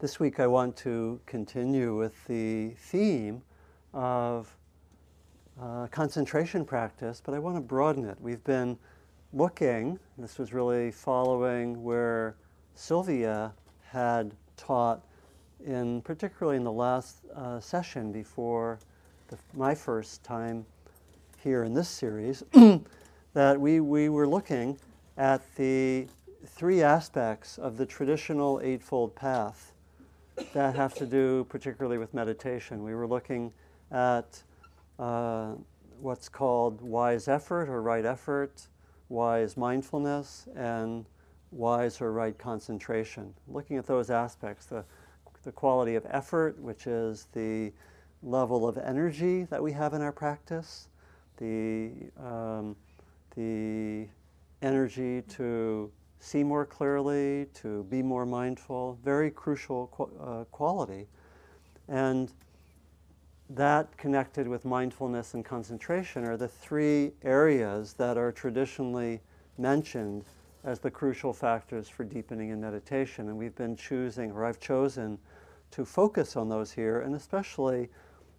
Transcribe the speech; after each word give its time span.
this 0.00 0.20
week 0.20 0.38
I 0.38 0.46
want 0.46 0.76
to 0.76 1.18
continue 1.26 1.96
with 1.96 2.24
the 2.26 2.70
theme 2.78 3.42
of 3.92 4.56
uh, 5.60 5.88
concentration 5.88 6.64
practice, 6.64 7.20
but 7.24 7.34
I 7.34 7.40
want 7.40 7.56
to 7.56 7.60
broaden 7.60 8.04
it. 8.04 8.16
We've 8.20 8.44
been 8.44 8.78
looking, 9.32 9.98
this 10.16 10.38
was 10.38 10.52
really 10.52 10.92
following 10.92 11.82
where 11.82 12.36
Sylvia 12.76 13.52
had 13.90 14.34
taught 14.56 15.04
in 15.66 16.00
particularly 16.02 16.56
in 16.56 16.62
the 16.62 16.70
last 16.70 17.24
uh, 17.34 17.58
session 17.58 18.12
before 18.12 18.78
the, 19.26 19.38
my 19.54 19.74
first 19.74 20.22
time 20.22 20.64
here 21.42 21.64
in 21.64 21.74
this 21.74 21.88
series, 21.88 22.44
that 23.32 23.60
we, 23.60 23.80
we 23.80 24.08
were 24.08 24.28
looking 24.28 24.78
at 25.16 25.42
the 25.56 26.06
three 26.46 26.82
aspects 26.82 27.58
of 27.58 27.76
the 27.76 27.84
traditional 27.84 28.60
Eightfold 28.62 29.16
Path 29.16 29.72
that 30.52 30.74
have 30.76 30.94
to 30.94 31.06
do 31.06 31.44
particularly 31.48 31.98
with 31.98 32.14
meditation. 32.14 32.82
We 32.82 32.94
were 32.94 33.06
looking 33.06 33.52
at 33.90 34.42
uh, 34.98 35.54
what's 36.00 36.28
called 36.28 36.80
wise 36.80 37.28
effort 37.28 37.68
or 37.68 37.82
right 37.82 38.04
effort, 38.04 38.68
wise 39.08 39.56
mindfulness, 39.56 40.48
and 40.56 41.06
wise 41.50 42.00
or 42.00 42.12
right 42.12 42.36
concentration. 42.38 43.34
Looking 43.46 43.76
at 43.76 43.86
those 43.86 44.10
aspects, 44.10 44.66
the, 44.66 44.84
the 45.42 45.52
quality 45.52 45.94
of 45.94 46.06
effort, 46.10 46.58
which 46.60 46.86
is 46.86 47.28
the 47.32 47.72
level 48.22 48.68
of 48.68 48.78
energy 48.78 49.44
that 49.44 49.62
we 49.62 49.72
have 49.72 49.94
in 49.94 50.02
our 50.02 50.12
practice, 50.12 50.88
the, 51.36 51.90
um, 52.18 52.76
the 53.36 54.06
energy 54.60 55.22
to 55.22 55.90
see 56.20 56.42
more 56.42 56.66
clearly, 56.66 57.46
to 57.54 57.84
be 57.84 58.02
more 58.02 58.26
mindful, 58.26 58.98
very 59.04 59.30
crucial 59.30 60.10
uh, 60.20 60.44
quality. 60.50 61.06
And 61.88 62.32
that 63.50 63.96
connected 63.96 64.46
with 64.46 64.64
mindfulness 64.64 65.34
and 65.34 65.44
concentration 65.44 66.24
are 66.24 66.36
the 66.36 66.48
three 66.48 67.12
areas 67.22 67.94
that 67.94 68.18
are 68.18 68.30
traditionally 68.32 69.20
mentioned 69.56 70.24
as 70.64 70.80
the 70.80 70.90
crucial 70.90 71.32
factors 71.32 71.88
for 71.88 72.04
deepening 72.04 72.50
in 72.50 72.60
meditation. 72.60 73.28
And 73.28 73.38
we've 73.38 73.54
been 73.54 73.76
choosing, 73.76 74.32
or 74.32 74.44
I've 74.44 74.60
chosen, 74.60 75.18
to 75.70 75.84
focus 75.84 76.36
on 76.36 76.48
those 76.48 76.72
here, 76.72 77.00
and 77.00 77.14
especially 77.14 77.88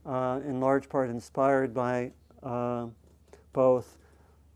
uh, 0.06 0.42
in 0.46 0.60
large 0.60 0.90
part 0.90 1.10
inspired 1.10 1.74
by 1.74 2.12
uh, 2.44 2.88
both 3.54 3.98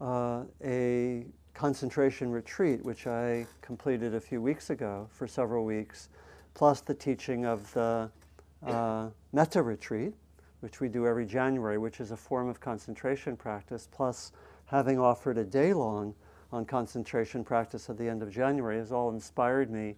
uh, 0.01 0.43
a 0.63 1.25
concentration 1.53 2.31
retreat, 2.31 2.83
which 2.83 3.07
I 3.07 3.45
completed 3.61 4.15
a 4.15 4.19
few 4.19 4.41
weeks 4.41 4.69
ago 4.69 5.07
for 5.11 5.27
several 5.27 5.65
weeks, 5.65 6.09
plus 6.53 6.81
the 6.81 6.93
teaching 6.93 7.45
of 7.45 7.71
the 7.73 8.09
uh, 8.65 9.09
metta 9.31 9.61
retreat, 9.61 10.13
which 10.61 10.79
we 10.79 10.87
do 10.87 11.05
every 11.05 11.25
January, 11.25 11.77
which 11.77 11.99
is 11.99 12.11
a 12.11 12.17
form 12.17 12.47
of 12.47 12.59
concentration 12.59 13.35
practice, 13.35 13.87
plus 13.91 14.31
having 14.65 14.99
offered 14.99 15.37
a 15.37 15.43
day 15.43 15.73
long 15.73 16.15
on 16.51 16.65
concentration 16.65 17.43
practice 17.43 17.89
at 17.89 17.97
the 17.97 18.07
end 18.07 18.23
of 18.23 18.31
January, 18.31 18.77
has 18.77 18.91
all 18.91 19.09
inspired 19.09 19.69
me 19.69 19.95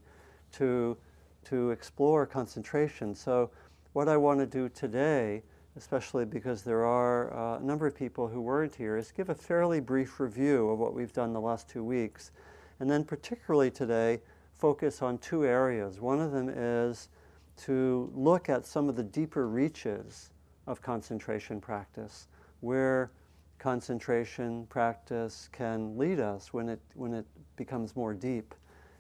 to, 0.52 0.98
to 1.44 1.72
explore 1.72 2.26
concentration. 2.26 3.14
So, 3.14 3.50
what 3.94 4.10
I 4.10 4.18
want 4.18 4.40
to 4.40 4.46
do 4.46 4.68
today 4.70 5.44
especially 5.78 6.26
because 6.26 6.62
there 6.62 6.86
are 6.86 7.34
uh, 7.34 7.58
a 7.58 7.64
number 7.64 7.86
of 7.86 7.96
people 7.96 8.28
who 8.28 8.42
weren't 8.42 8.76
here, 8.76 8.98
is 8.98 9.12
give 9.12 9.30
a 9.30 9.36
fairly 9.36 9.80
brief 9.80 10.20
review 10.20 10.70
of 10.70 10.80
what 10.80 10.94
we've 10.94 11.14
done 11.14 11.34
the 11.34 11.42
last 11.42 11.70
two 11.70 11.84
weeks. 11.84 12.32
And 12.80 12.90
then, 12.90 13.04
particularly 13.04 13.72
today, 13.72 14.22
focus 14.58 15.02
on 15.02 15.18
two 15.18 15.46
areas. 15.46 16.00
One 16.00 16.22
of 16.22 16.32
them 16.32 16.50
is 16.50 17.10
to 17.58 18.12
look 18.14 18.50
at 18.50 18.66
some 18.66 18.90
of 18.90 18.96
the 18.96 19.04
deeper 19.04 19.48
reaches 19.48 20.30
of 20.68 20.82
concentration 20.82 21.62
practice, 21.62 22.28
where 22.62 23.12
concentration 23.60 24.66
practice 24.68 25.50
can 25.52 25.98
lead 25.98 26.20
us 26.20 26.54
when 26.54 26.70
it, 26.70 26.80
when 26.96 27.14
it 27.14 27.26
becomes 27.56 27.96
more 27.96 28.14
deep. 28.14 28.54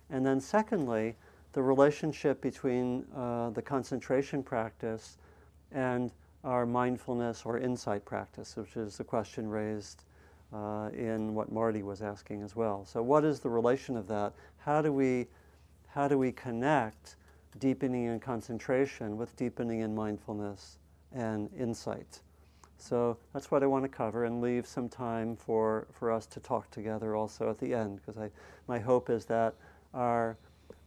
And 0.09 0.25
then, 0.25 0.39
secondly, 0.39 1.15
the 1.53 1.61
relationship 1.61 2.41
between 2.41 3.05
uh, 3.15 3.49
the 3.51 3.61
concentration 3.61 4.43
practice 4.43 5.17
and 5.71 6.11
our 6.45 6.65
mindfulness 6.65 7.41
or 7.43 7.59
insight 7.59 8.05
practice, 8.05 8.55
which 8.55 8.77
is 8.77 8.97
the 8.97 9.03
question 9.03 9.49
raised 9.49 10.03
uh, 10.53 10.89
in 10.93 11.33
what 11.33 11.51
Marty 11.51 11.83
was 11.83 12.01
asking 12.01 12.43
as 12.43 12.55
well. 12.55 12.85
So, 12.85 13.01
what 13.01 13.25
is 13.25 13.39
the 13.39 13.49
relation 13.49 13.97
of 13.97 14.07
that? 14.07 14.31
How 14.59 14.81
do 14.81 14.93
we, 14.93 15.27
how 15.87 16.07
do 16.07 16.17
we 16.17 16.31
connect 16.31 17.15
deepening 17.59 18.05
in 18.05 18.19
concentration 18.19 19.17
with 19.17 19.35
deepening 19.35 19.81
in 19.81 19.95
mindfulness 19.95 20.77
and 21.11 21.49
insight? 21.57 22.21
So 22.77 23.17
that's 23.33 23.49
what 23.49 23.63
I 23.63 23.67
want 23.67 23.83
to 23.83 23.89
cover 23.89 24.25
and 24.25 24.41
leave 24.41 24.67
some 24.67 24.89
time 24.89 25.35
for, 25.35 25.87
for 25.91 26.11
us 26.11 26.25
to 26.27 26.39
talk 26.39 26.69
together 26.71 27.15
also 27.15 27.49
at 27.49 27.57
the 27.57 27.73
end, 27.73 27.99
because 28.05 28.21
I, 28.21 28.29
my 28.67 28.79
hope 28.79 29.09
is 29.09 29.25
that 29.25 29.55
our, 29.93 30.37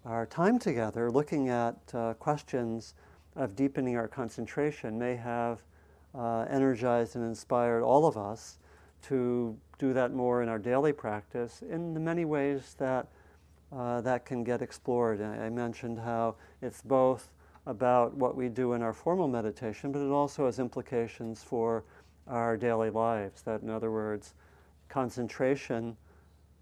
our 0.04 0.26
time 0.26 0.58
together 0.58 1.10
looking 1.10 1.48
at 1.48 1.76
uh, 1.94 2.14
questions 2.14 2.94
of 3.38 3.56
deepening 3.56 3.96
our 3.96 4.08
concentration 4.08 4.98
may 4.98 5.16
have 5.16 5.62
uh, 6.14 6.40
energized 6.50 7.16
and 7.16 7.24
inspired 7.24 7.82
all 7.82 8.04
of 8.04 8.16
us 8.16 8.58
to 9.02 9.56
do 9.78 9.92
that 9.92 10.12
more 10.12 10.42
in 10.42 10.48
our 10.48 10.58
daily 10.58 10.92
practice 10.92 11.62
in 11.70 11.94
the 11.94 12.00
many 12.00 12.24
ways 12.24 12.74
that 12.78 13.06
uh, 13.70 14.00
that 14.00 14.24
can 14.24 14.42
get 14.42 14.62
explored. 14.62 15.20
I, 15.20 15.46
I 15.46 15.50
mentioned 15.50 15.98
how 15.98 16.36
it's 16.62 16.82
both 16.82 17.30
about 17.66 18.14
what 18.16 18.34
we 18.34 18.48
do 18.48 18.72
in 18.72 18.82
our 18.82 18.94
formal 18.94 19.28
meditation, 19.28 19.92
but 19.92 20.00
it 20.00 20.10
also 20.10 20.46
has 20.46 20.58
implications 20.58 21.42
for 21.42 21.84
our 22.26 22.56
daily 22.56 22.90
lives. 22.90 23.42
That, 23.42 23.60
in 23.60 23.68
other 23.68 23.92
words, 23.92 24.34
concentration 24.88 25.96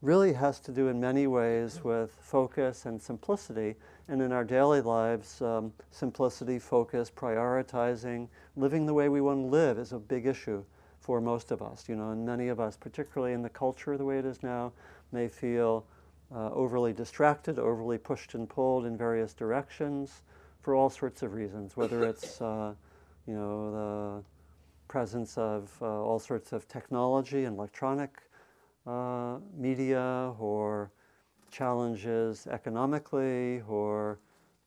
really 0.03 0.33
has 0.35 0.61
to 0.61 0.73
do 0.73 0.89
in 0.89 1.01
many 1.01 1.27
ways 1.27 1.83
with 1.83 2.11
focus 2.21 2.87
and 2.87 3.01
simplicity, 3.01 3.77
and 4.09 4.21
in 4.21 4.31
our 4.31 4.45
daily 4.45 4.81
lives, 4.81 5.41
um, 5.41 5.73
simplicity, 5.91 6.59
focus, 6.59 7.11
prioritizing, 7.15 8.29
living 8.57 8.87
the 8.87 8.95
way 8.95 9.09
we 9.09 9.21
want 9.21 9.41
to 9.41 9.47
live 9.47 9.79
is 9.79 9.93
a 9.93 9.99
big 9.99 10.27
issue 10.27 10.63
for 11.01 11.21
most 11.21 11.51
of 11.51 11.63
us. 11.63 11.89
You 11.89 11.97
know, 11.97 12.11
and 12.11 12.27
many 12.27 12.49
of 12.49 12.61
us, 12.61 12.77
particularly 12.77 13.33
in 13.33 13.43
the 13.43 13.49
culture 13.49 13.97
the 13.97 14.05
way 14.05 14.19
it 14.19 14.25
is 14.25 14.43
now, 14.43 14.73
may 15.13 15.29
feel 15.29 15.85
uh, 16.35 16.51
overly 16.51 16.93
distracted, 16.93 17.59
overly 17.59 17.99
pushed 17.99 18.35
and 18.35 18.49
pulled 18.49 18.85
in 18.85 18.97
various 18.97 19.33
directions 19.33 20.23
for 20.61 20.75
all 20.75 20.91
sorts 20.91 21.23
of 21.23 21.33
reasons. 21.33 21.77
Whether 21.77 22.05
it's, 22.09 22.41
uh, 22.41 22.75
you 23.27 23.35
know, 23.35 23.71
the 23.73 24.23
presence 24.89 25.39
of 25.39 25.71
uh, 25.81 25.87
all 25.87 26.19
sorts 26.19 26.53
of 26.53 26.69
technology 26.69 27.45
and 27.45 27.57
electronic 27.57 28.21
uh, 28.87 29.39
media 29.57 30.33
or 30.39 30.91
challenges 31.51 32.47
economically 32.47 33.63
or 33.69 34.19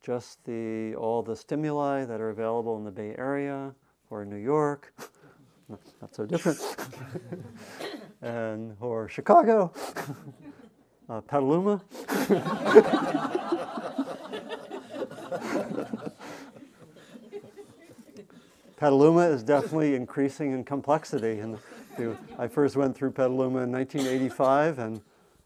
just 0.02 0.44
the, 0.46 0.96
all 0.96 1.22
the 1.22 1.36
stimuli 1.36 2.06
that 2.06 2.22
are 2.22 2.30
available 2.30 2.78
in 2.78 2.84
the 2.84 2.92
Bay 2.92 3.16
Area 3.18 3.74
or 4.10 4.26
New 4.26 4.38
York, 4.38 4.94
not 5.70 6.16
so 6.16 6.26
different, 6.26 6.60
and 8.22 8.76
or 8.80 9.08
Chicago, 9.08 9.72
uh, 11.10 11.22
Petaluma. 11.22 11.82
Petaluma 18.78 19.24
is 19.24 19.44
definitely 19.44 19.94
increasing 19.94 20.54
in 20.54 20.64
complexity. 20.64 21.40
And 21.40 21.58
I 22.38 22.48
first 22.48 22.76
went 22.76 22.96
through 22.96 23.12
Petaluma 23.12 23.62
in 23.64 23.72
1985, 23.72 24.80
and 24.80 25.02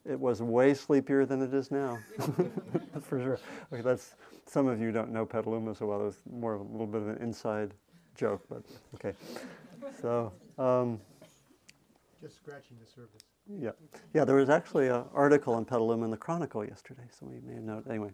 it 0.06 0.20
was 0.20 0.42
way 0.42 0.74
sleepier 0.74 1.26
than 1.26 1.42
it 1.42 1.54
is 1.54 1.72
now, 1.72 1.98
for 3.02 3.20
sure. 3.20 3.40
Okay, 3.72 3.82
that's 3.82 4.16
some 4.46 4.68
of 4.68 4.80
you 4.82 4.92
don't 4.92 5.12
know 5.12 5.26
Petaluma 5.26 5.74
so 5.74 5.86
well. 5.86 6.08
It's 6.08 6.20
more 6.30 6.54
of 6.54 6.62
a 6.62 6.64
little 6.64 6.88
bit 6.88 7.02
of 7.02 7.08
an 7.08 7.18
inside 7.18 7.74
joke, 8.16 8.42
but 8.50 8.64
okay. 8.96 9.14
So. 10.02 10.32
Um, 10.58 11.00
Just 12.22 12.36
scratching 12.38 12.78
the 12.80 12.86
surface. 12.86 13.24
Yeah, 13.60 13.72
yeah. 14.14 14.24
There 14.24 14.36
was 14.36 14.50
actually 14.50 14.88
an 14.88 15.04
article 15.14 15.58
in 15.58 15.66
Petaluma 15.66 16.06
in 16.06 16.12
the 16.12 16.18
Chronicle 16.18 16.64
yesterday, 16.64 17.04
so 17.10 17.26
we 17.26 17.40
may 17.42 17.60
know. 17.60 17.84
Anyway, 17.90 18.12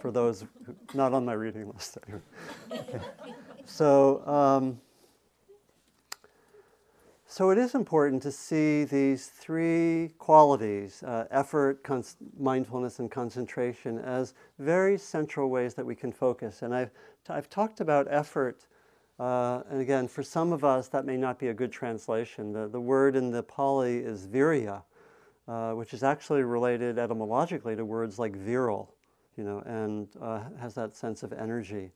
for 0.00 0.10
those 0.10 0.44
who, 0.66 0.74
not 0.94 1.12
on 1.12 1.24
my 1.24 1.32
reading 1.32 1.68
list. 1.68 1.98
Anyway. 2.06 2.22
Okay. 2.72 3.04
So. 3.64 4.26
Um, 4.26 4.80
so 7.32 7.48
it 7.48 7.56
is 7.56 7.74
important 7.74 8.22
to 8.24 8.30
see 8.30 8.84
these 8.84 9.28
three 9.28 10.12
qualities 10.18 11.02
uh, 11.02 11.24
effort, 11.30 11.82
mindfulness, 12.38 12.98
and 12.98 13.10
concentration 13.10 13.98
as 14.00 14.34
very 14.58 14.98
central 14.98 15.48
ways 15.48 15.72
that 15.72 15.86
we 15.86 15.94
can 15.94 16.12
focus. 16.12 16.60
And 16.60 16.74
I've, 16.74 16.90
t- 17.26 17.32
I've 17.32 17.48
talked 17.48 17.80
about 17.80 18.06
effort, 18.10 18.66
uh, 19.18 19.62
and 19.70 19.80
again, 19.80 20.08
for 20.08 20.22
some 20.22 20.52
of 20.52 20.62
us, 20.62 20.88
that 20.88 21.06
may 21.06 21.16
not 21.16 21.38
be 21.38 21.48
a 21.48 21.54
good 21.54 21.72
translation. 21.72 22.52
The, 22.52 22.68
the 22.68 22.82
word 22.82 23.16
in 23.16 23.30
the 23.30 23.42
Pali 23.42 23.96
is 23.96 24.26
virya, 24.26 24.82
uh, 25.48 25.72
which 25.72 25.94
is 25.94 26.02
actually 26.02 26.42
related 26.42 26.98
etymologically 26.98 27.74
to 27.76 27.84
words 27.86 28.18
like 28.18 28.36
virile, 28.36 28.94
you 29.38 29.44
know, 29.44 29.60
and 29.64 30.06
uh, 30.20 30.42
has 30.60 30.74
that 30.74 30.94
sense 30.94 31.22
of 31.22 31.32
energy. 31.32 31.92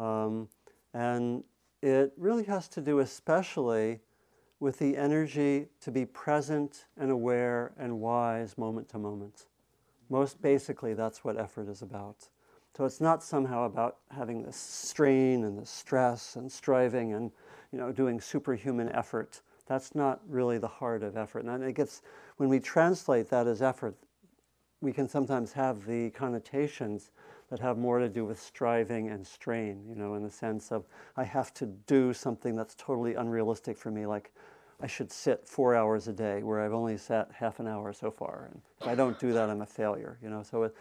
Um, 0.00 0.48
and 0.94 1.44
it 1.80 2.12
really 2.16 2.44
has 2.44 2.66
to 2.70 2.80
do 2.80 2.98
especially 2.98 4.00
with 4.64 4.78
the 4.78 4.96
energy 4.96 5.66
to 5.78 5.90
be 5.90 6.06
present 6.06 6.86
and 6.96 7.10
aware 7.10 7.72
and 7.76 8.00
wise 8.00 8.56
moment 8.56 8.88
to 8.88 8.98
moment. 8.98 9.44
Most 10.08 10.40
basically, 10.40 10.94
that's 10.94 11.22
what 11.22 11.38
effort 11.38 11.68
is 11.68 11.82
about. 11.82 12.28
So 12.74 12.86
it's 12.86 12.98
not 12.98 13.22
somehow 13.22 13.66
about 13.66 13.98
having 14.10 14.42
this 14.42 14.56
strain 14.56 15.44
and 15.44 15.58
this 15.58 15.68
stress 15.68 16.36
and 16.36 16.50
striving 16.50 17.12
and 17.12 17.30
you 17.72 17.78
know 17.78 17.92
doing 17.92 18.18
superhuman 18.22 18.88
effort. 18.88 19.42
That's 19.66 19.94
not 19.94 20.22
really 20.26 20.56
the 20.56 20.66
heart 20.66 21.02
of 21.02 21.14
effort. 21.14 21.44
And 21.44 21.62
it 21.62 21.74
gets 21.74 22.00
when 22.38 22.48
we 22.48 22.58
translate 22.58 23.28
that 23.28 23.46
as 23.46 23.60
effort, 23.60 23.94
we 24.80 24.92
can 24.94 25.08
sometimes 25.10 25.52
have 25.52 25.84
the 25.84 26.08
connotations 26.10 27.10
that 27.50 27.60
have 27.60 27.76
more 27.76 27.98
to 27.98 28.08
do 28.08 28.24
with 28.24 28.40
striving 28.40 29.10
and 29.10 29.26
strain, 29.26 29.84
you 29.86 29.94
know, 29.94 30.14
in 30.14 30.22
the 30.22 30.30
sense 30.30 30.72
of 30.72 30.86
I 31.18 31.24
have 31.24 31.52
to 31.54 31.66
do 31.66 32.14
something 32.14 32.56
that's 32.56 32.74
totally 32.74 33.14
unrealistic 33.14 33.76
for 33.76 33.90
me, 33.90 34.06
like 34.06 34.32
I 34.80 34.86
should 34.86 35.10
sit 35.10 35.46
four 35.48 35.74
hours 35.74 36.08
a 36.08 36.12
day 36.12 36.42
where 36.42 36.60
I've 36.60 36.72
only 36.72 36.96
sat 36.96 37.30
half 37.32 37.60
an 37.60 37.66
hour 37.66 37.92
so 37.92 38.10
far. 38.10 38.48
And 38.50 38.60
if 38.80 38.86
I 38.86 38.94
don't 38.94 39.18
do 39.18 39.32
that, 39.32 39.48
I'm 39.48 39.62
a 39.62 39.66
failure, 39.66 40.18
you 40.22 40.28
know. 40.28 40.42
So 40.42 40.64
it, 40.64 40.76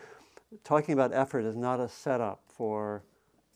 talking 0.64 0.94
about 0.94 1.14
effort 1.14 1.46
is 1.46 1.56
not 1.56 1.80
a 1.80 1.88
setup 1.88 2.42
for 2.48 3.04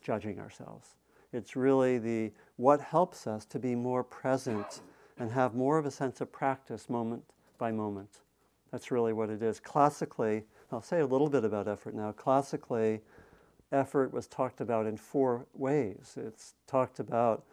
judging 0.02 0.40
ourselves. 0.40 0.96
It's 1.34 1.56
really 1.56 1.98
the 1.98 2.32
what 2.56 2.80
helps 2.80 3.28
us 3.28 3.46
to 3.46 3.60
be 3.60 3.76
more 3.76 4.04
present 4.04 4.82
and 5.20 5.32
have 5.32 5.56
more 5.56 5.78
of 5.78 5.86
a 5.86 5.92
sense 5.92 6.22
of 6.22 6.32
practice 6.32 6.90
moment 6.90 7.24
by 7.58 7.72
moment. 7.72 8.20
That's 8.72 8.92
really 8.92 9.14
what 9.14 9.30
it 9.30 9.42
is. 9.42 9.60
Classically, 9.60 10.44
I'll 10.72 10.82
say 10.82 11.00
a 11.00 11.06
little 11.06 11.30
bit 11.30 11.44
about 11.44 11.68
effort 11.68 11.96
now. 11.96 12.12
Classically, 12.12 13.02
effort 13.72 14.14
was 14.14 14.28
talked 14.28 14.62
about 14.62 14.86
in 14.86 14.98
four 14.98 15.46
ways. 15.54 16.16
It's 16.18 16.54
talked 16.68 17.00
about 17.00 17.44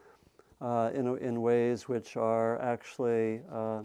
uh, 0.60 0.90
in, 0.94 1.18
in 1.18 1.42
ways 1.42 1.88
which 1.88 2.16
are 2.16 2.60
actually 2.60 3.40
uh, 3.52 3.82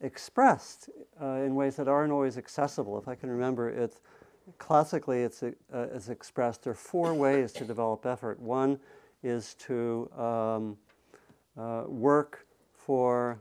expressed 0.00 0.90
uh, 1.20 1.26
in 1.42 1.54
ways 1.54 1.76
that 1.76 1.88
aren't 1.88 2.12
always 2.12 2.36
accessible. 2.38 2.98
If 2.98 3.08
I 3.08 3.14
can 3.14 3.30
remember, 3.30 3.70
it 3.70 3.98
classically 4.58 5.22
it's, 5.22 5.42
uh, 5.42 5.52
it's 5.72 6.08
expressed. 6.08 6.62
There 6.62 6.72
are 6.72 6.74
four 6.74 7.14
ways 7.26 7.52
to 7.54 7.64
develop 7.64 8.06
effort. 8.06 8.38
One 8.40 8.78
is 9.22 9.54
to 9.54 10.10
um, 10.16 10.76
uh, 11.56 11.84
work 11.86 12.46
for 12.72 13.40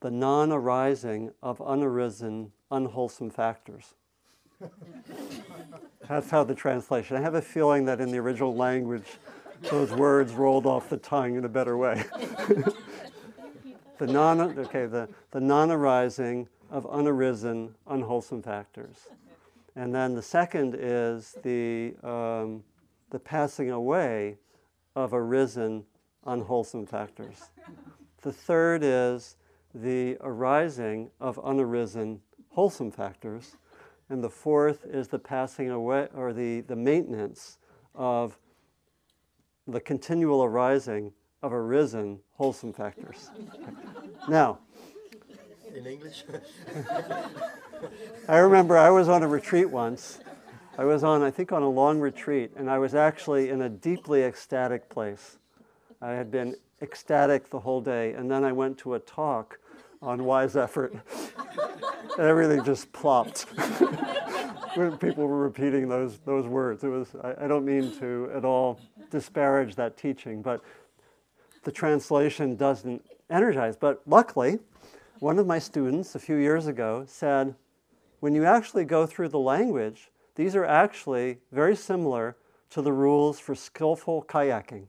the 0.00 0.10
non 0.10 0.50
arising 0.50 1.30
of 1.42 1.58
unarisen, 1.58 2.50
unwholesome 2.70 3.30
factors. 3.30 3.94
That's 6.08 6.30
how 6.30 6.44
the 6.44 6.54
translation. 6.54 7.16
I 7.16 7.20
have 7.20 7.34
a 7.34 7.42
feeling 7.42 7.84
that 7.84 8.00
in 8.00 8.10
the 8.10 8.18
original 8.18 8.54
language, 8.54 9.18
those 9.62 9.90
words 9.92 10.32
rolled 10.32 10.66
off 10.66 10.88
the 10.88 10.96
tongue 10.96 11.36
in 11.36 11.44
a 11.44 11.48
better 11.48 11.76
way. 11.76 12.02
the 13.98 14.06
non 14.06 14.40
okay, 14.40 14.86
the, 14.86 15.08
the 15.30 15.40
non-arising 15.40 16.48
of 16.70 16.86
unarisen, 16.86 17.74
unwholesome 17.86 18.42
factors. 18.42 19.08
And 19.76 19.94
then 19.94 20.14
the 20.14 20.22
second 20.22 20.76
is 20.78 21.36
the, 21.42 21.94
um, 22.02 22.64
the 23.10 23.18
passing 23.18 23.70
away 23.70 24.38
of 24.96 25.12
arisen, 25.12 25.84
unwholesome 26.26 26.86
factors. 26.86 27.50
The 28.22 28.32
third 28.32 28.82
is 28.82 29.36
the 29.74 30.16
arising 30.20 31.10
of 31.20 31.36
unarisen, 31.36 32.18
wholesome 32.50 32.90
factors. 32.90 33.56
And 34.08 34.24
the 34.24 34.30
fourth 34.30 34.84
is 34.86 35.08
the 35.08 35.18
passing 35.18 35.70
away 35.70 36.08
or 36.14 36.32
the, 36.32 36.62
the 36.62 36.76
maintenance 36.76 37.58
of 37.94 38.38
the 39.66 39.80
continual 39.80 40.44
arising 40.44 41.12
of 41.42 41.52
arisen, 41.52 42.20
wholesome 42.32 42.72
factors. 42.72 43.30
now, 44.28 44.58
in 45.74 45.86
English? 45.86 46.24
I 48.28 48.38
remember 48.38 48.76
I 48.76 48.90
was 48.90 49.08
on 49.08 49.22
a 49.22 49.28
retreat 49.28 49.70
once. 49.70 50.18
I 50.78 50.84
was 50.84 51.04
on, 51.04 51.22
I 51.22 51.30
think, 51.30 51.52
on 51.52 51.62
a 51.62 51.68
long 51.68 52.00
retreat, 52.00 52.52
and 52.56 52.70
I 52.70 52.78
was 52.78 52.94
actually 52.94 53.50
in 53.50 53.62
a 53.62 53.68
deeply 53.68 54.22
ecstatic 54.22 54.88
place. 54.88 55.38
I 56.00 56.12
had 56.12 56.30
been 56.30 56.56
ecstatic 56.80 57.50
the 57.50 57.60
whole 57.60 57.80
day, 57.80 58.12
and 58.12 58.30
then 58.30 58.44
I 58.44 58.52
went 58.52 58.78
to 58.78 58.94
a 58.94 58.98
talk 58.98 59.58
on 60.00 60.24
wise 60.24 60.56
effort, 60.56 60.94
and 62.18 62.26
everything 62.26 62.64
just 62.64 62.92
plopped. 62.92 63.46
when 64.74 64.96
people 64.98 65.26
were 65.26 65.38
repeating 65.38 65.88
those, 65.88 66.18
those 66.20 66.46
words. 66.46 66.84
It 66.84 66.88
was, 66.88 67.08
I, 67.22 67.44
I 67.44 67.48
don't 67.48 67.64
mean 67.64 67.92
to 67.98 68.30
at 68.34 68.44
all 68.44 68.80
disparage 69.10 69.74
that 69.76 69.96
teaching, 69.96 70.42
but 70.42 70.62
the 71.64 71.72
translation 71.72 72.56
doesn't 72.56 73.04
energize. 73.28 73.76
But 73.76 74.02
luckily, 74.06 74.58
one 75.18 75.38
of 75.38 75.46
my 75.46 75.58
students 75.58 76.14
a 76.14 76.18
few 76.18 76.36
years 76.36 76.66
ago 76.66 77.04
said, 77.06 77.54
when 78.20 78.34
you 78.34 78.44
actually 78.44 78.84
go 78.84 79.06
through 79.06 79.28
the 79.28 79.38
language, 79.38 80.10
these 80.36 80.54
are 80.54 80.64
actually 80.64 81.38
very 81.52 81.76
similar 81.76 82.36
to 82.70 82.82
the 82.82 82.92
rules 82.92 83.40
for 83.40 83.54
skillful 83.54 84.24
kayaking. 84.24 84.86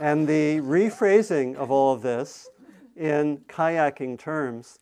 and 0.00 0.26
the 0.26 0.58
rephrasing 0.60 1.54
of 1.54 1.70
all 1.70 1.94
of 1.94 2.02
this 2.02 2.48
in 2.96 3.38
kayaking 3.48 4.18
terms 4.18 4.78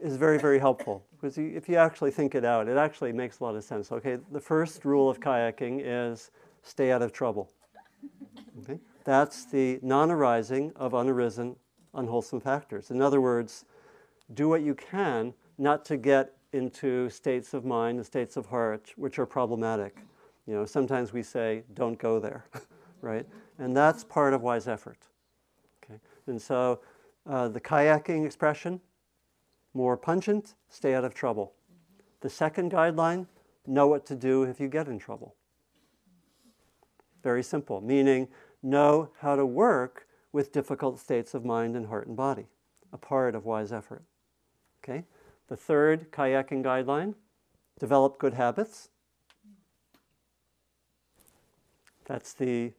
is 0.00 0.16
very, 0.16 0.38
very 0.38 0.58
helpful. 0.58 1.04
Because 1.12 1.38
if 1.38 1.68
you 1.68 1.76
actually 1.76 2.10
think 2.10 2.34
it 2.34 2.44
out, 2.44 2.68
it 2.68 2.76
actually 2.76 3.12
makes 3.12 3.40
a 3.40 3.44
lot 3.44 3.56
of 3.56 3.64
sense. 3.64 3.90
Okay, 3.90 4.18
the 4.32 4.40
first 4.40 4.84
rule 4.84 5.10
of 5.10 5.20
kayaking 5.20 5.82
is 5.84 6.30
stay 6.62 6.92
out 6.92 7.02
of 7.02 7.12
trouble. 7.12 7.50
Okay? 8.62 8.78
That's 9.04 9.44
the 9.46 9.80
non 9.82 10.10
arising 10.10 10.72
of 10.76 10.92
unarisen, 10.92 11.56
unwholesome 11.94 12.40
factors. 12.40 12.90
In 12.90 13.02
other 13.02 13.20
words, 13.20 13.64
do 14.34 14.48
what 14.48 14.62
you 14.62 14.74
can 14.74 15.34
not 15.56 15.84
to 15.86 15.96
get 15.96 16.34
into 16.52 17.10
states 17.10 17.52
of 17.52 17.64
mind 17.64 17.98
and 17.98 18.06
states 18.06 18.36
of 18.36 18.46
heart 18.46 18.92
which 18.96 19.18
are 19.18 19.26
problematic. 19.26 19.98
You 20.46 20.54
know, 20.54 20.64
sometimes 20.64 21.12
we 21.12 21.22
say, 21.22 21.64
don't 21.74 21.98
go 21.98 22.18
there, 22.18 22.44
right? 23.02 23.26
And 23.58 23.76
that's 23.76 24.04
part 24.04 24.32
of 24.32 24.42
wise 24.42 24.68
effort. 24.68 24.98
Okay? 25.84 26.00
And 26.26 26.40
so 26.40 26.80
uh, 27.26 27.48
the 27.48 27.60
kayaking 27.60 28.24
expression, 28.24 28.80
more 29.78 29.96
pungent, 29.96 30.56
stay 30.68 30.92
out 30.92 31.04
of 31.04 31.14
trouble. 31.14 31.54
The 32.20 32.28
second 32.28 32.72
guideline, 32.72 33.28
know 33.64 33.86
what 33.86 34.04
to 34.06 34.16
do 34.16 34.42
if 34.42 34.58
you 34.58 34.66
get 34.66 34.88
in 34.88 34.98
trouble. 34.98 35.36
Very 37.22 37.44
simple, 37.44 37.80
meaning 37.80 38.26
know 38.60 39.10
how 39.20 39.36
to 39.36 39.46
work 39.46 40.08
with 40.32 40.50
difficult 40.50 40.98
states 40.98 41.32
of 41.32 41.44
mind 41.44 41.76
and 41.76 41.86
heart 41.86 42.08
and 42.08 42.16
body, 42.16 42.46
a 42.92 42.98
part 42.98 43.36
of 43.36 43.44
wise 43.44 43.72
effort. 43.72 44.02
Okay? 44.82 45.04
The 45.46 45.56
third 45.56 46.10
kayaking 46.10 46.64
guideline, 46.64 47.14
develop 47.78 48.18
good 48.18 48.34
habits. 48.34 48.88
That's 52.04 52.32
the 52.32 52.72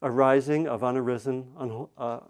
arising 0.00 0.68
of 0.68 0.82
unarisen, 0.82 1.46
un, 1.56 1.88
uh, 1.98 2.20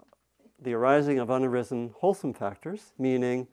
the 0.59 0.73
arising 0.73 1.19
of 1.19 1.27
unarisen 1.27 1.91
wholesome 1.93 2.33
factors, 2.33 2.93
meaning 2.97 3.47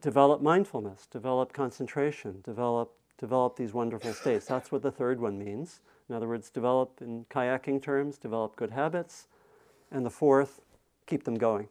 develop 0.00 0.42
mindfulness, 0.42 1.06
develop 1.06 1.52
concentration, 1.52 2.40
develop, 2.44 2.92
develop 3.18 3.56
these 3.56 3.72
wonderful 3.72 4.12
states. 4.12 4.46
That's 4.46 4.70
what 4.70 4.82
the 4.82 4.90
third 4.90 5.20
one 5.20 5.38
means. 5.38 5.80
In 6.08 6.14
other 6.14 6.28
words, 6.28 6.50
develop 6.50 7.00
in 7.00 7.24
kayaking 7.30 7.82
terms, 7.82 8.18
develop 8.18 8.56
good 8.56 8.70
habits. 8.70 9.26
And 9.90 10.04
the 10.04 10.10
fourth, 10.10 10.60
keep 11.06 11.24
them 11.24 11.36
going. 11.36 11.68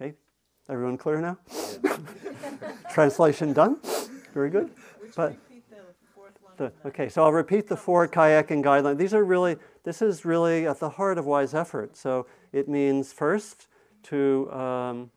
Okay, 0.00 0.14
everyone 0.68 0.98
clear 0.98 1.20
now? 1.20 1.38
Translation 2.92 3.52
done? 3.52 3.78
Very 4.32 4.50
good. 4.50 4.70
But 5.14 5.36
the, 6.56 6.72
okay, 6.84 7.08
so 7.08 7.22
I'll 7.22 7.32
repeat 7.32 7.68
the 7.68 7.76
four 7.76 8.08
kayaking 8.08 8.64
guidelines. 8.64 8.98
These 8.98 9.14
are 9.14 9.24
really, 9.24 9.56
this 9.84 10.02
is 10.02 10.24
really 10.24 10.66
at 10.66 10.80
the 10.80 10.90
heart 10.90 11.18
of 11.18 11.26
wise 11.26 11.54
effort. 11.54 11.96
So 11.96 12.26
it 12.52 12.68
means 12.68 13.12
first 13.12 13.68
to 14.04 14.50
um, 14.52 15.10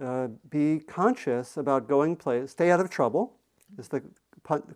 uh, 0.00 0.28
be 0.50 0.80
conscious 0.80 1.56
about 1.56 1.88
going 1.88 2.16
place, 2.16 2.52
stay 2.52 2.70
out 2.70 2.80
of 2.80 2.90
trouble, 2.90 3.34
is 3.78 3.88
the 3.88 4.02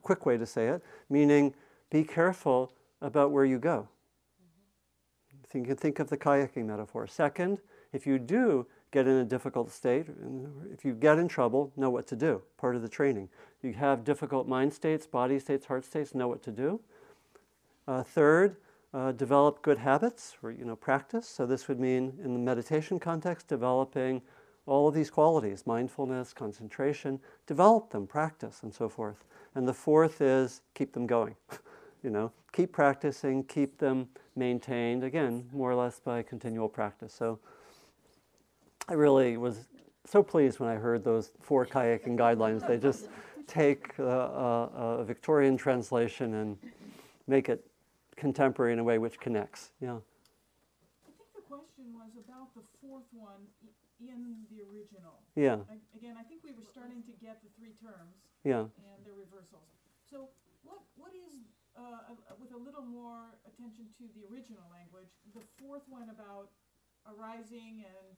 quick 0.03 0.27
way 0.27 0.37
to 0.37 0.47
say 0.47 0.69
it, 0.69 0.83
meaning 1.09 1.55
be 1.91 2.05
careful 2.05 2.73
about 3.01 3.31
where 3.31 3.45
you 3.45 3.59
go. 3.59 3.89
You 5.55 5.65
can 5.65 5.77
think 5.77 5.99
of 5.99 6.09
the 6.09 6.17
kayaking 6.17 6.65
metaphor. 6.65 7.07
Second, 7.07 7.59
if 7.93 8.07
you 8.07 8.19
do 8.19 8.67
get 8.91 9.07
in 9.07 9.17
a 9.17 9.25
difficult 9.25 9.71
state, 9.71 10.07
if 10.73 10.85
you 10.85 10.95
get 10.95 11.19
in 11.19 11.29
trouble, 11.29 11.73
know 11.77 11.91
what 11.91 12.07
to 12.07 12.17
do, 12.17 12.43
part 12.57 12.75
of 12.77 12.83
the 12.83 12.89
training. 12.89 13.29
You 13.63 13.73
have 13.75 14.05
difficult 14.05 14.49
mind 14.49 14.73
states, 14.73 15.07
body 15.07 15.39
states, 15.39 15.67
heart 15.67 15.85
states, 15.85 16.15
know 16.15 16.29
what 16.29 16.43
to 16.45 16.51
do. 16.51 16.81
Uh, 17.87 18.03
third, 18.03 18.57
uh, 18.95 19.13
develop 19.13 19.63
good 19.63 19.79
habits 19.79 20.37
or 20.43 20.51
you 20.51 20.65
know 20.65 20.77
practice. 20.77 21.27
So 21.27 21.47
this 21.47 21.69
would 21.69 21.81
mean 21.81 22.19
in 22.23 22.33
the 22.35 22.39
meditation 22.39 22.99
context, 22.99 23.49
developing 23.49 24.23
all 24.67 24.89
of 24.89 24.95
these 24.95 25.11
qualities 25.11 25.67
mindfulness, 25.67 26.33
concentration, 26.33 27.21
develop 27.47 27.91
them, 27.91 28.07
practice, 28.07 28.63
and 28.63 28.73
so 28.73 28.89
forth. 28.89 29.25
And 29.55 29.67
the 29.67 29.75
fourth 29.75 30.21
is 30.21 30.63
keep 30.75 30.93
them 30.93 31.07
going. 31.07 31.37
you 32.03 32.11
know, 32.11 32.33
keep 32.53 32.73
practicing, 32.73 33.45
keep 33.45 33.79
them 33.79 34.09
maintained, 34.37 35.05
again, 35.05 35.49
more 35.53 35.71
or 35.71 35.75
less 35.75 36.01
by 36.01 36.23
continual 36.23 36.69
practice. 36.69 37.13
So 37.13 37.39
I 38.89 38.95
really 38.95 39.37
was 39.37 39.69
so 40.05 40.23
pleased 40.23 40.59
when 40.59 40.69
I 40.69 40.75
heard 40.75 41.05
those 41.05 41.33
four 41.41 41.67
kayaking 41.67 42.19
guidelines. 42.19 42.67
They 42.67 42.79
just 42.79 43.09
take 43.47 43.99
a, 43.99 44.05
a, 44.05 44.65
a 45.01 45.05
Victorian 45.05 45.57
translation 45.57 46.35
and 46.35 46.59
make 47.27 47.49
it 47.49 47.65
contemporary 48.17 48.73
in 48.73 48.79
a 48.79 48.85
way 48.85 48.99
which 48.99 49.21
connects. 49.21 49.71
Yeah. 49.81 49.91
I 49.91 51.11
think 51.17 51.29
the 51.35 51.43
question 51.43 51.93
was 51.95 52.11
about 52.33 52.55
the 52.57 52.65
fourth 52.81 53.05
one 53.13 53.45
in 54.01 54.49
the 54.49 54.65
original. 54.65 55.21
Yeah. 55.37 55.61
again, 55.95 56.17
I 56.19 56.25
think 56.25 56.41
we 56.43 56.57
were 56.57 56.65
starting 56.65 57.05
to 57.05 57.13
get 57.21 57.45
the 57.45 57.53
three 57.61 57.77
terms. 57.77 58.17
Yeah. 58.43 58.73
And 58.73 58.99
their 59.05 59.15
reversals. 59.15 59.69
So 60.09 60.33
what 60.65 60.81
what 60.97 61.13
is 61.13 61.45
uh, 61.77 62.17
with 62.41 62.53
a 62.53 62.57
little 62.57 62.83
more 62.83 63.37
attention 63.47 63.87
to 63.99 64.05
the 64.17 64.27
original 64.33 64.65
language, 64.73 65.13
the 65.35 65.45
fourth 65.61 65.83
one 65.89 66.09
about 66.09 66.49
arising 67.07 67.85
and 67.85 68.17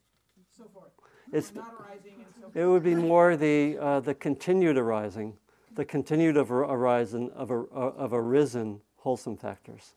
so 0.57 0.65
forth. 0.73 0.93
It's 1.33 1.55
not 1.55 1.75
arising 1.81 2.15
and 2.19 2.27
so 2.35 2.43
forth. 2.43 2.57
It 2.57 2.67
would 2.67 2.83
be 2.83 2.95
more 2.95 3.37
the 3.37 3.77
uh, 3.79 4.01
the 4.01 4.15
continued 4.15 4.79
arising, 4.79 5.35
the 5.75 5.85
continued 5.85 6.37
of 6.37 6.51
arising 6.51 7.31
of, 7.33 7.51
a, 7.51 7.55
of 7.55 8.13
arisen 8.13 8.81
wholesome 8.97 9.37
factors. 9.37 9.93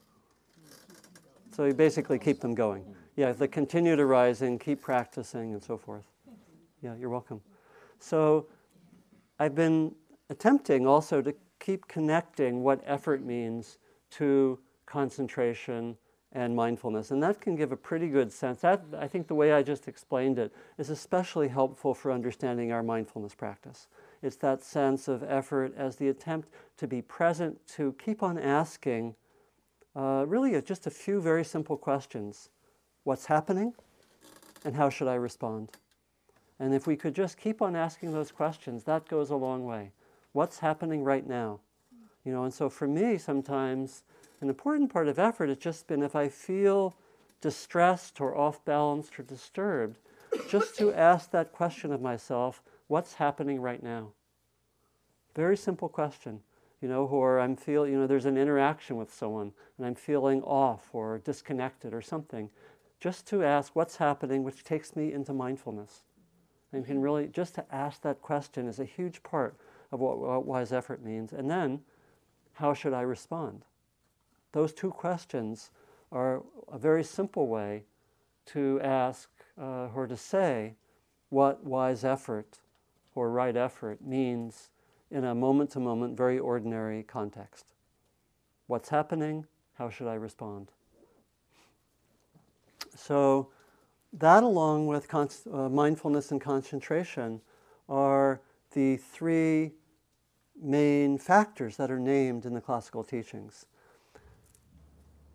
So 1.55 1.65
you 1.65 1.73
basically 1.73 2.19
keep 2.19 2.39
them 2.39 2.53
going. 2.53 2.83
Yeah, 3.17 3.31
the 3.31 3.47
continued 3.47 3.99
arising, 3.99 4.59
keep 4.59 4.79
practicing, 4.79 5.51
and 5.51 5.61
so 5.61 5.75
forth. 5.75 6.03
Yeah, 6.83 6.93
you're 6.99 7.09
welcome. 7.09 7.41
So 7.99 8.45
I've 9.39 9.55
been 9.55 9.95
attempting 10.29 10.85
also 10.85 11.23
to 11.23 11.33
keep 11.59 11.87
connecting 11.87 12.61
what 12.61 12.79
effort 12.85 13.23
means 13.23 13.79
to 14.11 14.59
concentration 14.85 15.97
and 16.33 16.55
mindfulness. 16.55 17.09
And 17.09 17.23
that 17.23 17.41
can 17.41 17.55
give 17.55 17.71
a 17.71 17.75
pretty 17.75 18.07
good 18.07 18.31
sense. 18.31 18.61
That, 18.61 18.83
I 18.95 19.07
think 19.07 19.27
the 19.27 19.33
way 19.33 19.51
I 19.51 19.63
just 19.63 19.87
explained 19.87 20.37
it 20.37 20.53
is 20.77 20.91
especially 20.91 21.47
helpful 21.47 21.95
for 21.95 22.11
understanding 22.11 22.71
our 22.71 22.83
mindfulness 22.83 23.33
practice. 23.33 23.87
It's 24.21 24.35
that 24.37 24.61
sense 24.61 25.07
of 25.07 25.23
effort 25.23 25.73
as 25.75 25.95
the 25.95 26.09
attempt 26.09 26.49
to 26.77 26.85
be 26.85 27.01
present, 27.01 27.65
to 27.69 27.93
keep 27.93 28.21
on 28.21 28.37
asking 28.37 29.15
uh, 29.95 30.23
really 30.27 30.61
just 30.61 30.85
a 30.85 30.91
few 30.91 31.19
very 31.19 31.43
simple 31.43 31.77
questions 31.77 32.51
What's 33.07 33.27
happening? 33.27 33.73
And 34.65 34.75
how 34.75 34.89
should 34.89 35.07
I 35.07 35.15
respond? 35.15 35.69
And 36.59 36.73
if 36.75 36.85
we 36.85 36.97
could 36.97 37.15
just 37.15 37.37
keep 37.37 37.61
on 37.61 37.73
asking 37.73 38.11
those 38.11 38.33
questions, 38.33 38.83
that 38.83 39.07
goes 39.07 39.29
a 39.29 39.37
long 39.37 39.65
way. 39.65 39.93
What's 40.33 40.59
happening 40.59 41.05
right 41.05 41.25
now? 41.25 41.61
You 42.25 42.33
know, 42.33 42.43
and 42.43 42.53
so 42.53 42.69
for 42.69 42.85
me, 42.85 43.17
sometimes 43.17 44.03
an 44.41 44.49
important 44.49 44.91
part 44.91 45.07
of 45.07 45.19
effort 45.19 45.47
has 45.47 45.57
just 45.57 45.87
been 45.87 46.03
if 46.03 46.17
I 46.17 46.27
feel 46.27 46.97
distressed 47.39 48.19
or 48.19 48.37
off 48.37 48.65
balanced 48.65 49.17
or 49.17 49.23
disturbed, 49.23 49.99
just 50.49 50.75
to 50.79 50.91
ask 50.91 51.31
that 51.31 51.53
question 51.53 51.93
of 51.93 52.01
myself 52.01 52.61
what's 52.87 53.13
happening 53.13 53.61
right 53.61 53.81
now? 53.81 54.09
Very 55.33 55.55
simple 55.55 55.87
question. 55.87 56.41
You 56.81 56.89
know, 56.89 57.05
or 57.05 57.39
I'm 57.39 57.55
feeling, 57.55 57.93
you 57.93 57.99
know, 57.99 58.05
there's 58.05 58.25
an 58.25 58.37
interaction 58.37 58.97
with 58.97 59.11
someone 59.11 59.51
and 59.77 59.87
I'm 59.87 59.95
feeling 59.95 60.43
off 60.43 60.89
or 60.93 61.19
disconnected 61.19 61.93
or 61.93 62.01
something. 62.01 62.49
Just 62.99 63.27
to 63.27 63.43
ask 63.43 63.75
what's 63.75 63.97
happening, 63.97 64.43
which 64.43 64.63
takes 64.63 64.95
me 64.95 65.13
into 65.13 65.33
mindfulness. 65.33 66.03
And 66.73 66.85
can 66.85 67.01
really, 67.01 67.27
just 67.27 67.55
to 67.55 67.65
ask 67.73 68.01
that 68.01 68.21
question 68.21 68.67
is 68.67 68.79
a 68.79 68.85
huge 68.85 69.23
part 69.23 69.55
of 69.91 69.99
what, 69.99 70.19
what 70.19 70.45
wise 70.45 70.73
effort 70.73 71.03
means. 71.03 71.31
And 71.31 71.49
then, 71.49 71.81
how 72.53 72.73
should 72.73 72.93
I 72.93 73.01
respond? 73.01 73.63
Those 74.51 74.73
two 74.73 74.91
questions 74.91 75.69
are 76.11 76.43
a 76.71 76.77
very 76.77 77.03
simple 77.03 77.47
way 77.47 77.83
to 78.47 78.79
ask 78.81 79.29
uh, 79.59 79.89
or 79.93 80.07
to 80.07 80.17
say 80.17 80.75
what 81.29 81.63
wise 81.63 82.03
effort 82.03 82.59
or 83.15 83.29
right 83.29 83.55
effort 83.55 84.01
means 84.01 84.69
in 85.11 85.23
a 85.23 85.35
moment 85.35 85.69
to 85.71 85.79
moment, 85.79 86.17
very 86.17 86.39
ordinary 86.39 87.03
context. 87.03 87.65
What's 88.67 88.89
happening? 88.89 89.45
How 89.75 89.89
should 89.89 90.07
I 90.07 90.15
respond? 90.15 90.71
So, 92.97 93.49
that 94.13 94.43
along 94.43 94.87
with 94.87 95.07
con- 95.07 95.29
uh, 95.51 95.69
mindfulness 95.69 96.31
and 96.31 96.41
concentration 96.41 97.41
are 97.87 98.41
the 98.71 98.97
three 98.97 99.73
main 100.59 101.17
factors 101.17 101.77
that 101.77 101.91
are 101.91 101.99
named 101.99 102.45
in 102.45 102.53
the 102.53 102.61
classical 102.61 103.03
teachings. 103.03 103.65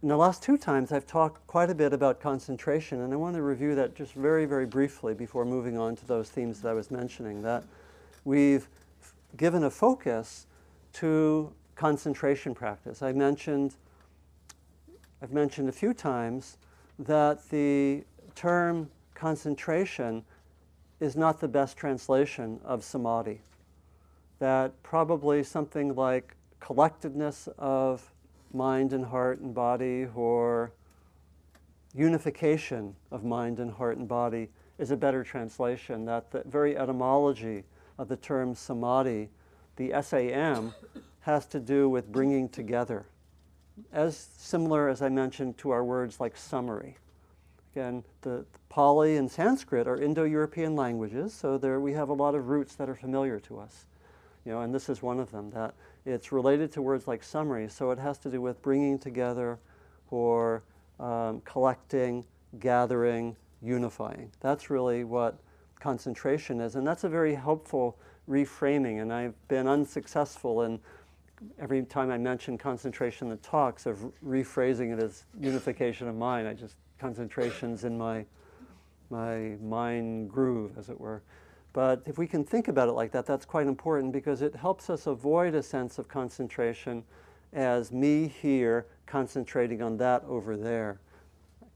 In 0.02 0.08
the 0.08 0.16
last 0.16 0.42
two 0.42 0.58
times, 0.58 0.90
I've 0.90 1.06
talked 1.06 1.46
quite 1.46 1.70
a 1.70 1.74
bit 1.76 1.92
about 1.92 2.20
concentration, 2.20 3.02
and 3.02 3.12
I 3.12 3.16
want 3.16 3.36
to 3.36 3.42
review 3.42 3.76
that 3.76 3.94
just 3.94 4.14
very, 4.14 4.46
very 4.46 4.66
briefly 4.66 5.14
before 5.14 5.44
moving 5.44 5.78
on 5.78 5.94
to 5.94 6.06
those 6.06 6.28
themes 6.28 6.60
that 6.62 6.70
I 6.70 6.72
was 6.72 6.90
mentioning. 6.90 7.42
That 7.42 7.62
we've 8.24 8.68
f- 9.00 9.14
given 9.36 9.62
a 9.62 9.70
focus 9.70 10.46
to 10.94 11.52
concentration 11.76 12.52
practice. 12.52 13.00
I 13.00 13.12
mentioned, 13.12 13.76
I've 15.22 15.32
mentioned 15.32 15.68
a 15.68 15.72
few 15.72 15.94
times 15.94 16.56
that 16.98 17.48
the 17.50 18.04
term 18.34 18.90
concentration 19.14 20.24
is 21.00 21.16
not 21.16 21.40
the 21.40 21.48
best 21.48 21.76
translation 21.76 22.60
of 22.64 22.84
samadhi. 22.84 23.40
That 24.38 24.80
probably 24.82 25.42
something 25.42 25.94
like 25.94 26.36
collectedness 26.60 27.48
of 27.58 28.12
mind 28.52 28.92
and 28.92 29.04
heart 29.04 29.40
and 29.40 29.54
body 29.54 30.06
or 30.14 30.72
unification 31.94 32.94
of 33.10 33.24
mind 33.24 33.58
and 33.58 33.70
heart 33.70 33.98
and 33.98 34.08
body 34.08 34.48
is 34.78 34.90
a 34.90 34.96
better 34.96 35.22
translation. 35.24 36.04
That 36.04 36.30
the 36.30 36.42
very 36.46 36.76
etymology 36.76 37.64
of 37.98 38.08
the 38.08 38.16
term 38.16 38.54
samadhi, 38.54 39.28
the 39.76 39.92
SAM, 40.02 40.74
has 41.20 41.46
to 41.46 41.60
do 41.60 41.88
with 41.88 42.10
bringing 42.10 42.48
together, 42.48 43.06
as 43.92 44.16
similar 44.36 44.88
as 44.88 45.02
I 45.02 45.08
mentioned 45.08 45.58
to 45.58 45.70
our 45.70 45.84
words 45.84 46.20
like 46.20 46.36
summary. 46.36 46.96
Again, 47.74 48.04
the, 48.20 48.44
the 48.52 48.58
Pali 48.68 49.16
and 49.16 49.30
Sanskrit 49.30 49.86
are 49.86 49.96
Indo-European 49.96 50.76
languages, 50.76 51.32
so 51.32 51.56
there 51.56 51.80
we 51.80 51.94
have 51.94 52.10
a 52.10 52.14
lot 52.14 52.34
of 52.34 52.48
roots 52.48 52.74
that 52.74 52.88
are 52.88 52.94
familiar 52.94 53.40
to 53.40 53.58
us. 53.58 53.86
You 54.44 54.52
know, 54.52 54.60
and 54.60 54.74
this 54.74 54.88
is 54.88 55.02
one 55.02 55.20
of 55.20 55.30
them. 55.30 55.50
That 55.52 55.74
it's 56.04 56.32
related 56.32 56.72
to 56.72 56.82
words 56.82 57.06
like 57.06 57.22
summary, 57.22 57.68
so 57.68 57.90
it 57.90 57.98
has 57.98 58.18
to 58.18 58.30
do 58.30 58.40
with 58.40 58.60
bringing 58.60 58.98
together 58.98 59.58
or 60.10 60.62
um, 61.00 61.40
collecting, 61.44 62.24
gathering, 62.58 63.36
unifying. 63.62 64.30
That's 64.40 64.68
really 64.68 65.04
what 65.04 65.38
concentration 65.80 66.60
is, 66.60 66.74
and 66.76 66.86
that's 66.86 67.04
a 67.04 67.08
very 67.08 67.34
helpful 67.34 67.96
reframing. 68.28 69.00
And 69.00 69.12
I've 69.12 69.34
been 69.48 69.66
unsuccessful 69.66 70.62
in 70.62 70.80
every 71.58 71.82
time 71.84 72.10
I 72.10 72.18
mention 72.18 72.58
concentration 72.58 73.26
in 73.26 73.30
the 73.30 73.42
talks 73.42 73.86
of 73.86 73.98
rephrasing 74.24 74.92
it 74.92 75.02
as 75.02 75.24
unification 75.40 76.08
of 76.08 76.14
mind. 76.14 76.48
I 76.48 76.54
just 76.54 76.76
concentrations 76.98 77.84
in 77.84 77.98
my 77.98 78.24
my 79.10 79.56
mind 79.62 80.30
groove, 80.30 80.78
as 80.78 80.88
it 80.88 80.98
were. 80.98 81.22
But 81.72 82.02
if 82.06 82.18
we 82.18 82.26
can 82.26 82.44
think 82.44 82.68
about 82.68 82.88
it 82.88 82.92
like 82.92 83.12
that, 83.12 83.26
that's 83.26 83.44
quite 83.44 83.66
important 83.66 84.12
because 84.12 84.42
it 84.42 84.54
helps 84.54 84.90
us 84.90 85.06
avoid 85.06 85.54
a 85.54 85.62
sense 85.62 85.98
of 85.98 86.08
concentration 86.08 87.04
as 87.52 87.92
me 87.92 88.28
here 88.28 88.86
concentrating 89.06 89.82
on 89.82 89.98
that 89.98 90.24
over 90.24 90.56
there. 90.56 90.98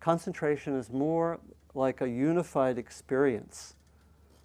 Concentration 0.01 0.75
is 0.75 0.91
more 0.91 1.39
like 1.75 2.01
a 2.01 2.09
unified 2.09 2.79
experience 2.79 3.75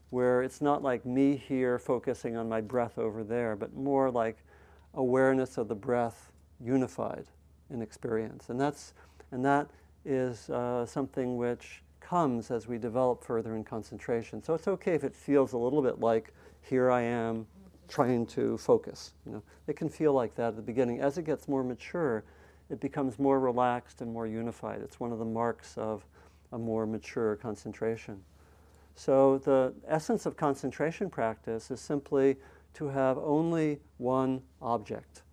where 0.10 0.44
it's 0.44 0.60
not 0.62 0.84
like 0.84 1.06
me 1.06 1.38
here 1.38 1.80
focusing 1.80 2.36
on 2.36 2.50
my 2.50 2.60
breath 2.60 2.98
over 2.98 3.24
there, 3.24 3.56
but 3.56 3.74
more 3.74 4.12
like 4.12 4.38
awareness 4.94 5.58
of 5.58 5.68
the 5.68 5.76
breath 5.76 6.32
unified 6.64 7.26
in 7.70 7.82
experience. 7.82 8.50
And, 8.50 8.60
that's, 8.60 8.94
and 9.32 9.44
that 9.46 9.70
is 10.06 10.50
uh, 10.50 10.86
something 10.86 11.38
which 11.38 11.82
comes 12.00 12.52
as 12.52 12.68
we 12.68 12.78
develop 12.78 13.24
further 13.24 13.56
in 13.56 13.64
concentration. 13.64 14.44
So 14.44 14.54
it's 14.54 14.68
okay 14.68 14.94
if 14.94 15.04
it 15.04 15.16
feels 15.16 15.54
a 15.54 15.58
little 15.58 15.82
bit 15.82 16.00
like 16.00 16.34
here 16.62 16.92
I 16.92 17.02
am 17.02 17.48
trying 17.88 18.26
to 18.28 18.58
focus. 18.58 19.14
You 19.26 19.34
know, 19.34 19.44
it 19.68 19.76
can 19.76 19.90
feel 19.90 20.14
like 20.14 20.36
that 20.36 20.50
at 20.50 20.56
the 20.56 20.62
beginning. 20.62 21.00
As 21.00 21.18
it 21.18 21.24
gets 21.24 21.48
more 21.48 21.64
mature, 21.64 22.24
it 22.70 22.80
becomes 22.80 23.20
more 23.20 23.40
relaxed 23.40 24.02
and 24.02 24.12
more 24.12 24.28
unified. 24.28 24.82
It's 24.82 25.00
one 25.00 25.12
of 25.12 25.20
the 25.20 25.26
marks 25.26 25.78
of 25.78 26.06
a 26.52 26.58
more 26.58 26.86
mature 26.86 27.36
concentration. 27.36 28.22
So 28.96 29.38
the 29.40 29.74
essence 29.88 30.26
of 30.26 30.36
concentration 30.38 31.10
practice 31.10 31.72
is 31.72 31.80
simply 31.80 32.38
to 32.74 32.88
have 32.88 33.18
only 33.18 33.80
one 33.98 34.42
object. 34.62 35.24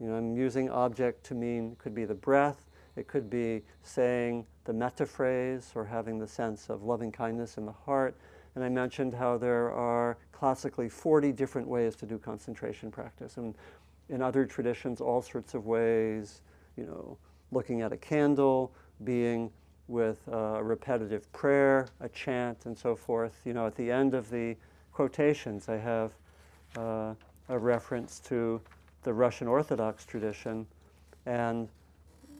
You 0.00 0.08
know, 0.08 0.14
I'm 0.14 0.36
using 0.36 0.70
object 0.70 1.24
to 1.26 1.34
mean 1.34 1.76
could 1.78 1.94
be 1.94 2.04
the 2.04 2.14
breath, 2.14 2.68
it 2.96 3.06
could 3.06 3.30
be 3.30 3.62
saying 3.82 4.44
the 4.64 4.72
metta 4.72 5.06
phrase 5.06 5.70
or 5.74 5.84
having 5.84 6.18
the 6.18 6.26
sense 6.26 6.68
of 6.68 6.82
loving 6.82 7.12
kindness 7.12 7.56
in 7.56 7.64
the 7.64 7.72
heart. 7.72 8.16
And 8.54 8.64
I 8.64 8.68
mentioned 8.68 9.14
how 9.14 9.38
there 9.38 9.70
are 9.70 10.18
classically 10.32 10.88
40 10.88 11.32
different 11.32 11.68
ways 11.68 11.94
to 11.96 12.06
do 12.06 12.18
concentration 12.18 12.90
practice. 12.90 13.36
And 13.36 13.54
in 14.08 14.20
other 14.20 14.44
traditions, 14.44 15.00
all 15.00 15.22
sorts 15.22 15.54
of 15.54 15.66
ways, 15.66 16.42
you 16.76 16.84
know, 16.84 17.16
looking 17.52 17.82
at 17.82 17.92
a 17.92 17.96
candle, 17.96 18.72
being 19.04 19.50
with 19.86 20.18
a 20.28 20.62
repetitive 20.62 21.30
prayer, 21.32 21.86
a 22.00 22.08
chant, 22.08 22.66
and 22.66 22.76
so 22.76 22.96
forth. 22.96 23.40
You 23.44 23.54
know, 23.54 23.66
at 23.66 23.76
the 23.76 23.90
end 23.90 24.14
of 24.14 24.28
the 24.28 24.56
quotations, 24.92 25.68
I 25.68 25.76
have 25.76 26.12
uh, 26.76 27.14
a 27.48 27.58
reference 27.58 28.20
to 28.20 28.60
the 29.02 29.12
Russian 29.12 29.48
Orthodox 29.48 30.04
tradition. 30.04 30.66
And 31.26 31.68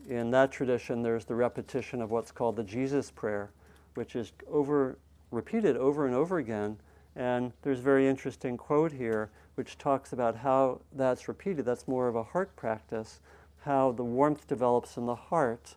in 0.09 0.31
that 0.31 0.51
tradition, 0.51 1.03
there's 1.03 1.25
the 1.25 1.35
repetition 1.35 2.03
of 2.03 2.11
what's 2.11 2.31
called 2.31 2.57
the 2.57 2.65
Jesus 2.65 3.11
prayer, 3.11 3.51
which 3.95 4.17
is 4.17 4.33
over, 4.51 4.97
repeated 5.31 5.77
over 5.77 6.07
and 6.07 6.15
over 6.15 6.39
again. 6.39 6.79
And 7.17 7.53
there's 7.63 7.81
a 7.81 7.83
very 7.83 8.07
interesting 8.07 8.57
quote 8.57 8.93
here, 8.93 9.31
which 9.55 9.77
talks 9.77 10.13
about 10.13 10.37
how 10.37 10.81
that's 10.93 11.29
repeated. 11.29 11.65
That's 11.65 11.89
more 11.89 12.09
of 12.09 12.17
a 12.17 12.23
heart 12.23 12.55
practice, 12.55 13.21
how 13.63 13.93
the 13.93 14.05
warmth 14.05 14.47
develops 14.47 14.97
in 14.97 15.07
the 15.07 15.15
heart, 15.15 15.75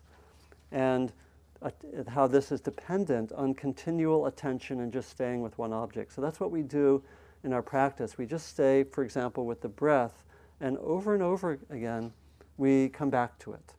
and 0.70 1.12
uh, 1.60 1.70
how 2.08 2.26
this 2.26 2.52
is 2.52 2.60
dependent 2.60 3.32
on 3.32 3.54
continual 3.54 4.26
attention 4.26 4.80
and 4.80 4.92
just 4.92 5.10
staying 5.10 5.42
with 5.42 5.58
one 5.58 5.72
object. 5.72 6.12
So 6.12 6.20
that's 6.20 6.38
what 6.38 6.50
we 6.50 6.62
do 6.62 7.02
in 7.44 7.52
our 7.52 7.62
practice. 7.62 8.18
We 8.18 8.26
just 8.26 8.48
stay, 8.48 8.84
for 8.84 9.02
example, 9.04 9.46
with 9.46 9.60
the 9.60 9.68
breath, 9.68 10.24
and 10.60 10.78
over 10.78 11.14
and 11.14 11.22
over 11.22 11.58
again, 11.70 12.12
we 12.56 12.88
come 12.88 13.10
back 13.10 13.38
to 13.40 13.52
it. 13.52 13.74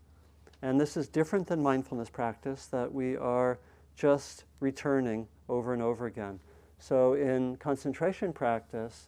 And 0.62 0.80
this 0.80 0.98
is 0.98 1.08
different 1.08 1.48
than 1.48 1.62
mindfulness 1.62 2.10
practice, 2.10 2.68
that 2.68 2.94
we 2.94 3.16
are 3.16 3.60
just 3.96 4.46
returning 4.60 5.28
over 5.50 5.74
and 5.74 5.82
over 5.82 6.06
again. 6.06 6.40
So 6.80 7.14
in 7.14 7.58
concentration 7.58 8.34
practice, 8.34 9.08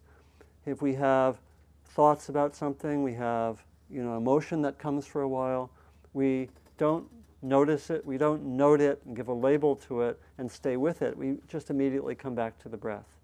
if 0.66 0.82
we 0.82 0.94
have 0.96 1.38
thoughts 1.86 2.30
about 2.30 2.56
something, 2.56 3.04
we 3.04 3.14
have 3.14 3.64
you 3.90 4.04
know 4.04 4.18
emotion 4.18 4.62
that 4.64 4.78
comes 4.78 5.06
for 5.06 5.22
a 5.22 5.28
while, 5.28 5.70
we 6.14 6.50
don't 6.78 7.08
notice 7.42 7.90
it, 7.90 8.06
we 8.06 8.18
don't 8.18 8.44
note 8.44 8.82
it 8.82 9.02
and 9.06 9.16
give 9.16 9.28
a 9.28 9.34
label 9.34 9.76
to 9.76 10.02
it 10.02 10.20
and 10.38 10.52
stay 10.52 10.78
with 10.78 11.02
it. 11.02 11.16
We 11.16 11.38
just 11.48 11.70
immediately 11.70 12.16
come 12.16 12.36
back 12.36 12.58
to 12.60 12.70
the 12.70 12.78
breath. 12.78 13.15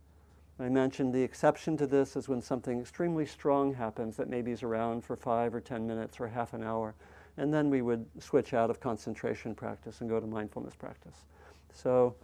I 0.62 0.70
mentioned 0.70 1.14
the 1.14 1.24
exception 1.24 1.76
to 1.78 1.88
this 1.88 2.16
is 2.16 2.30
when 2.30 2.42
something 2.42 2.80
extremely 2.80 3.26
strong 3.26 3.74
happens 3.74 4.16
that 4.18 4.30
maybe 4.30 4.52
is 4.52 4.62
around 4.62 5.04
for 5.04 5.16
five 5.16 5.56
or 5.56 5.60
ten 5.60 5.88
minutes 5.88 6.20
or 6.20 6.28
half 6.28 6.54
an 6.54 6.64
hour. 6.64 6.94
And 7.38 7.52
then 7.52 7.70
we 7.70 7.82
would 7.82 8.06
switch 8.20 8.54
out 8.54 8.70
of 8.70 8.80
concentration 8.80 9.56
practice 9.56 10.02
and 10.02 10.10
go 10.10 10.20
to 10.20 10.28
mindfulness 10.28 10.76
practice. 10.76 11.26
So, 11.74 12.16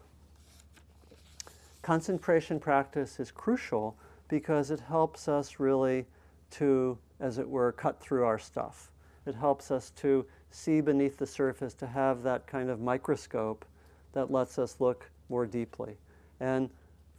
concentration 1.81 2.59
practice 2.59 3.19
is 3.19 3.31
crucial 3.31 3.97
because 4.27 4.69
it 4.69 4.81
helps 4.81 5.27
us 5.27 5.59
really 5.59 6.05
to, 6.51 6.97
as 7.19 7.39
it 7.39 7.49
were, 7.49 7.71
cut 7.71 7.99
through 7.99 8.25
our 8.25 8.37
stuff. 8.37 8.91
It 9.25 9.33
helps 9.33 9.71
us 9.71 9.89
to 9.97 10.25
see 10.51 10.81
beneath 10.81 11.17
the 11.17 11.25
surface, 11.25 11.73
to 11.75 11.87
have 11.87 12.21
that 12.23 12.45
kind 12.45 12.69
of 12.69 12.79
microscope 12.79 13.65
that 14.13 14.29
lets 14.29 14.59
us 14.59 14.75
look 14.79 15.09
more 15.29 15.45
deeply. 15.45 15.97
And 16.39 16.69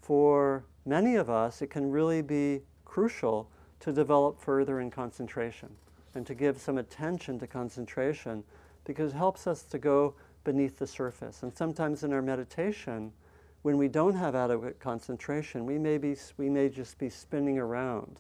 for 0.09 0.65
many 0.87 1.17
of 1.17 1.29
us, 1.29 1.61
it 1.61 1.67
can 1.67 1.91
really 1.91 2.23
be 2.23 2.63
crucial 2.87 3.51
to 3.79 3.93
develop 3.93 4.41
further 4.41 4.81
in 4.81 4.91
concentration 4.91 5.69
and 6.15 6.27
to 6.27 6.35
give 6.35 6.59
some 6.59 6.79
attention 6.79 7.39
to 7.39 7.47
concentration 7.47 8.43
because 8.87 9.13
it 9.13 9.17
helps 9.19 9.47
us 9.47 9.65
to 9.65 9.79
go 9.79 10.15
beneath 10.45 10.79
the 10.79 10.87
surface. 10.87 11.43
And 11.43 11.55
sometimes 11.55 12.05
in 12.05 12.15
our 12.15 12.23
meditation, 12.23 13.13
when 13.61 13.77
we 13.77 13.87
don't 13.87 14.15
have 14.15 14.35
adequate 14.35 14.81
concentration, 14.81 15.67
we 15.67 15.77
may, 15.77 15.99
be, 15.99 16.17
we 16.39 16.49
may 16.49 16.71
just 16.71 16.97
be 16.97 17.11
spinning 17.11 17.59
around. 17.59 18.19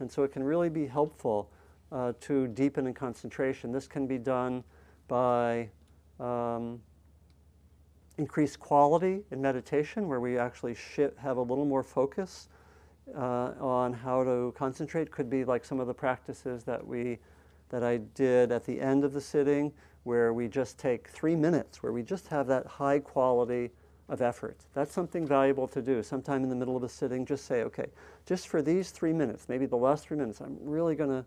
And 0.00 0.12
so 0.12 0.24
it 0.24 0.32
can 0.32 0.44
really 0.44 0.68
be 0.68 0.86
helpful 0.86 1.50
uh, 1.90 2.12
to 2.20 2.46
deepen 2.48 2.86
in 2.86 2.92
concentration. 2.92 3.72
This 3.72 3.86
can 3.86 4.06
be 4.06 4.18
done 4.18 4.64
by 5.08 5.70
um, 6.20 6.82
increased 8.22 8.60
quality 8.60 9.24
in 9.32 9.42
meditation, 9.42 10.06
where 10.06 10.20
we 10.20 10.38
actually 10.38 10.76
have 11.18 11.38
a 11.38 11.42
little 11.42 11.64
more 11.64 11.82
focus 11.82 12.48
uh, 13.16 13.50
on 13.58 13.92
how 13.92 14.22
to 14.22 14.54
concentrate. 14.56 15.10
Could 15.10 15.28
be 15.28 15.44
like 15.44 15.64
some 15.64 15.80
of 15.80 15.88
the 15.88 15.94
practices 15.94 16.62
that 16.62 16.86
we 16.86 17.18
that 17.70 17.82
I 17.82 17.96
did 18.14 18.52
at 18.52 18.64
the 18.64 18.80
end 18.80 19.02
of 19.02 19.12
the 19.12 19.20
sitting, 19.20 19.72
where 20.04 20.32
we 20.32 20.46
just 20.46 20.78
take 20.78 21.08
three 21.08 21.34
minutes, 21.34 21.82
where 21.82 21.90
we 21.90 22.02
just 22.02 22.28
have 22.28 22.46
that 22.46 22.64
high 22.66 23.00
quality 23.00 23.70
of 24.08 24.22
effort. 24.22 24.58
That's 24.72 24.92
something 24.92 25.26
valuable 25.26 25.66
to 25.68 25.82
do. 25.82 26.02
Sometime 26.02 26.44
in 26.44 26.48
the 26.48 26.54
middle 26.54 26.76
of 26.76 26.84
a 26.84 26.88
sitting, 26.88 27.26
just 27.26 27.44
say, 27.46 27.62
okay, 27.64 27.86
just 28.24 28.46
for 28.46 28.62
these 28.62 28.90
three 28.92 29.12
minutes, 29.12 29.48
maybe 29.48 29.66
the 29.66 29.82
last 29.88 30.06
three 30.06 30.18
minutes, 30.18 30.40
I'm 30.40 30.58
really 30.60 30.94
going 30.94 31.10
to 31.10 31.24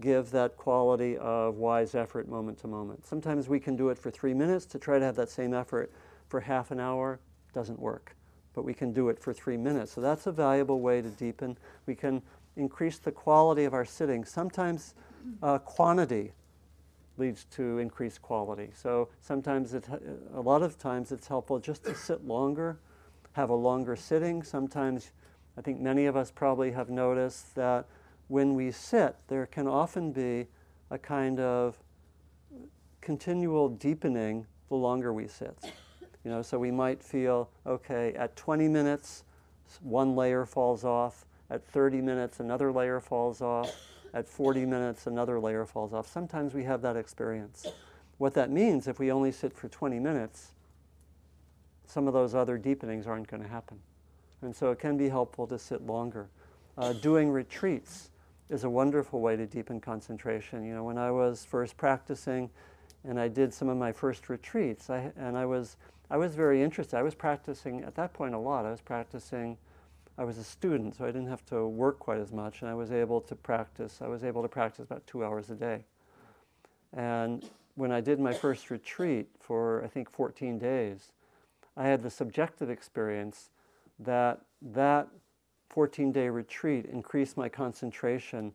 give 0.00 0.30
that 0.30 0.56
quality 0.56 1.18
of 1.18 1.56
wise 1.56 1.94
effort 1.94 2.28
moment 2.28 2.56
to 2.60 2.68
moment. 2.68 3.04
Sometimes 3.04 3.48
we 3.48 3.60
can 3.60 3.76
do 3.76 3.90
it 3.90 3.98
for 3.98 4.10
three 4.10 4.32
minutes 4.32 4.64
to 4.66 4.78
try 4.78 4.98
to 4.98 5.04
have 5.04 5.16
that 5.16 5.28
same 5.28 5.52
effort 5.52 5.90
for 6.30 6.40
half 6.40 6.70
an 6.70 6.80
hour 6.80 7.20
doesn't 7.52 7.78
work, 7.78 8.16
but 8.54 8.62
we 8.62 8.72
can 8.72 8.92
do 8.92 9.08
it 9.08 9.18
for 9.18 9.34
three 9.34 9.56
minutes. 9.56 9.92
So 9.92 10.00
that's 10.00 10.26
a 10.26 10.32
valuable 10.32 10.80
way 10.80 11.02
to 11.02 11.08
deepen. 11.08 11.58
We 11.86 11.94
can 11.94 12.22
increase 12.56 12.98
the 12.98 13.12
quality 13.12 13.64
of 13.64 13.74
our 13.74 13.84
sitting. 13.84 14.24
Sometimes 14.24 14.94
uh, 15.42 15.58
quantity 15.58 16.32
leads 17.18 17.44
to 17.46 17.78
increased 17.78 18.22
quality. 18.22 18.70
So 18.74 19.08
sometimes, 19.20 19.74
it, 19.74 19.84
a 20.34 20.40
lot 20.40 20.62
of 20.62 20.78
times, 20.78 21.12
it's 21.12 21.26
helpful 21.26 21.58
just 21.58 21.84
to 21.84 21.94
sit 21.94 22.24
longer, 22.24 22.78
have 23.32 23.50
a 23.50 23.54
longer 23.54 23.96
sitting. 23.96 24.42
Sometimes, 24.42 25.10
I 25.58 25.60
think 25.60 25.80
many 25.80 26.06
of 26.06 26.16
us 26.16 26.30
probably 26.30 26.70
have 26.70 26.88
noticed 26.88 27.54
that 27.56 27.86
when 28.28 28.54
we 28.54 28.70
sit, 28.70 29.16
there 29.26 29.46
can 29.46 29.66
often 29.66 30.12
be 30.12 30.46
a 30.90 30.98
kind 30.98 31.40
of 31.40 31.76
continual 33.00 33.68
deepening 33.68 34.46
the 34.68 34.76
longer 34.76 35.12
we 35.12 35.26
sit. 35.26 35.58
You 36.24 36.30
know, 36.30 36.42
so 36.42 36.58
we 36.58 36.70
might 36.70 37.02
feel, 37.02 37.48
okay, 37.66 38.12
at 38.14 38.36
20 38.36 38.68
minutes, 38.68 39.24
one 39.82 40.14
layer 40.14 40.44
falls 40.44 40.84
off. 40.84 41.24
At 41.48 41.66
30 41.66 42.00
minutes, 42.00 42.40
another 42.40 42.72
layer 42.72 43.00
falls 43.00 43.40
off. 43.40 43.74
At 44.12 44.28
40 44.28 44.66
minutes, 44.66 45.06
another 45.06 45.40
layer 45.40 45.64
falls 45.64 45.92
off. 45.92 46.06
Sometimes 46.06 46.52
we 46.52 46.64
have 46.64 46.82
that 46.82 46.96
experience. 46.96 47.66
What 48.18 48.34
that 48.34 48.50
means, 48.50 48.86
if 48.86 48.98
we 48.98 49.10
only 49.10 49.32
sit 49.32 49.52
for 49.52 49.68
20 49.68 49.98
minutes, 49.98 50.52
some 51.86 52.06
of 52.06 52.12
those 52.12 52.34
other 52.34 52.58
deepenings 52.58 53.06
aren't 53.06 53.28
going 53.28 53.42
to 53.42 53.48
happen. 53.48 53.78
And 54.42 54.54
so 54.54 54.70
it 54.70 54.78
can 54.78 54.96
be 54.96 55.08
helpful 55.08 55.46
to 55.46 55.58
sit 55.58 55.86
longer. 55.86 56.28
Uh, 56.76 56.92
doing 56.92 57.30
retreats 57.30 58.10
is 58.48 58.64
a 58.64 58.70
wonderful 58.70 59.20
way 59.20 59.36
to 59.36 59.46
deepen 59.46 59.80
concentration. 59.80 60.64
You 60.64 60.74
know, 60.74 60.84
when 60.84 60.98
I 60.98 61.10
was 61.10 61.44
first 61.44 61.76
practicing 61.76 62.50
and 63.04 63.18
I 63.18 63.28
did 63.28 63.54
some 63.54 63.68
of 63.68 63.76
my 63.76 63.92
first 63.92 64.28
retreats, 64.28 64.90
I, 64.90 65.12
and 65.16 65.36
I 65.36 65.46
was 65.46 65.76
I 66.10 66.16
was 66.16 66.34
very 66.34 66.62
interested. 66.62 66.96
I 66.96 67.02
was 67.02 67.14
practicing 67.14 67.84
at 67.84 67.94
that 67.94 68.12
point 68.12 68.34
a 68.34 68.38
lot. 68.38 68.66
I 68.66 68.70
was 68.70 68.80
practicing, 68.80 69.56
I 70.18 70.24
was 70.24 70.38
a 70.38 70.44
student, 70.44 70.96
so 70.96 71.04
I 71.04 71.08
didn't 71.08 71.28
have 71.28 71.44
to 71.46 71.68
work 71.68 72.00
quite 72.00 72.18
as 72.18 72.32
much, 72.32 72.62
and 72.62 72.70
I 72.70 72.74
was 72.74 72.90
able 72.90 73.20
to 73.22 73.36
practice. 73.36 74.00
I 74.02 74.08
was 74.08 74.24
able 74.24 74.42
to 74.42 74.48
practice 74.48 74.84
about 74.84 75.06
two 75.06 75.24
hours 75.24 75.50
a 75.50 75.54
day. 75.54 75.84
And 76.92 77.48
when 77.76 77.92
I 77.92 78.00
did 78.00 78.18
my 78.18 78.32
first 78.32 78.70
retreat 78.70 79.28
for, 79.38 79.84
I 79.84 79.86
think, 79.86 80.10
14 80.10 80.58
days, 80.58 81.12
I 81.76 81.86
had 81.86 82.02
the 82.02 82.10
subjective 82.10 82.68
experience 82.68 83.50
that 84.00 84.40
that 84.60 85.08
14 85.68 86.10
day 86.10 86.28
retreat 86.28 86.86
increased 86.86 87.36
my 87.36 87.48
concentration, 87.48 88.52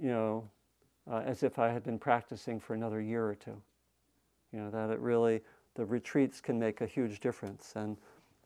you 0.00 0.08
know, 0.08 0.48
uh, 1.10 1.22
as 1.26 1.42
if 1.42 1.58
I 1.58 1.68
had 1.68 1.82
been 1.82 1.98
practicing 1.98 2.60
for 2.60 2.74
another 2.74 3.00
year 3.00 3.26
or 3.26 3.34
two. 3.34 3.60
You 4.52 4.60
know, 4.60 4.70
that 4.70 4.90
it 4.90 5.00
really 5.00 5.42
the 5.76 5.84
retreats 5.84 6.40
can 6.40 6.58
make 6.58 6.80
a 6.80 6.86
huge 6.86 7.20
difference. 7.20 7.72
And 7.76 7.96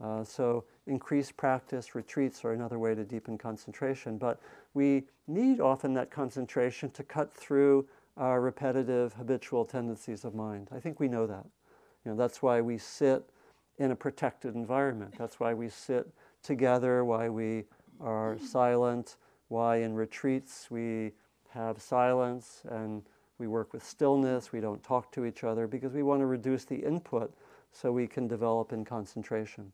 uh, 0.03 0.25
so 0.25 0.65
increased 0.87 1.37
practice, 1.37 1.95
retreats 1.95 2.45
are 2.45 2.53
another 2.53 2.79
way 2.79 2.95
to 2.95 3.05
deepen 3.05 3.39
concentration. 3.39 4.19
But 4.19 4.41
we 4.75 5.05
need 5.27 5.61
often 5.61 5.95
that 5.95 6.11
concentration 6.11 6.91
to 6.91 7.03
cut 7.03 7.33
through 7.33 7.87
our 8.17 8.41
repetitive, 8.41 9.15
habitual 9.15 9.65
tendencies 9.65 10.25
of 10.25 10.35
mind. 10.35 10.69
I 10.75 10.81
think 10.81 11.01
we 11.01 11.09
know 11.09 11.27
that. 11.27 11.47
You 12.05 12.13
know, 12.13 12.17
that's 12.17 12.43
why 12.43 12.61
we 12.61 12.79
sit 12.79 13.29
in 13.79 13.91
a 13.91 13.97
protected 13.97 14.55
environment. 14.55 15.15
That's 15.17 15.39
why 15.39 15.55
we 15.55 15.69
sit 15.69 16.09
together, 16.43 17.05
why 17.05 17.29
we 17.29 17.65
are 18.01 18.39
silent, 18.39 19.17
why 19.49 19.77
in 19.77 19.95
retreats 19.95 20.71
we 20.71 21.13
have 21.51 21.81
silence 21.81 22.63
and 22.69 23.03
we 23.41 23.49
work 23.49 23.73
with 23.73 23.85
stillness, 23.85 24.53
we 24.53 24.61
don't 24.61 24.83
talk 24.83 25.11
to 25.13 25.25
each 25.25 25.43
other 25.43 25.67
because 25.67 25.93
we 25.93 26.03
want 26.03 26.21
to 26.21 26.27
reduce 26.27 26.65
the 26.65 26.77
input 26.77 27.33
so 27.73 27.91
we 27.91 28.07
can 28.07 28.29
develop 28.29 28.73
in 28.73 28.85
concentration. 28.85 29.73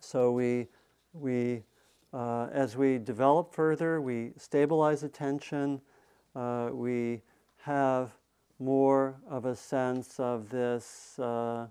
So 0.00 0.32
we, 0.32 0.68
we 1.12 1.62
uh, 2.12 2.48
as 2.52 2.76
we 2.76 2.98
develop 2.98 3.54
further, 3.54 4.00
we 4.00 4.32
stabilize 4.36 5.02
attention, 5.02 5.80
uh, 6.34 6.70
we 6.72 7.20
have 7.58 8.10
more 8.58 9.14
of 9.28 9.44
a 9.44 9.54
sense 9.54 10.18
of 10.18 10.48
this 10.50 11.18
uh, 11.18 11.66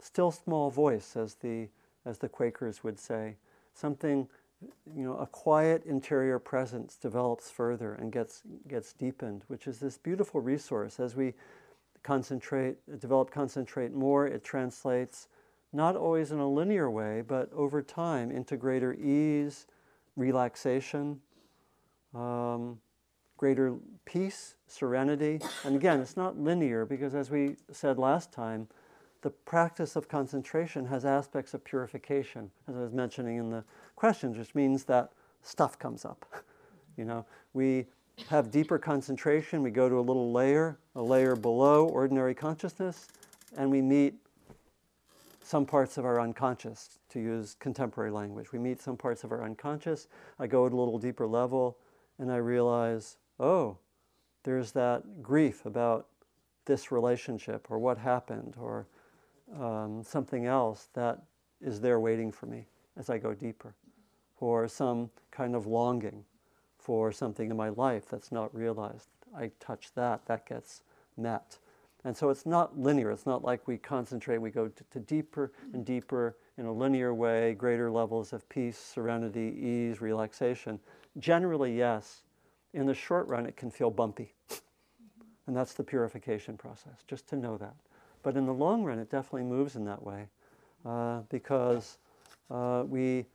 still 0.00 0.30
small 0.30 0.70
voice, 0.70 1.16
as 1.16 1.34
the, 1.34 1.68
as 2.06 2.18
the 2.18 2.28
Quakers 2.28 2.82
would 2.82 2.98
say. 2.98 3.36
Something, 3.74 4.28
you 4.94 5.04
know, 5.04 5.16
a 5.16 5.26
quiet 5.26 5.84
interior 5.84 6.38
presence 6.38 6.96
develops 6.96 7.50
further 7.50 7.94
and 7.94 8.12
gets, 8.12 8.42
gets 8.68 8.92
deepened, 8.92 9.44
which 9.48 9.66
is 9.66 9.78
this 9.78 9.96
beautiful 9.96 10.40
resource. 10.40 11.00
As 11.00 11.14
we 11.14 11.34
concentrate, 12.02 12.76
develop, 13.00 13.30
concentrate 13.30 13.92
more, 13.92 14.26
it 14.26 14.44
translates 14.44 15.28
not 15.72 15.96
always 15.96 16.32
in 16.32 16.38
a 16.38 16.48
linear 16.48 16.90
way, 16.90 17.22
but 17.26 17.50
over 17.52 17.80
time 17.80 18.30
into 18.30 18.56
greater 18.56 18.94
ease, 18.94 19.66
relaxation, 20.16 21.20
um, 22.14 22.78
greater 23.36 23.76
peace, 24.04 24.56
serenity. 24.66 25.40
And 25.64 25.76
again, 25.76 26.00
it's 26.00 26.16
not 26.16 26.38
linear 26.38 26.84
because, 26.84 27.14
as 27.14 27.30
we 27.30 27.56
said 27.70 27.98
last 27.98 28.32
time, 28.32 28.68
the 29.22 29.30
practice 29.30 29.96
of 29.96 30.08
concentration 30.08 30.86
has 30.86 31.04
aspects 31.04 31.52
of 31.54 31.64
purification, 31.64 32.50
as 32.68 32.76
I 32.76 32.80
was 32.80 32.92
mentioning 32.92 33.36
in 33.36 33.50
the 33.50 33.64
questions, 33.96 34.38
which 34.38 34.54
means 34.54 34.84
that 34.84 35.12
stuff 35.42 35.78
comes 35.78 36.04
up. 36.04 36.24
you 36.96 37.04
know, 37.04 37.26
we 37.52 37.86
have 38.28 38.50
deeper 38.50 38.78
concentration, 38.78 39.62
we 39.62 39.70
go 39.70 39.88
to 39.88 39.98
a 39.98 40.00
little 40.00 40.32
layer, 40.32 40.78
a 40.94 41.02
layer 41.02 41.36
below 41.36 41.86
ordinary 41.86 42.34
consciousness, 42.34 43.08
and 43.56 43.70
we 43.70 43.82
meet 43.82 44.14
some 45.42 45.66
parts 45.66 45.98
of 45.98 46.04
our 46.04 46.20
unconscious, 46.20 47.00
to 47.08 47.18
use 47.18 47.56
contemporary 47.58 48.10
language. 48.10 48.52
We 48.52 48.58
meet 48.58 48.80
some 48.80 48.96
parts 48.96 49.24
of 49.24 49.32
our 49.32 49.42
unconscious. 49.42 50.06
I 50.38 50.46
go 50.46 50.64
at 50.64 50.72
a 50.72 50.76
little 50.76 50.98
deeper 50.98 51.26
level, 51.26 51.76
and 52.18 52.30
I 52.30 52.36
realize, 52.36 53.16
oh, 53.40 53.76
there's 54.44 54.72
that 54.72 55.22
grief 55.22 55.66
about 55.66 56.06
this 56.66 56.92
relationship, 56.92 57.66
or 57.68 57.78
what 57.78 57.98
happened, 57.98 58.54
or 58.60 58.86
um, 59.58 60.02
something 60.02 60.46
else 60.46 60.88
that 60.94 61.22
is 61.60 61.80
there 61.80 62.00
waiting 62.00 62.32
for 62.32 62.46
me 62.46 62.66
as 62.96 63.10
I 63.10 63.18
go 63.18 63.34
deeper, 63.34 63.74
or 64.38 64.68
some 64.68 65.10
kind 65.30 65.54
of 65.54 65.66
longing 65.66 66.24
for 66.78 67.12
something 67.12 67.50
in 67.50 67.56
my 67.56 67.68
life 67.70 68.06
that's 68.10 68.32
not 68.32 68.54
realized. 68.54 69.08
I 69.36 69.50
touch 69.60 69.92
that, 69.94 70.26
that 70.26 70.46
gets 70.46 70.82
met. 71.16 71.58
And 72.04 72.16
so 72.16 72.30
it's 72.30 72.46
not 72.46 72.78
linear. 72.78 73.10
It's 73.10 73.26
not 73.26 73.44
like 73.44 73.68
we 73.68 73.76
concentrate, 73.76 74.38
we 74.38 74.50
go 74.50 74.68
to, 74.68 74.84
to, 74.90 75.00
deeper 75.00 75.52
and 75.74 75.84
deeper 75.84 76.36
in 76.56 76.64
a 76.64 76.72
linear 76.72 77.12
way, 77.12 77.54
greater 77.54 77.90
levels 77.90 78.32
of 78.32 78.48
peace, 78.48 78.78
serenity, 78.78 79.54
ease, 79.60 80.00
relaxation. 80.00 80.80
Generally, 81.18 81.76
yes. 81.76 82.22
In 82.72 82.86
the 82.86 82.94
short 82.94 83.28
run, 83.28 83.46
it 83.46 83.56
can 83.56 83.70
feel 83.70 83.90
bumpy. 83.90 84.34
And 85.46 85.56
that's 85.56 85.72
the 85.72 85.82
purification 85.82 86.56
process, 86.56 87.02
just 87.08 87.26
to 87.30 87.36
know 87.36 87.56
that. 87.56 87.74
But 88.22 88.36
in 88.36 88.46
the 88.46 88.54
long 88.54 88.84
run, 88.84 88.98
it 88.98 89.10
definitely 89.10 89.44
moves 89.44 89.76
in 89.76 89.84
that 89.84 90.02
way 90.02 90.26
uh, 90.84 91.20
because 91.28 91.98
uh, 92.50 92.84
we, 92.86 93.26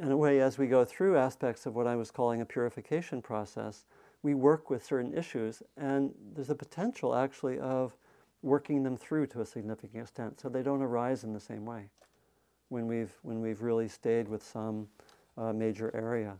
in 0.00 0.10
a 0.10 0.16
way, 0.16 0.40
as 0.40 0.58
we 0.58 0.66
go 0.66 0.84
through 0.84 1.16
aspects 1.16 1.66
of 1.66 1.74
what 1.74 1.86
I 1.86 1.96
was 1.96 2.10
calling 2.10 2.40
a 2.40 2.44
purification 2.44 3.22
process, 3.22 3.84
we 4.22 4.34
work 4.34 4.70
with 4.70 4.84
certain 4.84 5.16
issues, 5.16 5.62
and 5.76 6.12
there's 6.34 6.50
a 6.50 6.54
potential 6.54 7.14
actually 7.14 7.58
of 7.58 7.96
working 8.42 8.82
them 8.82 8.96
through 8.96 9.26
to 9.28 9.40
a 9.40 9.46
significant 9.46 10.02
extent 10.02 10.40
so 10.40 10.48
they 10.48 10.62
don't 10.62 10.82
arise 10.82 11.24
in 11.24 11.32
the 11.32 11.40
same 11.40 11.64
way 11.64 11.88
when 12.68 12.86
we've, 12.86 13.12
when 13.22 13.40
we've 13.40 13.62
really 13.62 13.88
stayed 13.88 14.28
with 14.28 14.42
some 14.42 14.88
uh, 15.36 15.52
major 15.52 15.90
area. 15.94 16.36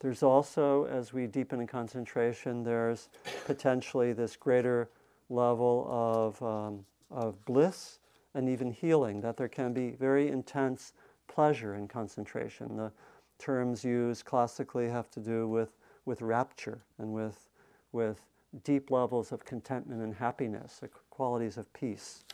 There's 0.00 0.22
also, 0.22 0.86
as 0.86 1.12
we 1.12 1.26
deepen 1.26 1.60
in 1.60 1.66
concentration, 1.66 2.64
there's 2.64 3.08
potentially 3.46 4.12
this 4.12 4.36
greater 4.36 4.88
level 5.30 5.86
of 5.88 6.42
um, 6.42 6.84
of 7.12 7.44
bliss 7.44 7.98
and 8.34 8.48
even 8.48 8.70
healing, 8.70 9.20
that 9.20 9.36
there 9.36 9.48
can 9.48 9.72
be 9.72 9.90
very 9.90 10.28
intense 10.28 10.92
pleasure 11.28 11.74
in 11.74 11.86
concentration. 11.88 12.76
The 12.76 12.92
terms 13.38 13.84
used 13.84 14.24
classically 14.24 14.88
have 14.88 15.10
to 15.10 15.20
do 15.20 15.48
with, 15.48 15.76
with 16.04 16.22
rapture 16.22 16.80
and 16.98 17.12
with, 17.12 17.48
with 17.92 18.20
deep 18.64 18.90
levels 18.90 19.32
of 19.32 19.44
contentment 19.44 20.02
and 20.02 20.14
happiness, 20.14 20.80
qualities 21.10 21.56
of 21.56 21.72
peace. 21.72 22.24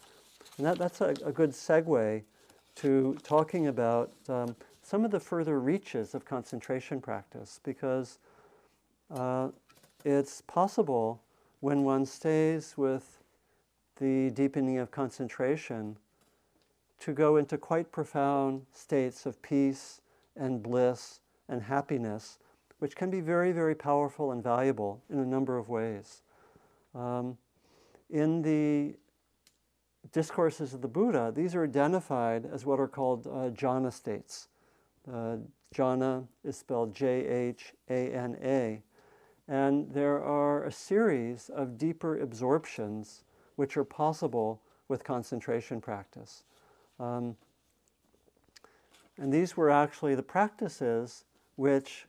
And 0.56 0.66
that, 0.66 0.78
that's 0.78 1.00
a, 1.00 1.14
a 1.24 1.32
good 1.32 1.50
segue 1.50 2.22
to 2.76 3.18
talking 3.22 3.66
about 3.66 4.12
um, 4.28 4.54
some 4.82 5.04
of 5.04 5.10
the 5.10 5.20
further 5.20 5.60
reaches 5.60 6.14
of 6.14 6.24
concentration 6.24 7.00
practice 7.00 7.60
because 7.64 8.18
uh, 9.10 9.48
it's 10.04 10.42
possible 10.42 11.20
when 11.60 11.82
one 11.82 12.06
stays 12.06 12.74
with 12.76 13.17
the 13.98 14.30
deepening 14.30 14.78
of 14.78 14.90
concentration 14.90 15.96
to 17.00 17.12
go 17.12 17.36
into 17.36 17.56
quite 17.56 17.92
profound 17.92 18.66
states 18.72 19.26
of 19.26 19.40
peace 19.42 20.00
and 20.36 20.62
bliss 20.62 21.20
and 21.48 21.62
happiness, 21.62 22.38
which 22.78 22.96
can 22.96 23.10
be 23.10 23.20
very, 23.20 23.52
very 23.52 23.74
powerful 23.74 24.32
and 24.32 24.42
valuable 24.42 25.02
in 25.10 25.18
a 25.18 25.26
number 25.26 25.58
of 25.58 25.68
ways. 25.68 26.22
Um, 26.94 27.36
in 28.10 28.42
the 28.42 28.94
discourses 30.12 30.74
of 30.74 30.80
the 30.80 30.88
Buddha, 30.88 31.32
these 31.34 31.54
are 31.54 31.64
identified 31.64 32.46
as 32.46 32.64
what 32.64 32.80
are 32.80 32.88
called 32.88 33.26
uh, 33.26 33.50
jhana 33.50 33.92
states. 33.92 34.48
Uh, 35.12 35.36
jhana 35.74 36.26
is 36.44 36.56
spelled 36.56 36.94
J 36.94 37.26
H 37.26 37.74
A 37.90 38.12
N 38.12 38.36
A. 38.42 38.82
And 39.48 39.92
there 39.92 40.22
are 40.22 40.64
a 40.64 40.72
series 40.72 41.50
of 41.54 41.78
deeper 41.78 42.18
absorptions 42.18 43.24
which 43.58 43.76
are 43.76 43.82
possible 43.82 44.62
with 44.86 45.02
concentration 45.02 45.80
practice. 45.80 46.44
Um, 47.00 47.34
and 49.18 49.32
these 49.32 49.56
were 49.56 49.68
actually 49.68 50.14
the 50.14 50.22
practices 50.22 51.24
which 51.56 52.06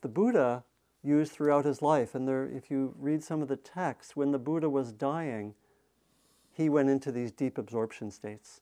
the 0.00 0.06
Buddha 0.06 0.62
used 1.02 1.32
throughout 1.32 1.64
his 1.64 1.82
life. 1.82 2.14
And 2.14 2.28
there, 2.28 2.44
if 2.44 2.70
you 2.70 2.94
read 2.96 3.24
some 3.24 3.42
of 3.42 3.48
the 3.48 3.56
texts, 3.56 4.14
when 4.14 4.30
the 4.30 4.38
Buddha 4.38 4.70
was 4.70 4.92
dying, 4.92 5.54
he 6.52 6.68
went 6.68 6.88
into 6.88 7.10
these 7.10 7.32
deep 7.32 7.58
absorption 7.58 8.12
states. 8.12 8.60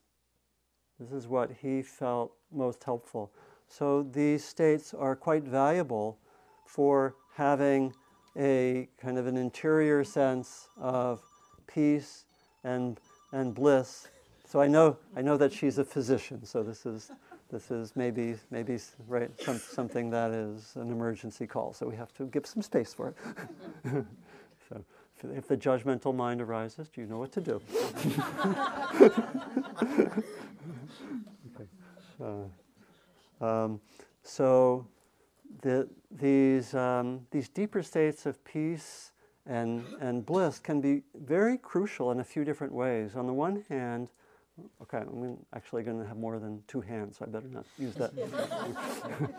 This 0.99 1.11
is 1.11 1.27
what 1.27 1.51
he 1.61 1.83
felt 1.83 2.33
most 2.51 2.83
helpful. 2.83 3.31
So 3.67 4.01
these 4.01 4.43
states 4.43 4.95
are 4.95 5.15
quite 5.15 5.43
valuable 5.43 6.17
for 6.65 7.13
having 7.35 7.93
a 8.35 8.89
kind 8.99 9.19
of 9.19 9.27
an 9.27 9.37
interior 9.37 10.03
sense 10.03 10.69
of 10.79 11.21
peace 11.67 12.25
and, 12.63 12.99
and 13.31 13.53
bliss. 13.53 14.07
So 14.45 14.59
I 14.59 14.67
know, 14.67 14.97
I 15.15 15.21
know 15.21 15.37
that 15.37 15.53
she's 15.53 15.77
a 15.77 15.85
physician, 15.85 16.45
so 16.45 16.61
this 16.63 16.85
is, 16.85 17.11
this 17.49 17.71
is 17.71 17.95
maybe, 17.95 18.35
maybe 18.49 18.77
right, 19.07 19.29
some, 19.41 19.59
something 19.59 20.09
that 20.09 20.31
is 20.31 20.73
an 20.75 20.91
emergency 20.91 21.47
call, 21.47 21.73
so 21.73 21.87
we 21.87 21.95
have 21.95 22.13
to 22.15 22.25
give 22.25 22.45
some 22.45 22.61
space 22.61 22.93
for 22.93 23.09
it. 23.09 23.15
so 24.69 24.83
if, 25.35 25.47
the 25.47 25.55
judgmental 25.55 26.13
mind 26.13 26.41
arises, 26.41 26.89
do 26.89 27.01
you 27.01 27.07
know 27.07 27.17
what 27.17 27.31
to 27.31 27.41
do? 27.41 27.61
okay. 31.55 31.67
Uh, 32.21 33.45
um, 33.45 33.79
so 34.23 34.85
the, 35.61 35.87
these, 36.11 36.73
um, 36.73 37.21
these 37.31 37.49
deeper 37.49 37.81
states 37.83 38.25
of 38.25 38.43
peace 38.43 39.10
and, 39.45 39.83
and 39.99 40.25
bliss 40.25 40.59
can 40.59 40.81
be 40.81 41.03
very 41.15 41.57
crucial 41.57 42.11
in 42.11 42.19
a 42.19 42.23
few 42.23 42.43
different 42.43 42.73
ways. 42.73 43.15
On 43.15 43.25
the 43.25 43.33
one 43.33 43.63
hand, 43.69 44.09
okay, 44.81 44.99
I'm 44.99 45.37
actually 45.55 45.83
going 45.83 45.99
to 45.99 46.07
have 46.07 46.17
more 46.17 46.39
than 46.39 46.61
two 46.67 46.81
hands, 46.81 47.17
so 47.17 47.25
I 47.25 47.29
better 47.29 47.47
not 47.47 47.65
use 47.77 47.95
that. 47.95 48.11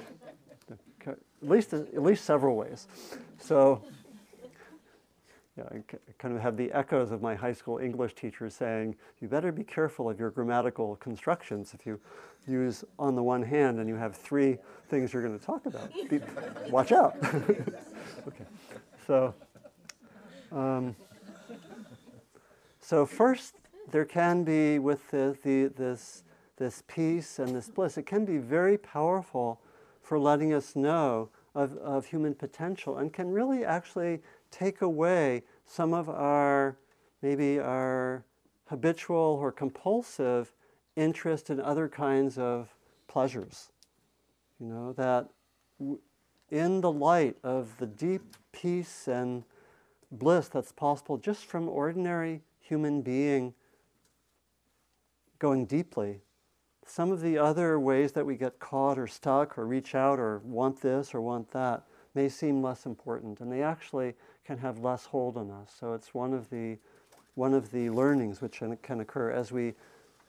at 1.07 1.19
least 1.43 1.73
at 1.73 2.03
least 2.03 2.25
several 2.25 2.57
ways. 2.57 2.87
So, 3.39 3.83
yeah, 5.57 5.65
I 5.71 5.83
kind 6.19 6.35
of 6.35 6.41
have 6.41 6.57
the 6.57 6.73
echoes 6.73 7.11
of 7.11 7.21
my 7.21 7.35
high 7.35 7.53
school 7.53 7.79
English 7.79 8.15
teacher 8.15 8.49
saying, 8.49 8.97
"You 9.21 9.29
better 9.29 9.53
be 9.53 9.65
careful 9.65 10.09
of 10.09 10.19
your 10.19 10.31
grammatical 10.31 10.97
constructions 10.97 11.75
if 11.75 11.85
you 11.85 12.01
use 12.47 12.85
on 12.99 13.15
the 13.15 13.23
one 13.23 13.43
hand 13.43 13.79
and 13.79 13.89
you 13.89 13.97
have 13.97 14.17
three 14.17 14.59
things 14.89 15.13
you're 15.13 15.23
going 15.23 15.39
to 15.39 15.45
talk 15.45 15.67
about. 15.67 15.91
Be, 16.09 16.21
watch 16.71 16.93
out." 16.93 17.17
okay, 17.25 18.45
so. 19.07 19.35
Um, 20.53 20.97
so 22.81 23.07
first, 23.07 23.55
there 23.91 24.05
can 24.05 24.45
be 24.45 24.79
with 24.79 25.11
the, 25.11 25.37
the, 25.43 25.69
this, 25.69 26.25
this 26.57 26.83
peace 26.87 27.39
and 27.39 27.55
this 27.55 27.69
bliss, 27.69 27.97
it 27.97 28.07
can 28.07 28.25
be 28.25 28.39
very 28.39 28.77
powerful 28.77 29.61
for 30.03 30.19
letting 30.19 30.53
us 30.53 30.77
know 30.77 31.31
of, 31.55 31.77
of 31.79 32.07
human 32.07 32.35
potential 32.35 32.99
and 32.99 33.13
can 33.13 33.31
really 33.31 33.65
actually 33.65 34.21
take 34.51 34.83
away 34.83 35.43
some 35.67 35.95
of 35.95 36.09
our, 36.09 36.77
maybe 37.23 37.59
our 37.59 38.25
habitual 38.67 39.39
or 39.41 39.53
compulsive 39.53 40.53
interest 40.97 41.49
in 41.49 41.61
other 41.61 41.89
kinds 41.89 42.37
of 42.37 42.75
pleasures. 43.09 43.71
You 44.61 44.67
know, 44.67 44.93
that 44.93 45.29
in 46.51 46.81
the 46.83 46.93
light 46.93 47.37
of 47.43 47.77
the 47.79 47.87
deep 47.87 48.37
peace 48.53 49.09
and 49.09 49.45
bliss 50.13 50.49
that's 50.49 50.73
possible 50.73 51.17
just 51.17 51.45
from 51.45 51.69
ordinary 51.69 52.43
human 52.61 53.03
being 53.03 53.55
going 55.39 55.67
deeply 55.67 56.21
some 56.87 57.11
of 57.11 57.21
the 57.21 57.39
other 57.39 57.79
ways 57.79 58.13
that 58.13 58.27
we 58.27 58.37
get 58.37 58.59
caught 58.59 58.99
or 58.99 59.07
stuck 59.07 59.57
or 59.57 59.67
reach 59.67 59.95
out 59.95 60.19
or 60.19 60.39
want 60.45 60.81
this 60.81 61.15
or 61.15 61.21
want 61.21 61.51
that 61.53 61.85
may 62.15 62.29
seem 62.29 62.63
less 62.63 62.85
important, 62.87 63.41
and 63.41 63.51
they 63.51 63.63
actually 63.63 64.15
can 64.45 64.59
have 64.59 64.79
less 64.79 65.07
hold 65.07 65.37
on 65.37 65.51
us. 65.51 65.73
So 65.79 65.95
it's 65.95 66.13
one 66.13 66.35
of 66.35 66.51
the 66.51 66.79
one 67.35 67.55
of 67.55 67.71
the 67.71 67.89
learnings 67.89 68.43
which 68.43 68.61
can 68.83 69.01
occur 69.01 69.31
as 69.31 69.51
we 69.53 69.75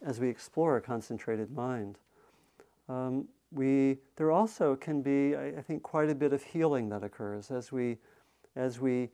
as 0.05 0.19
we 0.19 0.29
explore 0.29 0.77
a 0.77 0.81
concentrated 0.81 1.51
mind. 1.51 1.97
Um, 2.87 3.27
we 3.51 3.97
there 4.15 4.31
also 4.31 4.75
can 4.75 5.01
be, 5.01 5.35
I, 5.35 5.47
I 5.47 5.61
think, 5.61 5.83
quite 5.83 6.09
a 6.09 6.15
bit 6.15 6.31
of 6.31 6.43
healing 6.43 6.89
that 6.89 7.03
occurs 7.03 7.51
as 7.51 7.71
we 7.71 7.97
as 8.55 8.79
we 8.79 9.09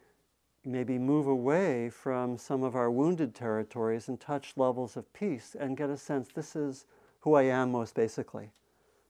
maybe 0.65 0.98
move 0.98 1.28
away 1.28 1.89
from 1.89 2.38
some 2.38 2.63
of 2.63 2.76
our 2.76 2.91
wounded 2.91 3.34
territories 3.34 4.10
and 4.10 4.19
touch 4.19 4.54
levels 4.58 4.98
of 4.98 5.12
peace 5.13 5.56
and 5.60 5.78
get 5.78 5.89
a 5.89 5.98
sense 5.98 6.30
this 6.34 6.56
is 6.56 6.86
who 7.22 7.34
I 7.34 7.43
am 7.43 7.72
most 7.72 7.95
basically. 7.95 8.52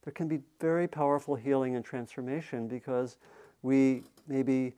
There 0.04 0.14
can 0.14 0.28
be 0.28 0.42
very 0.60 0.88
powerful 0.88 1.36
healing 1.36 1.76
and 1.76 1.84
transformation 1.84 2.68
because 2.68 3.18
we 3.62 4.04
maybe 4.28 4.74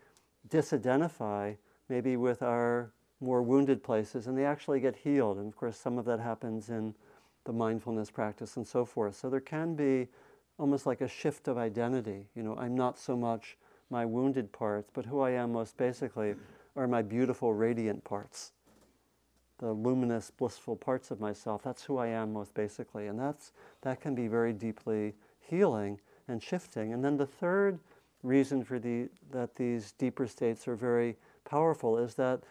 disidentify 0.50 1.56
maybe 1.90 2.16
with 2.16 2.42
our 2.42 2.92
more 3.20 3.44
wounded 3.44 3.84
places 3.84 4.28
and 4.28 4.38
they 4.38 4.46
actually 4.46 4.80
get 4.80 4.96
healed. 4.96 5.38
And 5.38 5.48
of 5.48 5.56
course, 5.56 5.78
some 5.78 5.98
of 5.98 6.06
that 6.06 6.20
happens 6.20 6.70
in 6.70 6.96
the 7.44 7.54
mindfulness 7.54 8.10
practice 8.10 8.58
and 8.58 8.66
so 8.66 8.86
forth. 8.86 9.16
So 9.16 9.30
there 9.30 9.40
can 9.42 9.76
be 9.76 10.08
almost 10.58 10.86
like 10.86 11.02
a 11.02 11.08
shift 11.08 11.48
of 11.48 11.58
identity. 11.58 12.26
You 12.36 12.44
know, 12.44 12.56
I'm 12.58 12.76
not 12.76 12.98
so 12.98 13.16
much 13.16 13.58
my 13.90 14.06
wounded 14.06 14.52
parts, 14.52 14.90
but 14.94 15.06
who 15.06 15.20
I 15.20 15.32
am 15.32 15.52
most 15.52 15.78
basically 15.78 16.36
are 16.76 16.88
my 16.88 17.02
beautiful, 17.02 17.54
radiant 17.54 18.04
parts. 18.04 18.52
The 19.60 19.72
luminous, 19.72 20.32
blissful 20.32 20.76
parts 20.76 21.12
of 21.12 21.20
myself. 21.20 21.62
That's 21.64 21.84
who 21.84 21.98
I 21.98 22.08
am 22.08 22.34
most 22.34 22.54
basically. 22.54 23.08
And 23.08 23.20
that's, 23.20 23.52
that 23.82 24.02
can 24.02 24.16
be 24.16 24.28
very 24.28 24.54
deeply 24.54 25.14
healing 25.40 26.00
and 26.28 26.42
shifting. 26.42 26.94
And 26.94 27.04
then 27.04 27.18
the 27.18 27.26
third 27.26 27.80
reason 28.24 28.64
for 28.64 28.80
the, 28.80 29.10
that 29.32 29.56
these 29.56 29.92
deeper 29.94 30.28
states 30.28 30.68
are 30.68 30.76
very 30.76 31.18
powerful 31.46 31.98
is 31.98 32.16
that, 32.16 32.42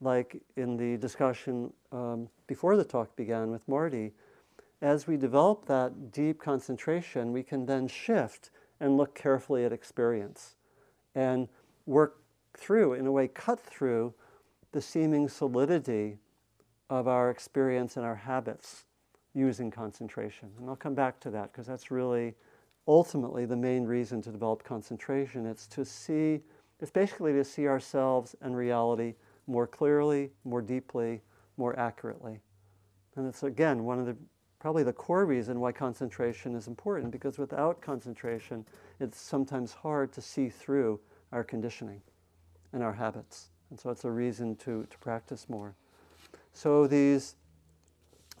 like 0.00 0.40
in 0.56 0.76
the 0.76 0.96
discussion 0.96 1.72
um, 1.92 2.28
before 2.46 2.76
the 2.76 2.84
talk 2.84 3.14
began 3.16 3.50
with 3.50 3.66
Marty, 3.68 4.12
as 4.82 5.06
we 5.06 5.16
develop 5.16 5.66
that 5.66 6.10
deep 6.10 6.40
concentration, 6.40 7.32
we 7.32 7.42
can 7.42 7.66
then 7.66 7.86
shift 7.86 8.50
and 8.80 8.96
look 8.96 9.14
carefully 9.14 9.64
at 9.64 9.72
experience 9.72 10.54
and 11.14 11.48
work 11.86 12.19
through, 12.60 12.92
in 12.92 13.06
a 13.06 13.12
way, 13.12 13.26
cut 13.26 13.58
through 13.58 14.14
the 14.72 14.80
seeming 14.80 15.28
solidity 15.28 16.18
of 16.88 17.08
our 17.08 17.30
experience 17.30 17.96
and 17.96 18.04
our 18.04 18.14
habits 18.14 18.84
using 19.34 19.70
concentration. 19.70 20.50
And 20.58 20.68
I'll 20.68 20.76
come 20.76 20.94
back 20.94 21.18
to 21.20 21.30
that 21.30 21.52
because 21.52 21.66
that's 21.66 21.90
really 21.90 22.34
ultimately 22.86 23.46
the 23.46 23.56
main 23.56 23.84
reason 23.84 24.20
to 24.22 24.30
develop 24.30 24.62
concentration. 24.62 25.46
It's 25.46 25.66
to 25.68 25.84
see, 25.84 26.40
it's 26.80 26.90
basically 26.90 27.32
to 27.32 27.44
see 27.44 27.66
ourselves 27.66 28.36
and 28.42 28.56
reality 28.56 29.14
more 29.46 29.66
clearly, 29.66 30.30
more 30.44 30.62
deeply, 30.62 31.22
more 31.56 31.78
accurately. 31.78 32.40
And 33.16 33.26
it's 33.26 33.42
again 33.42 33.84
one 33.84 33.98
of 33.98 34.06
the 34.06 34.16
probably 34.60 34.82
the 34.82 34.92
core 34.92 35.24
reason 35.24 35.58
why 35.58 35.72
concentration 35.72 36.54
is 36.54 36.68
important 36.68 37.10
because 37.10 37.38
without 37.38 37.80
concentration, 37.80 38.64
it's 39.00 39.18
sometimes 39.18 39.72
hard 39.72 40.12
to 40.12 40.20
see 40.20 40.50
through 40.50 41.00
our 41.32 41.42
conditioning 41.42 42.02
and 42.72 42.82
our 42.82 42.92
habits. 42.92 43.50
And 43.70 43.78
so 43.78 43.90
it's 43.90 44.04
a 44.04 44.10
reason 44.10 44.56
to, 44.56 44.86
to 44.90 44.98
practice 44.98 45.48
more. 45.48 45.74
So 46.52 46.86
these, 46.86 47.36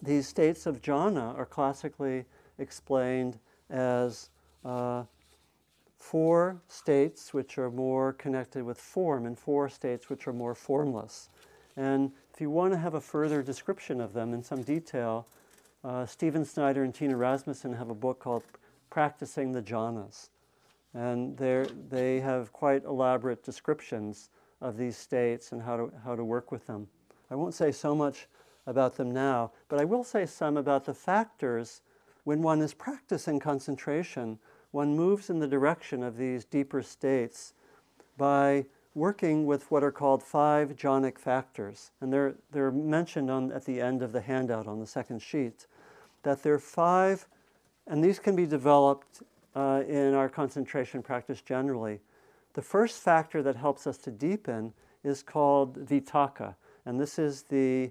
these 0.02 0.26
states 0.26 0.66
of 0.66 0.82
jhana 0.82 1.36
are 1.38 1.46
classically 1.46 2.24
explained 2.58 3.38
as 3.70 4.30
uh, 4.64 5.04
four 5.96 6.60
states 6.68 7.32
which 7.32 7.58
are 7.58 7.70
more 7.70 8.14
connected 8.14 8.64
with 8.64 8.78
form 8.78 9.26
and 9.26 9.38
four 9.38 9.68
states 9.68 10.08
which 10.08 10.26
are 10.26 10.32
more 10.32 10.54
formless. 10.54 11.28
And 11.76 12.10
if 12.34 12.40
you 12.40 12.50
want 12.50 12.72
to 12.72 12.78
have 12.78 12.94
a 12.94 13.00
further 13.00 13.42
description 13.42 14.00
of 14.00 14.12
them 14.12 14.34
in 14.34 14.42
some 14.42 14.62
detail, 14.62 15.26
uh, 15.84 16.04
Stephen 16.06 16.44
Snyder 16.44 16.82
and 16.82 16.94
Tina 16.94 17.16
Rasmussen 17.16 17.74
have 17.74 17.90
a 17.90 17.94
book 17.94 18.18
called 18.18 18.42
Practicing 18.90 19.52
the 19.52 19.62
Jhanas. 19.62 20.28
And 20.94 21.36
they 21.36 22.20
have 22.20 22.52
quite 22.52 22.84
elaborate 22.84 23.44
descriptions 23.44 24.30
of 24.60 24.76
these 24.76 24.96
states 24.96 25.52
and 25.52 25.62
how 25.62 25.76
to, 25.76 25.92
how 26.04 26.16
to 26.16 26.24
work 26.24 26.50
with 26.50 26.66
them. 26.66 26.88
I 27.30 27.34
won't 27.36 27.54
say 27.54 27.70
so 27.72 27.94
much 27.94 28.26
about 28.66 28.96
them 28.96 29.10
now, 29.10 29.52
but 29.68 29.80
I 29.80 29.84
will 29.84 30.04
say 30.04 30.26
some 30.26 30.56
about 30.56 30.84
the 30.84 30.94
factors 30.94 31.80
when 32.24 32.42
one 32.42 32.60
is 32.60 32.74
practicing 32.74 33.38
concentration. 33.38 34.38
One 34.72 34.96
moves 34.96 35.30
in 35.30 35.38
the 35.38 35.46
direction 35.46 36.02
of 36.02 36.16
these 36.16 36.44
deeper 36.44 36.82
states 36.82 37.54
by 38.18 38.66
working 38.94 39.46
with 39.46 39.70
what 39.70 39.84
are 39.84 39.92
called 39.92 40.22
five 40.22 40.76
jhanic 40.76 41.18
factors. 41.18 41.92
And 42.00 42.12
they're, 42.12 42.34
they're 42.50 42.72
mentioned 42.72 43.30
on, 43.30 43.52
at 43.52 43.64
the 43.64 43.80
end 43.80 44.02
of 44.02 44.12
the 44.12 44.20
handout 44.20 44.66
on 44.66 44.80
the 44.80 44.86
second 44.86 45.22
sheet 45.22 45.66
that 46.22 46.42
there 46.42 46.54
are 46.54 46.58
five, 46.58 47.26
and 47.86 48.04
these 48.04 48.18
can 48.18 48.36
be 48.36 48.46
developed 48.46 49.22
uh, 49.54 49.82
in 49.88 50.14
our 50.14 50.28
concentration 50.28 51.02
practice 51.02 51.40
generally. 51.40 52.00
The 52.54 52.62
first 52.62 53.00
factor 53.00 53.42
that 53.42 53.56
helps 53.56 53.86
us 53.86 53.98
to 53.98 54.10
deepen 54.10 54.72
is 55.04 55.22
called 55.22 55.86
vitakka, 55.86 56.54
and 56.84 57.00
this 57.00 57.18
is 57.18 57.44
the, 57.44 57.90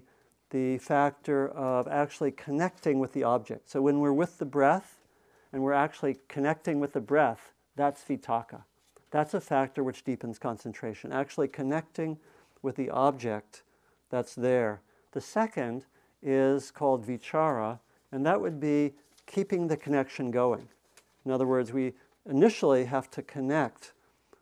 the 0.50 0.78
factor 0.78 1.48
of 1.48 1.88
actually 1.88 2.30
connecting 2.32 2.98
with 2.98 3.12
the 3.12 3.24
object. 3.24 3.70
So 3.70 3.82
when 3.82 4.00
we're 4.00 4.12
with 4.12 4.38
the 4.38 4.44
breath 4.44 5.00
and 5.52 5.62
we're 5.62 5.72
actually 5.72 6.18
connecting 6.28 6.78
with 6.78 6.92
the 6.92 7.00
breath, 7.00 7.52
that's 7.76 8.02
vitakka. 8.04 8.62
That's 9.10 9.34
a 9.34 9.40
factor 9.40 9.82
which 9.82 10.04
deepens 10.04 10.38
concentration, 10.38 11.12
actually 11.12 11.48
connecting 11.48 12.18
with 12.62 12.76
the 12.76 12.90
object 12.90 13.62
that's 14.10 14.34
there. 14.34 14.82
The 15.12 15.20
second 15.20 15.86
is 16.22 16.70
called 16.70 17.06
vichara, 17.06 17.80
and 18.12 18.24
that 18.26 18.40
would 18.40 18.60
be 18.60 18.92
keeping 19.26 19.66
the 19.66 19.76
connection 19.76 20.30
going. 20.30 20.68
In 21.24 21.30
other 21.30 21.46
words, 21.46 21.72
we 21.72 21.94
initially 22.28 22.84
have 22.84 23.10
to 23.12 23.22
connect 23.22 23.92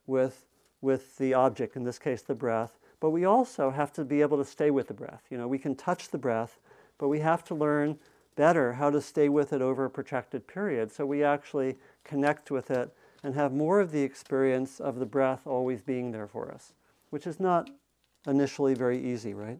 with, 0.06 0.46
with 0.80 1.16
the 1.18 1.34
object, 1.34 1.76
in 1.76 1.84
this 1.84 1.98
case 1.98 2.22
the 2.22 2.34
breath, 2.34 2.78
but 3.00 3.10
we 3.10 3.24
also 3.24 3.70
have 3.70 3.92
to 3.92 4.04
be 4.04 4.20
able 4.20 4.38
to 4.38 4.44
stay 4.44 4.70
with 4.70 4.88
the 4.88 4.94
breath. 4.94 5.22
You 5.30 5.38
know, 5.38 5.48
we 5.48 5.58
can 5.58 5.74
touch 5.74 6.08
the 6.08 6.18
breath, 6.18 6.58
but 6.98 7.08
we 7.08 7.20
have 7.20 7.44
to 7.44 7.54
learn 7.54 7.98
better 8.36 8.72
how 8.72 8.90
to 8.90 9.00
stay 9.00 9.28
with 9.28 9.52
it 9.52 9.62
over 9.62 9.84
a 9.84 9.90
protracted 9.90 10.46
period. 10.46 10.92
So 10.92 11.04
we 11.04 11.24
actually 11.24 11.76
connect 12.04 12.50
with 12.50 12.70
it 12.70 12.94
and 13.22 13.34
have 13.34 13.52
more 13.52 13.80
of 13.80 13.90
the 13.90 14.02
experience 14.02 14.80
of 14.80 14.98
the 14.98 15.06
breath 15.06 15.46
always 15.46 15.82
being 15.82 16.12
there 16.12 16.28
for 16.28 16.50
us, 16.52 16.72
which 17.10 17.26
is 17.26 17.40
not 17.40 17.70
initially 18.26 18.74
very 18.74 19.04
easy, 19.04 19.34
right? 19.34 19.58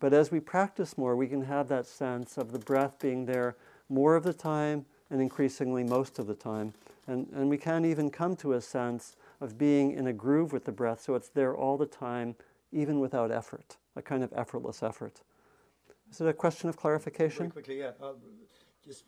But 0.00 0.12
as 0.12 0.30
we 0.30 0.40
practice 0.40 0.96
more, 0.96 1.16
we 1.16 1.26
can 1.26 1.42
have 1.42 1.68
that 1.68 1.86
sense 1.86 2.36
of 2.38 2.52
the 2.52 2.58
breath 2.58 2.98
being 3.00 3.26
there 3.26 3.56
more 3.88 4.14
of 4.14 4.22
the 4.22 4.32
time 4.32 4.86
and 5.10 5.20
increasingly 5.20 5.84
most 5.84 6.18
of 6.18 6.26
the 6.26 6.34
time. 6.34 6.74
And, 7.06 7.26
and 7.34 7.48
we 7.48 7.56
can't 7.56 7.86
even 7.86 8.10
come 8.10 8.36
to 8.36 8.52
a 8.52 8.60
sense 8.60 9.16
of 9.40 9.56
being 9.56 9.92
in 9.92 10.06
a 10.06 10.12
groove 10.12 10.52
with 10.52 10.64
the 10.64 10.72
breath 10.72 11.00
so 11.00 11.14
it's 11.14 11.28
there 11.28 11.56
all 11.56 11.76
the 11.78 11.86
time, 11.86 12.34
even 12.72 13.00
without 13.00 13.30
effort, 13.30 13.76
a 13.96 14.02
kind 14.02 14.22
of 14.22 14.32
effortless 14.36 14.82
effort. 14.82 15.22
Is 16.10 16.20
it 16.20 16.26
a 16.26 16.32
question 16.32 16.68
of 16.68 16.76
clarification? 16.76 17.38
Very 17.38 17.50
quickly, 17.50 17.78
yeah. 17.80 17.90
Uh, 18.02 18.12
just, 18.84 19.04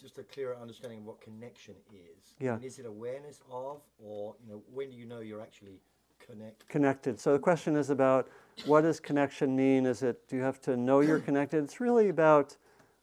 just 0.00 0.18
a 0.18 0.22
clearer 0.22 0.56
understanding 0.60 1.00
of 1.00 1.04
what 1.04 1.20
connection 1.20 1.74
is. 1.92 2.34
Yeah. 2.40 2.58
is 2.62 2.78
it 2.78 2.86
awareness 2.86 3.42
of, 3.50 3.82
or 3.98 4.34
you 4.42 4.50
know, 4.50 4.62
when 4.72 4.90
do 4.90 4.96
you 4.96 5.06
know 5.06 5.20
you're 5.20 5.42
actually 5.42 5.80
connected? 6.18 6.68
Connected. 6.68 7.20
So 7.20 7.32
the 7.32 7.38
question 7.38 7.76
is 7.76 7.90
about 7.90 8.28
what 8.66 8.82
does 8.82 9.00
connection 9.00 9.54
mean? 9.56 9.86
Is 9.86 10.02
it 10.02 10.26
do 10.28 10.36
you 10.36 10.42
have 10.42 10.60
to 10.62 10.76
know 10.76 11.00
you're 11.00 11.20
connected? 11.20 11.62
It's 11.64 11.80
really 11.80 12.08
about 12.08 12.56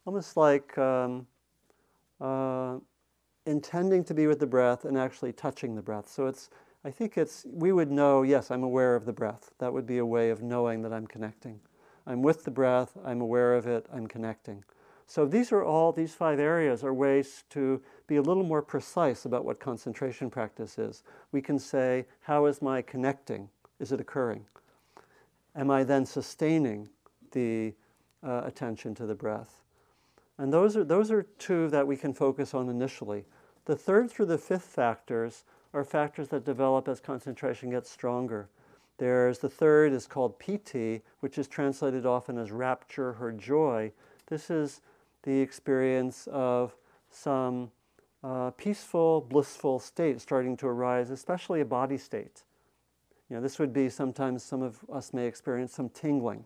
almost 0.05 0.37
like 0.37 0.77
um, 0.77 1.27
uh, 2.21 2.77
intending 3.45 4.03
to 4.05 4.13
be 4.13 4.27
with 4.27 4.39
the 4.39 4.47
breath 4.47 4.85
and 4.85 4.97
actually 4.97 5.33
touching 5.33 5.75
the 5.75 5.81
breath. 5.81 6.07
So 6.09 6.27
it's 6.27 6.49
I 6.85 6.91
think 6.91 7.17
it's 7.17 7.45
we 7.51 7.71
would 7.71 7.91
know. 7.91 8.23
Yes, 8.23 8.51
I'm 8.51 8.63
aware 8.63 8.95
of 8.95 9.05
the 9.05 9.13
breath. 9.13 9.51
That 9.59 9.73
would 9.73 9.85
be 9.85 9.97
a 9.97 10.05
way 10.05 10.29
of 10.29 10.41
knowing 10.41 10.81
that 10.83 10.93
I'm 10.93 11.07
connecting. 11.07 11.59
I'm 12.07 12.21
with 12.21 12.45
the 12.45 12.51
breath. 12.51 12.97
I'm 13.05 13.21
aware 13.21 13.55
of 13.55 13.67
it. 13.67 13.85
I'm 13.93 14.07
connecting. 14.07 14.63
So 15.07 15.25
these 15.25 15.51
are 15.51 15.63
all 15.63 15.91
these 15.91 16.13
five 16.13 16.39
areas 16.39 16.83
are 16.83 16.93
ways 16.93 17.43
to 17.49 17.81
be 18.07 18.17
a 18.17 18.21
little 18.21 18.43
more 18.43 18.61
precise 18.61 19.25
about 19.25 19.43
what 19.43 19.59
concentration 19.59 20.29
practice 20.29 20.77
is. 20.77 21.03
We 21.31 21.41
can 21.41 21.57
say, 21.59 22.05
how 22.21 22.45
is 22.45 22.61
my 22.61 22.81
connecting? 22.81 23.49
Is 23.79 23.91
it 23.91 23.99
occurring? 23.99 24.45
am 25.55 25.69
I 25.71 25.83
then 25.83 26.05
sustaining 26.05 26.89
the 27.31 27.73
uh, 28.23 28.41
attention 28.45 28.95
to 28.95 29.05
the 29.05 29.15
breath? 29.15 29.61
And 30.39 30.53
those 30.53 30.77
are, 30.77 30.85
those 30.85 31.11
are 31.11 31.23
two 31.37 31.67
that 31.67 31.85
we 31.85 31.97
can 31.97 32.13
focus 32.13 32.53
on 32.53 32.69
initially. 32.69 33.25
The 33.65 33.75
third 33.75 34.09
through 34.09 34.27
the 34.27 34.37
fifth 34.37 34.63
factors 34.63 35.43
are 35.73 35.83
factors 35.83 36.29
that 36.29 36.45
develop 36.45 36.87
as 36.87 37.01
concentration 37.01 37.69
gets 37.69 37.89
stronger. 37.89 38.47
There's 38.97 39.39
the 39.39 39.49
third 39.49 39.91
is 39.91 40.07
called 40.07 40.39
piti, 40.39 41.01
which 41.19 41.37
is 41.37 41.49
translated 41.49 42.05
often 42.05 42.37
as 42.37 42.51
rapture 42.51 43.17
or 43.19 43.33
joy. 43.33 43.91
This 44.27 44.49
is 44.49 44.79
the 45.23 45.39
experience 45.39 46.27
of 46.31 46.73
some 47.11 47.69
uh, 48.23 48.51
peaceful, 48.51 49.21
blissful 49.21 49.79
state 49.79 50.21
starting 50.21 50.55
to 50.57 50.67
arise, 50.67 51.09
especially 51.09 51.59
a 51.59 51.65
body 51.65 51.97
state. 51.97 52.43
You 53.29 53.35
know, 53.35 53.41
this 53.41 53.59
would 53.59 53.73
be 53.73 53.89
sometimes 53.89 54.41
some 54.41 54.61
of 54.61 54.79
us 54.91 55.13
may 55.13 55.27
experience 55.27 55.73
some 55.73 55.89
tingling 55.89 56.45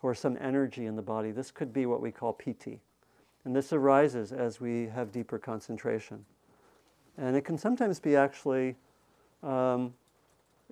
or 0.00 0.14
some 0.14 0.38
energy 0.40 0.86
in 0.86 0.94
the 0.94 1.02
body. 1.02 1.32
This 1.32 1.50
could 1.50 1.72
be 1.72 1.86
what 1.86 2.00
we 2.00 2.12
call 2.12 2.32
piti. 2.32 2.80
And 3.44 3.56
this 3.56 3.72
arises 3.72 4.32
as 4.32 4.60
we 4.60 4.86
have 4.88 5.12
deeper 5.12 5.38
concentration. 5.38 6.24
And 7.16 7.36
it 7.36 7.44
can 7.44 7.58
sometimes 7.58 7.98
be 7.98 8.16
actually, 8.16 8.76
um, 9.42 9.94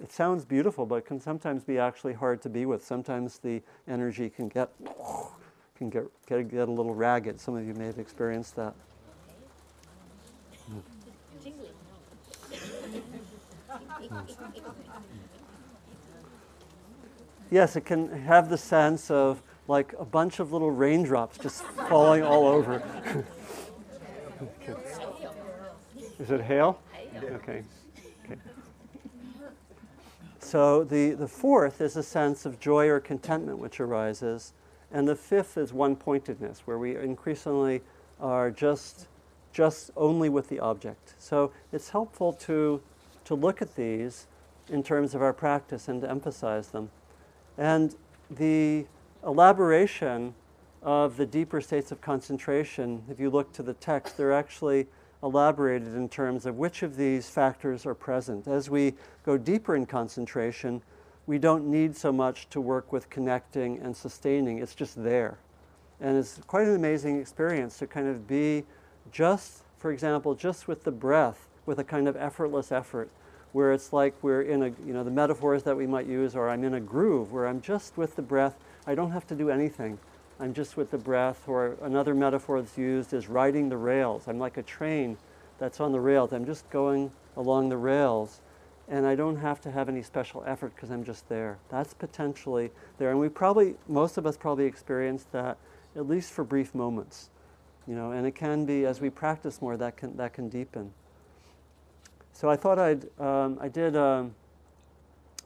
it 0.00 0.12
sounds 0.12 0.44
beautiful, 0.44 0.86
but 0.86 0.96
it 0.96 1.06
can 1.06 1.20
sometimes 1.20 1.64
be 1.64 1.78
actually 1.78 2.12
hard 2.12 2.42
to 2.42 2.48
be 2.48 2.66
with. 2.66 2.84
Sometimes 2.84 3.38
the 3.38 3.62
energy 3.86 4.28
can 4.28 4.48
get, 4.48 4.70
can 5.76 5.90
get, 5.90 6.04
get, 6.26 6.48
get 6.50 6.68
a 6.68 6.70
little 6.70 6.94
ragged. 6.94 7.40
Some 7.40 7.56
of 7.56 7.66
you 7.66 7.74
may 7.74 7.86
have 7.86 7.98
experienced 7.98 8.56
that. 8.56 8.74
Yes, 17.50 17.76
it 17.76 17.86
can 17.86 18.10
have 18.24 18.50
the 18.50 18.58
sense 18.58 19.10
of 19.10 19.42
like 19.68 19.94
a 19.98 20.04
bunch 20.04 20.40
of 20.40 20.52
little 20.52 20.70
raindrops 20.70 21.38
just 21.38 21.62
falling 21.62 22.22
all 22.22 22.46
over. 22.46 22.82
Is 26.18 26.30
it 26.30 26.40
hail? 26.40 26.80
Okay. 27.16 27.62
okay. 28.24 28.40
So 30.40 30.84
the, 30.84 31.10
the 31.10 31.28
fourth 31.28 31.80
is 31.80 31.96
a 31.96 32.02
sense 32.02 32.46
of 32.46 32.58
joy 32.58 32.88
or 32.88 32.98
contentment 32.98 33.58
which 33.58 33.78
arises. 33.78 34.54
And 34.90 35.06
the 35.06 35.14
fifth 35.14 35.58
is 35.58 35.72
one 35.72 35.94
pointedness, 35.96 36.62
where 36.64 36.78
we 36.78 36.96
increasingly 36.96 37.82
are 38.20 38.50
just, 38.50 39.06
just 39.52 39.90
only 39.96 40.30
with 40.30 40.48
the 40.48 40.60
object. 40.60 41.14
So 41.18 41.52
it's 41.72 41.90
helpful 41.90 42.32
to, 42.32 42.80
to 43.26 43.34
look 43.34 43.60
at 43.60 43.76
these 43.76 44.26
in 44.70 44.82
terms 44.82 45.14
of 45.14 45.20
our 45.20 45.34
practice 45.34 45.88
and 45.88 46.00
to 46.00 46.10
emphasize 46.10 46.68
them. 46.68 46.90
And 47.58 47.94
the 48.30 48.86
elaboration 49.24 50.34
of 50.82 51.16
the 51.16 51.26
deeper 51.26 51.60
states 51.60 51.90
of 51.90 52.00
concentration, 52.00 53.02
if 53.10 53.18
you 53.18 53.30
look 53.30 53.52
to 53.52 53.62
the 53.62 53.74
text, 53.74 54.16
they're 54.16 54.32
actually 54.32 54.86
elaborated 55.22 55.94
in 55.94 56.08
terms 56.08 56.46
of 56.46 56.56
which 56.56 56.82
of 56.82 56.96
these 56.96 57.28
factors 57.28 57.84
are 57.84 57.94
present. 57.94 58.46
As 58.46 58.70
we 58.70 58.94
go 59.24 59.36
deeper 59.36 59.74
in 59.74 59.86
concentration, 59.86 60.82
we 61.26 61.38
don't 61.38 61.66
need 61.66 61.96
so 61.96 62.12
much 62.12 62.48
to 62.50 62.60
work 62.60 62.92
with 62.92 63.10
connecting 63.10 63.78
and 63.78 63.96
sustaining, 63.96 64.58
it's 64.58 64.74
just 64.74 65.02
there. 65.02 65.38
And 66.00 66.16
it's 66.16 66.40
quite 66.46 66.68
an 66.68 66.76
amazing 66.76 67.20
experience 67.20 67.78
to 67.78 67.86
kind 67.86 68.06
of 68.06 68.28
be 68.28 68.64
just, 69.10 69.62
for 69.78 69.90
example, 69.90 70.34
just 70.34 70.68
with 70.68 70.84
the 70.84 70.92
breath, 70.92 71.48
with 71.66 71.80
a 71.80 71.84
kind 71.84 72.06
of 72.06 72.16
effortless 72.16 72.70
effort, 72.70 73.10
where 73.52 73.72
it's 73.72 73.92
like 73.92 74.14
we're 74.22 74.42
in 74.42 74.62
a, 74.62 74.68
you 74.86 74.92
know, 74.92 75.02
the 75.02 75.10
metaphors 75.10 75.64
that 75.64 75.76
we 75.76 75.86
might 75.86 76.06
use 76.06 76.36
are 76.36 76.48
I'm 76.48 76.62
in 76.62 76.74
a 76.74 76.80
groove 76.80 77.32
where 77.32 77.46
I'm 77.46 77.60
just 77.60 77.96
with 77.96 78.14
the 78.14 78.22
breath, 78.22 78.54
I 78.88 78.94
don't 78.94 79.10
have 79.10 79.26
to 79.26 79.34
do 79.34 79.50
anything. 79.50 79.98
I'm 80.40 80.54
just 80.54 80.78
with 80.78 80.90
the 80.90 80.96
breath, 80.96 81.46
or 81.46 81.76
another 81.82 82.14
metaphor 82.14 82.62
that's 82.62 82.78
used 82.78 83.12
is 83.12 83.28
riding 83.28 83.68
the 83.68 83.76
rails. 83.76 84.26
I'm 84.26 84.38
like 84.38 84.56
a 84.56 84.62
train 84.62 85.18
that's 85.58 85.78
on 85.78 85.92
the 85.92 86.00
rails. 86.00 86.32
I'm 86.32 86.46
just 86.46 86.70
going 86.70 87.12
along 87.36 87.68
the 87.68 87.76
rails, 87.76 88.40
and 88.88 89.06
I 89.06 89.14
don't 89.14 89.36
have 89.36 89.60
to 89.62 89.70
have 89.70 89.90
any 89.90 90.02
special 90.02 90.42
effort 90.46 90.74
because 90.74 90.90
I'm 90.90 91.04
just 91.04 91.28
there. 91.28 91.58
That's 91.68 91.92
potentially 91.92 92.70
there. 92.96 93.10
And 93.10 93.20
we 93.20 93.28
probably, 93.28 93.74
most 93.88 94.16
of 94.16 94.24
us 94.24 94.38
probably 94.38 94.64
experienced 94.64 95.30
that 95.32 95.58
at 95.94 96.08
least 96.08 96.32
for 96.32 96.42
brief 96.42 96.74
moments. 96.74 97.28
You 97.86 97.94
know, 97.94 98.12
and 98.12 98.26
it 98.26 98.34
can 98.34 98.64
be, 98.64 98.86
as 98.86 99.02
we 99.02 99.10
practice 99.10 99.60
more, 99.60 99.76
that 99.76 99.98
can, 99.98 100.16
that 100.16 100.32
can 100.32 100.48
deepen. 100.48 100.94
So 102.32 102.48
I 102.48 102.56
thought 102.56 102.78
I'd, 102.78 103.04
um, 103.20 103.58
I 103.60 103.68
did 103.68 103.96
um, 103.96 104.34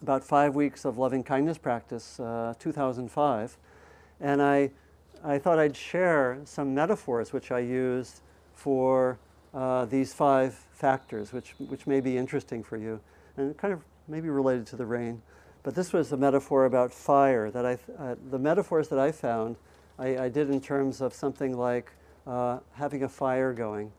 about 0.03 0.25
five 0.25 0.55
weeks 0.55 0.85
of 0.85 0.99
loving 0.99 1.23
kindness 1.23 1.59
practice, 1.59 2.19
uh, 2.21 2.55
2005, 2.59 3.57
and 4.21 4.43
I, 4.43 4.71
I 5.25 5.39
thought 5.39 5.59
I'd 5.59 5.77
share 5.77 6.41
some 6.45 6.75
metaphors 6.75 7.33
which 7.33 7.51
I 7.51 7.61
used 7.61 8.21
for 8.55 9.19
uh, 9.55 9.85
these 9.87 10.13
five 10.13 10.55
factors, 10.73 11.33
which, 11.33 11.55
which 11.69 11.87
may 11.87 12.01
be 12.01 12.19
interesting 12.19 12.63
for 12.63 12.77
you, 12.77 13.01
and 13.37 13.57
kind 13.57 13.73
of 13.73 13.81
maybe 14.09 14.29
related 14.29 14.67
to 14.69 14.77
the 14.77 14.87
rain. 14.87 15.23
But 15.63 15.75
this 15.75 15.93
was 15.93 16.11
a 16.13 16.17
metaphor 16.17 16.65
about 16.65 16.93
fire 16.93 17.51
that 17.51 17.65
I, 17.65 17.79
uh, 17.99 18.17
the 18.31 18.39
metaphors 18.39 18.89
that 18.89 18.99
I 18.99 19.13
found, 19.13 19.57
I, 19.99 20.19
I, 20.19 20.29
did 20.29 20.51
in 20.51 20.61
terms 20.61 21.01
of 21.01 21.15
something 21.15 21.57
like 21.57 21.93
uh, 22.27 22.59
having 22.75 23.05
a 23.05 23.09
fire 23.09 23.53
going 23.53 23.93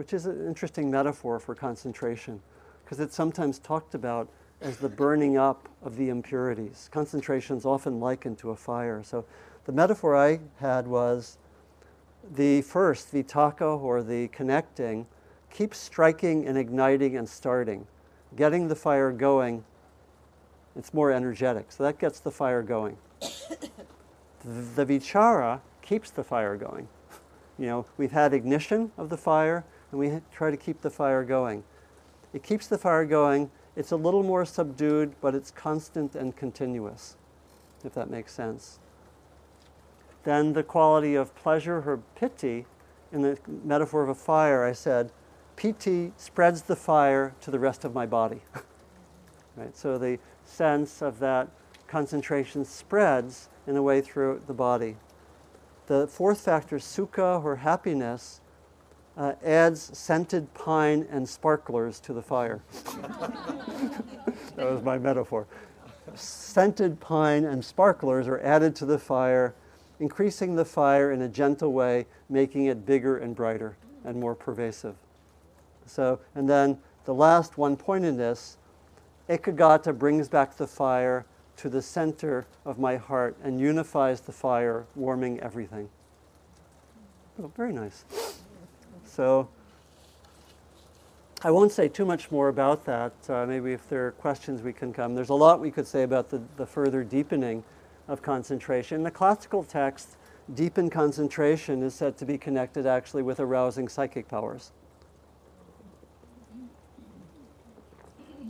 which 0.00 0.14
is 0.14 0.24
an 0.24 0.46
interesting 0.46 0.90
metaphor 0.90 1.38
for 1.38 1.54
concentration, 1.54 2.40
because 2.82 3.00
it's 3.00 3.14
sometimes 3.14 3.58
talked 3.58 3.94
about 3.94 4.30
as 4.60 4.76
the 4.76 4.88
burning 4.88 5.38
up 5.38 5.68
of 5.82 5.96
the 5.96 6.08
impurities. 6.08 6.88
Concentration 6.92 7.56
is 7.56 7.64
often 7.64 8.00
likened 8.00 8.38
to 8.38 8.50
a 8.50 8.56
fire. 8.56 9.02
So 9.02 9.24
the 9.64 9.72
metaphor 9.72 10.16
I 10.16 10.40
had 10.58 10.86
was 10.86 11.38
the 12.34 12.62
first, 12.62 13.12
vitakka, 13.12 13.80
or 13.80 14.02
the 14.02 14.28
connecting, 14.28 15.06
keeps 15.50 15.78
striking 15.78 16.46
and 16.46 16.56
igniting 16.58 17.16
and 17.16 17.28
starting, 17.28 17.86
getting 18.36 18.68
the 18.68 18.76
fire 18.76 19.10
going. 19.10 19.64
It's 20.76 20.94
more 20.94 21.10
energetic, 21.10 21.72
so 21.72 21.82
that 21.84 21.98
gets 21.98 22.20
the 22.20 22.30
fire 22.30 22.62
going. 22.62 22.96
the 24.44 24.86
vichara 24.86 25.60
keeps 25.82 26.10
the 26.10 26.22
fire 26.22 26.56
going. 26.56 26.88
You 27.58 27.66
know, 27.66 27.86
we've 27.96 28.12
had 28.12 28.32
ignition 28.32 28.92
of 28.96 29.08
the 29.08 29.16
fire, 29.16 29.64
and 29.90 29.98
we 29.98 30.20
try 30.32 30.50
to 30.50 30.56
keep 30.56 30.82
the 30.82 30.90
fire 30.90 31.24
going. 31.24 31.64
It 32.32 32.42
keeps 32.42 32.68
the 32.68 32.78
fire 32.78 33.04
going. 33.04 33.50
It's 33.76 33.92
a 33.92 33.96
little 33.96 34.22
more 34.22 34.44
subdued, 34.44 35.14
but 35.20 35.34
it's 35.34 35.50
constant 35.50 36.14
and 36.14 36.34
continuous, 36.36 37.16
if 37.84 37.94
that 37.94 38.10
makes 38.10 38.32
sense. 38.32 38.78
Then 40.24 40.52
the 40.52 40.62
quality 40.62 41.14
of 41.14 41.34
pleasure, 41.34 41.76
or 41.76 42.00
piti, 42.14 42.66
in 43.12 43.22
the 43.22 43.38
metaphor 43.64 44.02
of 44.02 44.08
a 44.08 44.14
fire, 44.14 44.64
I 44.64 44.72
said, 44.72 45.12
piti 45.56 46.12
spreads 46.16 46.62
the 46.62 46.76
fire 46.76 47.34
to 47.40 47.50
the 47.50 47.58
rest 47.58 47.84
of 47.84 47.94
my 47.94 48.06
body. 48.06 48.42
right? 49.56 49.76
So 49.76 49.98
the 49.98 50.18
sense 50.44 51.02
of 51.02 51.18
that 51.20 51.48
concentration 51.86 52.64
spreads 52.64 53.48
in 53.66 53.76
a 53.76 53.82
way 53.82 54.00
through 54.00 54.42
the 54.46 54.54
body. 54.54 54.96
The 55.86 56.06
fourth 56.06 56.40
factor, 56.40 56.78
sukha 56.78 57.42
or 57.42 57.56
happiness, 57.56 58.40
uh, 59.16 59.34
adds 59.44 59.96
scented 59.96 60.52
pine 60.54 61.06
and 61.10 61.28
sparklers 61.28 62.00
to 62.00 62.12
the 62.12 62.22
fire. 62.22 62.60
that 64.56 64.70
was 64.70 64.82
my 64.82 64.98
metaphor. 64.98 65.46
Scented 66.14 67.00
pine 67.00 67.44
and 67.44 67.64
sparklers 67.64 68.26
are 68.26 68.40
added 68.40 68.74
to 68.76 68.86
the 68.86 68.98
fire, 68.98 69.54
increasing 69.98 70.56
the 70.56 70.64
fire 70.64 71.12
in 71.12 71.22
a 71.22 71.28
gentle 71.28 71.72
way, 71.72 72.06
making 72.28 72.66
it 72.66 72.86
bigger 72.86 73.18
and 73.18 73.36
brighter 73.36 73.76
and 74.04 74.18
more 74.18 74.34
pervasive. 74.34 74.96
So, 75.86 76.20
and 76.34 76.48
then 76.48 76.78
the 77.04 77.14
last 77.14 77.58
one 77.58 77.76
pointedness, 77.76 78.56
ekaggata 79.28 79.96
brings 79.96 80.28
back 80.28 80.56
the 80.56 80.66
fire 80.66 81.26
to 81.56 81.68
the 81.68 81.82
center 81.82 82.46
of 82.64 82.78
my 82.78 82.96
heart 82.96 83.36
and 83.42 83.60
unifies 83.60 84.22
the 84.22 84.32
fire, 84.32 84.86
warming 84.94 85.38
everything. 85.40 85.88
Oh, 87.42 87.52
very 87.56 87.72
nice. 87.72 88.04
So 89.10 89.48
I 91.42 91.50
won't 91.50 91.72
say 91.72 91.88
too 91.88 92.04
much 92.04 92.30
more 92.30 92.48
about 92.48 92.84
that. 92.84 93.12
Uh, 93.28 93.44
maybe 93.44 93.72
if 93.72 93.88
there 93.88 94.06
are 94.06 94.12
questions, 94.12 94.62
we 94.62 94.72
can 94.72 94.92
come. 94.92 95.14
There's 95.14 95.30
a 95.30 95.34
lot 95.34 95.60
we 95.60 95.70
could 95.70 95.86
say 95.86 96.04
about 96.04 96.30
the, 96.30 96.40
the 96.56 96.66
further 96.66 97.02
deepening 97.02 97.64
of 98.06 98.22
concentration. 98.22 99.02
The 99.02 99.10
classical 99.10 99.64
text, 99.64 100.16
deepened 100.54 100.92
concentration 100.92 101.82
is 101.82 101.94
said 101.94 102.16
to 102.18 102.24
be 102.24 102.38
connected 102.38 102.86
actually 102.86 103.22
with 103.22 103.40
arousing 103.40 103.88
psychic 103.88 104.28
powers. 104.28 104.70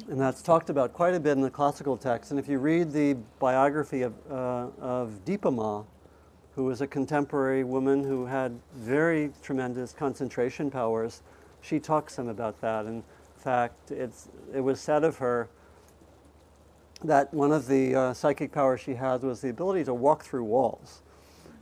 And 0.08 0.20
that's 0.20 0.42
talked 0.42 0.68
about 0.68 0.92
quite 0.92 1.14
a 1.14 1.20
bit 1.20 1.32
in 1.32 1.40
the 1.40 1.50
classical 1.50 1.96
text. 1.96 2.32
And 2.32 2.40
if 2.40 2.48
you 2.48 2.58
read 2.58 2.92
the 2.92 3.14
biography 3.38 4.02
of, 4.02 4.14
uh, 4.30 4.68
of 4.80 5.20
Dipa 5.24 5.54
Ma, 5.54 5.84
who 6.60 6.66
was 6.66 6.82
a 6.82 6.86
contemporary 6.86 7.64
woman 7.64 8.04
who 8.04 8.26
had 8.26 8.60
very 8.74 9.32
tremendous 9.42 9.94
concentration 9.94 10.70
powers, 10.70 11.22
she 11.62 11.80
talks 11.80 12.12
some 12.12 12.28
about 12.28 12.60
that. 12.60 12.84
In 12.84 13.02
fact, 13.34 13.90
it's, 13.90 14.28
it 14.54 14.60
was 14.60 14.78
said 14.78 15.02
of 15.02 15.16
her 15.16 15.48
that 17.02 17.32
one 17.32 17.50
of 17.50 17.66
the 17.66 17.94
uh, 17.94 18.12
psychic 18.12 18.52
powers 18.52 18.78
she 18.78 18.92
had 18.92 19.22
was 19.22 19.40
the 19.40 19.48
ability 19.48 19.84
to 19.84 19.94
walk 19.94 20.22
through 20.22 20.44
walls. 20.44 21.00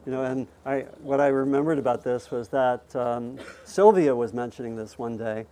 You 0.04 0.10
know, 0.10 0.24
and 0.24 0.48
I, 0.66 0.80
what 1.00 1.20
I 1.20 1.28
remembered 1.28 1.78
about 1.78 2.02
this 2.02 2.32
was 2.32 2.48
that 2.48 2.96
um, 2.96 3.38
Sylvia 3.62 4.16
was 4.16 4.34
mentioning 4.34 4.74
this 4.74 4.98
one 4.98 5.16
day 5.16 5.46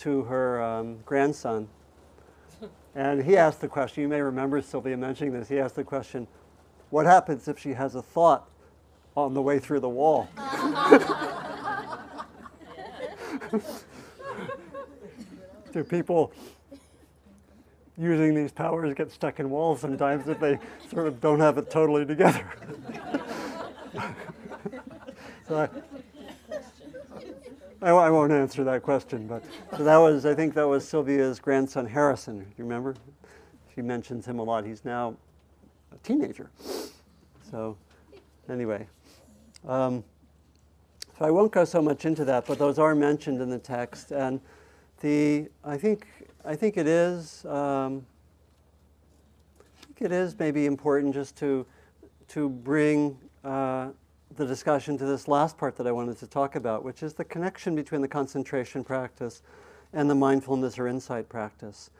to 0.00 0.24
her 0.24 0.62
um, 0.62 0.98
grandson. 1.06 1.66
And 2.94 3.24
he 3.24 3.38
asked 3.38 3.62
the 3.62 3.68
question, 3.68 4.02
you 4.02 4.08
may 4.08 4.20
remember 4.20 4.60
Sylvia 4.60 4.98
mentioning 4.98 5.32
this, 5.32 5.48
he 5.48 5.58
asked 5.58 5.76
the 5.76 5.84
question, 5.84 6.28
what 6.90 7.06
happens 7.06 7.48
if 7.48 7.58
she 7.58 7.72
has 7.72 7.94
a 7.94 8.02
thought 8.02 8.50
on 9.16 9.34
the 9.34 9.42
way 9.42 9.58
through 9.58 9.80
the 9.80 9.88
wall. 9.88 10.28
Do 15.72 15.84
people 15.84 16.32
using 17.98 18.34
these 18.34 18.52
powers 18.52 18.94
get 18.94 19.10
stuck 19.10 19.40
in 19.40 19.50
walls 19.50 19.80
sometimes 19.80 20.28
if 20.28 20.38
they 20.40 20.58
sort 20.90 21.06
of 21.06 21.20
don't 21.20 21.40
have 21.40 21.58
it 21.58 21.70
totally 21.70 22.04
together? 22.04 22.44
so 25.48 25.56
I, 25.56 25.68
I, 27.82 27.90
I 27.90 28.10
won't 28.10 28.32
answer 28.32 28.64
that 28.64 28.82
question, 28.82 29.26
but 29.26 29.42
so 29.76 29.84
that 29.84 29.96
was, 29.96 30.24
I 30.26 30.34
think 30.34 30.54
that 30.54 30.68
was 30.68 30.86
Sylvia's 30.86 31.40
grandson 31.40 31.86
Harrison. 31.86 32.40
Do 32.40 32.46
you 32.56 32.64
remember? 32.64 32.94
She 33.74 33.82
mentions 33.82 34.26
him 34.26 34.38
a 34.38 34.42
lot. 34.42 34.64
He's 34.64 34.84
now 34.84 35.16
a 35.92 35.96
teenager. 35.98 36.50
So, 37.50 37.76
anyway. 38.48 38.86
Um, 39.66 40.04
so 41.18 41.24
I 41.24 41.30
won't 41.30 41.52
go 41.52 41.64
so 41.64 41.80
much 41.80 42.04
into 42.04 42.24
that, 42.24 42.46
but 42.46 42.58
those 42.58 42.78
are 42.78 42.94
mentioned 42.94 43.40
in 43.40 43.48
the 43.48 43.58
text. 43.58 44.10
And 44.10 44.40
the, 45.00 45.48
I 45.64 45.76
think, 45.76 46.06
I 46.44 46.56
think 46.56 46.76
it 46.76 46.86
is, 46.86 47.44
um, 47.44 48.04
I 49.60 49.86
think 49.86 50.02
it 50.02 50.12
is 50.12 50.38
maybe 50.38 50.66
important 50.66 51.14
just 51.14 51.36
to, 51.36 51.66
to 52.28 52.48
bring 52.48 53.18
uh, 53.44 53.90
the 54.36 54.46
discussion 54.46 54.96
to 54.98 55.04
this 55.04 55.28
last 55.28 55.58
part 55.58 55.76
that 55.76 55.86
I 55.86 55.92
wanted 55.92 56.18
to 56.18 56.26
talk 56.26 56.56
about, 56.56 56.84
which 56.84 57.02
is 57.02 57.14
the 57.14 57.24
connection 57.24 57.76
between 57.76 58.00
the 58.00 58.08
concentration 58.08 58.82
practice 58.82 59.42
and 59.92 60.08
the 60.08 60.14
mindfulness 60.14 60.78
or 60.78 60.88
insight 60.88 61.28
practice. 61.28 61.90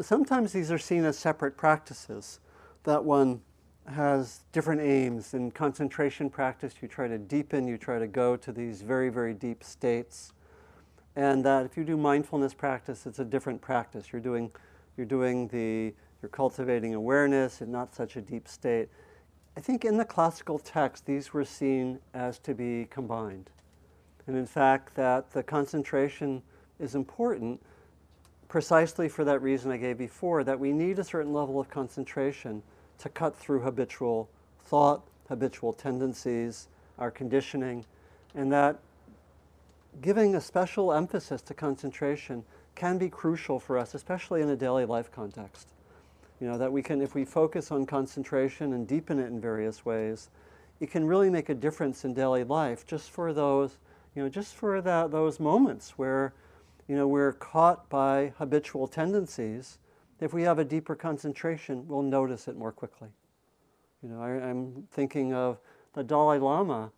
Sometimes 0.00 0.52
these 0.52 0.70
are 0.70 0.78
seen 0.78 1.04
as 1.04 1.18
separate 1.18 1.56
practices, 1.56 2.38
that 2.84 3.04
one 3.04 3.40
has 3.88 4.40
different 4.52 4.80
aims. 4.80 5.34
In 5.34 5.50
concentration 5.50 6.30
practice, 6.30 6.74
you 6.80 6.88
try 6.88 7.08
to 7.08 7.18
deepen, 7.18 7.66
you 7.66 7.78
try 7.78 7.98
to 7.98 8.06
go 8.06 8.36
to 8.36 8.52
these 8.52 8.82
very, 8.82 9.08
very 9.08 9.34
deep 9.34 9.64
states. 9.64 10.32
And 11.16 11.44
that 11.44 11.66
if 11.66 11.76
you 11.76 11.84
do 11.84 11.96
mindfulness 11.96 12.54
practice, 12.54 13.06
it's 13.06 13.18
a 13.18 13.24
different 13.24 13.60
practice. 13.60 14.12
You're 14.12 14.20
doing, 14.20 14.50
you're 14.96 15.06
doing 15.06 15.48
the, 15.48 15.94
you're 16.22 16.28
cultivating 16.30 16.94
awareness 16.94 17.60
in 17.60 17.72
not 17.72 17.94
such 17.94 18.16
a 18.16 18.20
deep 18.20 18.46
state. 18.46 18.88
I 19.56 19.60
think 19.60 19.84
in 19.84 19.96
the 19.96 20.04
classical 20.04 20.58
text, 20.58 21.06
these 21.06 21.32
were 21.32 21.44
seen 21.44 21.98
as 22.14 22.38
to 22.40 22.54
be 22.54 22.86
combined. 22.90 23.50
And 24.26 24.36
in 24.36 24.46
fact, 24.46 24.94
that 24.94 25.32
the 25.32 25.42
concentration 25.42 26.42
is 26.78 26.94
important 26.94 27.60
precisely 28.48 29.08
for 29.08 29.24
that 29.24 29.42
reason 29.42 29.70
I 29.70 29.76
gave 29.76 29.98
before, 29.98 30.44
that 30.44 30.58
we 30.58 30.72
need 30.72 30.98
a 30.98 31.04
certain 31.04 31.32
level 31.32 31.58
of 31.58 31.68
concentration 31.68 32.62
to 32.98 33.08
cut 33.08 33.36
through 33.36 33.60
habitual 33.60 34.28
thought, 34.64 35.02
habitual 35.28 35.72
tendencies, 35.72 36.68
our 36.98 37.10
conditioning, 37.10 37.84
and 38.34 38.52
that 38.52 38.78
giving 40.00 40.34
a 40.34 40.40
special 40.40 40.92
emphasis 40.92 41.42
to 41.42 41.54
concentration 41.54 42.44
can 42.74 42.98
be 42.98 43.08
crucial 43.08 43.58
for 43.58 43.76
us, 43.78 43.94
especially 43.94 44.42
in 44.42 44.48
a 44.50 44.56
daily 44.56 44.84
life 44.84 45.10
context. 45.10 45.68
You 46.40 46.46
know, 46.46 46.58
that 46.58 46.70
we 46.70 46.82
can, 46.82 47.02
if 47.02 47.14
we 47.14 47.24
focus 47.24 47.72
on 47.72 47.84
concentration 47.84 48.72
and 48.72 48.86
deepen 48.86 49.18
it 49.18 49.26
in 49.26 49.40
various 49.40 49.84
ways, 49.84 50.30
it 50.78 50.90
can 50.90 51.04
really 51.04 51.30
make 51.30 51.48
a 51.48 51.54
difference 51.54 52.04
in 52.04 52.14
daily 52.14 52.44
life 52.44 52.86
just 52.86 53.10
for 53.10 53.32
those, 53.32 53.78
you 54.14 54.22
know, 54.22 54.28
just 54.28 54.54
for 54.54 54.80
that, 54.80 55.10
those 55.10 55.40
moments 55.40 55.94
where, 55.96 56.32
you 56.86 56.94
know, 56.94 57.08
we're 57.08 57.32
caught 57.32 57.88
by 57.88 58.32
habitual 58.38 58.86
tendencies. 58.86 59.78
If 60.20 60.32
we 60.32 60.42
have 60.42 60.58
a 60.58 60.64
deeper 60.64 60.94
concentration, 60.94 61.86
we'll 61.86 62.02
notice 62.02 62.48
it 62.48 62.56
more 62.56 62.72
quickly. 62.72 63.08
You 64.02 64.10
know, 64.10 64.22
I, 64.22 64.30
am 64.48 64.86
thinking 64.90 65.32
of 65.32 65.58
the 65.94 66.02
Dalai 66.02 66.38
Lama 66.38 66.92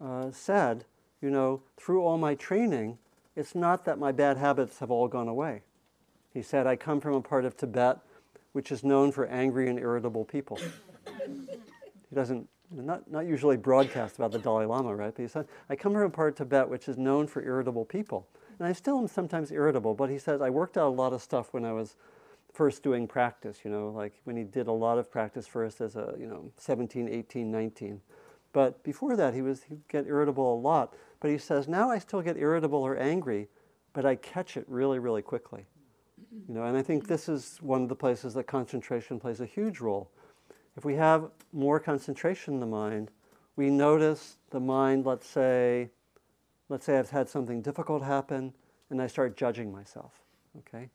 uh, 0.00 0.30
said, 0.30 0.84
you 1.20 1.30
know, 1.30 1.62
through 1.76 2.02
all 2.04 2.18
my 2.18 2.34
training, 2.34 2.98
it's 3.36 3.54
not 3.54 3.84
that 3.84 3.98
my 3.98 4.12
bad 4.12 4.36
habits 4.36 4.78
have 4.78 4.90
all 4.90 5.08
gone 5.08 5.28
away. 5.28 5.62
He 6.32 6.42
said, 6.42 6.66
I 6.66 6.76
come 6.76 7.00
from 7.00 7.14
a 7.14 7.20
part 7.20 7.44
of 7.44 7.56
Tibet 7.56 7.98
which 8.52 8.72
is 8.72 8.82
known 8.82 9.12
for 9.12 9.26
angry 9.26 9.68
and 9.68 9.78
irritable 9.78 10.24
people. 10.24 10.58
he 11.06 12.14
doesn't, 12.14 12.48
not, 12.70 13.10
not 13.10 13.26
usually 13.26 13.56
broadcast 13.56 14.16
about 14.16 14.32
the 14.32 14.38
Dalai 14.38 14.64
Lama, 14.64 14.94
right? 14.94 15.14
But 15.14 15.22
he 15.22 15.28
said, 15.28 15.46
I 15.68 15.76
come 15.76 15.92
from 15.92 16.02
a 16.02 16.10
part 16.10 16.30
of 16.30 16.36
Tibet 16.36 16.68
which 16.68 16.88
is 16.88 16.96
known 16.96 17.26
for 17.26 17.42
irritable 17.42 17.84
people. 17.84 18.26
And 18.58 18.66
I 18.66 18.72
still 18.72 18.98
am 18.98 19.06
sometimes 19.06 19.52
irritable, 19.52 19.94
but 19.94 20.10
he 20.10 20.18
says, 20.18 20.40
I 20.40 20.50
worked 20.50 20.76
out 20.76 20.88
a 20.88 20.90
lot 20.90 21.12
of 21.12 21.22
stuff 21.22 21.52
when 21.52 21.64
I 21.64 21.72
was 21.72 21.96
first 22.52 22.82
doing 22.82 23.06
practice, 23.06 23.60
you 23.64 23.70
know, 23.70 23.90
like 23.90 24.14
when 24.24 24.36
he 24.36 24.44
did 24.44 24.66
a 24.66 24.72
lot 24.72 24.98
of 24.98 25.10
practice 25.10 25.46
first 25.46 25.80
as 25.80 25.96
a, 25.96 26.14
you 26.18 26.26
know, 26.26 26.50
17, 26.56 27.08
18, 27.08 27.50
19. 27.50 28.00
But 28.52 28.82
before 28.82 29.16
that, 29.16 29.34
he 29.34 29.42
was, 29.42 29.62
he'd 29.64 29.86
get 29.88 30.06
irritable 30.06 30.54
a 30.54 30.58
lot. 30.58 30.94
But 31.20 31.30
he 31.30 31.38
says, 31.38 31.68
now 31.68 31.90
I 31.90 31.98
still 31.98 32.22
get 32.22 32.36
irritable 32.36 32.78
or 32.78 32.96
angry, 32.96 33.48
but 33.92 34.06
I 34.06 34.16
catch 34.16 34.56
it 34.56 34.64
really, 34.68 34.98
really 34.98 35.22
quickly. 35.22 35.66
You 36.48 36.54
know, 36.54 36.64
and 36.64 36.76
I 36.76 36.82
think 36.82 37.06
this 37.06 37.28
is 37.28 37.58
one 37.60 37.82
of 37.82 37.88
the 37.88 37.94
places 37.94 38.34
that 38.34 38.44
concentration 38.44 39.20
plays 39.20 39.40
a 39.40 39.46
huge 39.46 39.80
role. 39.80 40.10
If 40.76 40.84
we 40.84 40.94
have 40.94 41.30
more 41.52 41.80
concentration 41.80 42.54
in 42.54 42.60
the 42.60 42.66
mind, 42.66 43.10
we 43.56 43.70
notice 43.70 44.36
the 44.50 44.60
mind, 44.60 45.04
let's 45.04 45.26
say, 45.26 45.90
let's 46.68 46.86
say 46.86 46.98
I've 46.98 47.10
had 47.10 47.28
something 47.28 47.60
difficult 47.60 48.02
happen 48.02 48.52
and 48.90 49.02
I 49.02 49.06
start 49.06 49.36
judging 49.36 49.72
myself, 49.72 50.12
okay? 50.58 50.90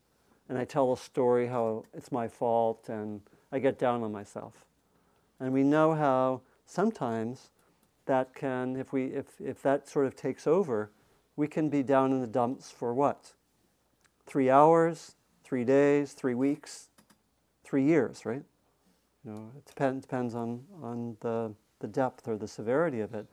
And 0.49 0.57
I 0.57 0.65
tell 0.65 0.91
a 0.93 0.97
story 0.97 1.47
how 1.47 1.85
it's 1.93 2.11
my 2.11 2.27
fault 2.27 2.89
and 2.89 3.21
I 3.51 3.59
get 3.59 3.79
down 3.79 4.03
on 4.03 4.11
myself. 4.11 4.65
And 5.39 5.53
we 5.53 5.63
know 5.63 5.93
how 5.93 6.41
sometimes 6.65 7.49
that 8.05 8.33
can, 8.33 8.75
if, 8.75 8.91
we, 8.91 9.05
if, 9.05 9.39
if 9.39 9.61
that 9.63 9.87
sort 9.87 10.05
of 10.05 10.15
takes 10.15 10.47
over, 10.47 10.91
we 11.35 11.47
can 11.47 11.69
be 11.69 11.83
down 11.83 12.11
in 12.11 12.21
the 12.21 12.27
dumps 12.27 12.71
for 12.71 12.93
what? 12.93 13.33
Three 14.25 14.49
hours, 14.49 15.15
three 15.43 15.63
days, 15.63 16.13
three 16.13 16.35
weeks, 16.35 16.89
three 17.63 17.83
years, 17.83 18.25
right? 18.25 18.43
You 19.23 19.31
know, 19.31 19.51
it 19.57 19.65
depend, 19.65 20.01
depends 20.01 20.35
on, 20.35 20.63
on 20.81 21.17
the, 21.21 21.53
the 21.79 21.87
depth 21.87 22.27
or 22.27 22.37
the 22.37 22.47
severity 22.47 22.99
of 22.99 23.13
it. 23.13 23.25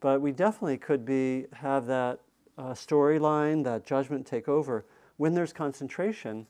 But 0.00 0.20
we 0.20 0.32
definitely 0.32 0.78
could 0.78 1.04
be, 1.04 1.46
have 1.52 1.86
that 1.86 2.20
uh, 2.58 2.72
storyline, 2.72 3.64
that 3.64 3.84
judgment 3.84 4.26
take 4.26 4.48
over. 4.48 4.84
When 5.16 5.34
there's 5.34 5.52
concentration, 5.52 6.46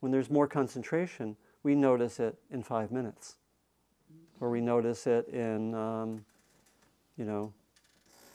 when 0.00 0.12
there's 0.12 0.30
more 0.30 0.46
concentration, 0.46 1.36
we 1.62 1.74
notice 1.74 2.20
it 2.20 2.36
in 2.50 2.62
five 2.62 2.90
minutes. 2.90 3.36
Or 4.40 4.50
we 4.50 4.60
notice 4.60 5.06
it 5.06 5.28
in, 5.28 5.74
um, 5.74 6.24
you 7.16 7.24
know, 7.24 7.52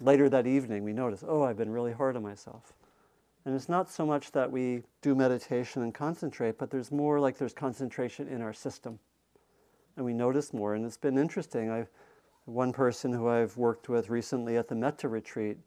later 0.01 0.29
that 0.29 0.47
evening, 0.47 0.83
we 0.83 0.93
notice, 0.93 1.23
oh, 1.25 1.43
I've 1.43 1.57
been 1.57 1.71
really 1.71 1.93
hard 1.93 2.15
on 2.15 2.23
myself. 2.23 2.73
And 3.45 3.55
it's 3.55 3.69
not 3.69 3.89
so 3.89 4.05
much 4.05 4.31
that 4.31 4.51
we 4.51 4.83
do 5.01 5.15
meditation 5.15 5.81
and 5.81 5.93
concentrate, 5.93 6.57
but 6.57 6.69
there's 6.69 6.91
more 6.91 7.19
like 7.19 7.37
there's 7.37 7.53
concentration 7.53 8.27
in 8.27 8.41
our 8.41 8.53
system. 8.53 8.99
And 9.95 10.05
we 10.05 10.13
notice 10.13 10.53
more. 10.53 10.75
And 10.75 10.85
it's 10.85 10.97
been 10.97 11.17
interesting. 11.17 11.69
I've, 11.69 11.89
one 12.45 12.73
person 12.73 13.11
who 13.11 13.27
I've 13.27 13.55
worked 13.57 13.89
with 13.89 14.09
recently 14.09 14.57
at 14.57 14.67
the 14.67 14.75
Metta 14.75 15.07
retreat, 15.07 15.57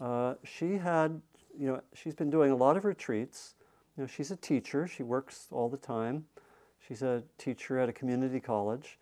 uh, 0.00 0.34
she 0.44 0.76
had, 0.76 1.20
you 1.58 1.66
know, 1.66 1.80
she's 1.94 2.14
been 2.14 2.30
doing 2.30 2.50
a 2.50 2.56
lot 2.56 2.76
of 2.76 2.84
retreats. 2.84 3.54
You 3.96 4.04
know, 4.04 4.06
she's 4.06 4.30
a 4.30 4.36
teacher. 4.36 4.86
She 4.86 5.02
works 5.02 5.48
all 5.50 5.68
the 5.68 5.76
time. 5.76 6.24
She's 6.86 7.02
a 7.02 7.22
teacher 7.36 7.78
at 7.78 7.88
a 7.88 7.92
community 7.92 8.40
college. 8.40 8.98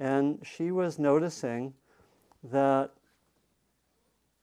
And 0.00 0.38
she 0.42 0.70
was 0.70 0.98
noticing 0.98 1.74
that 2.44 2.92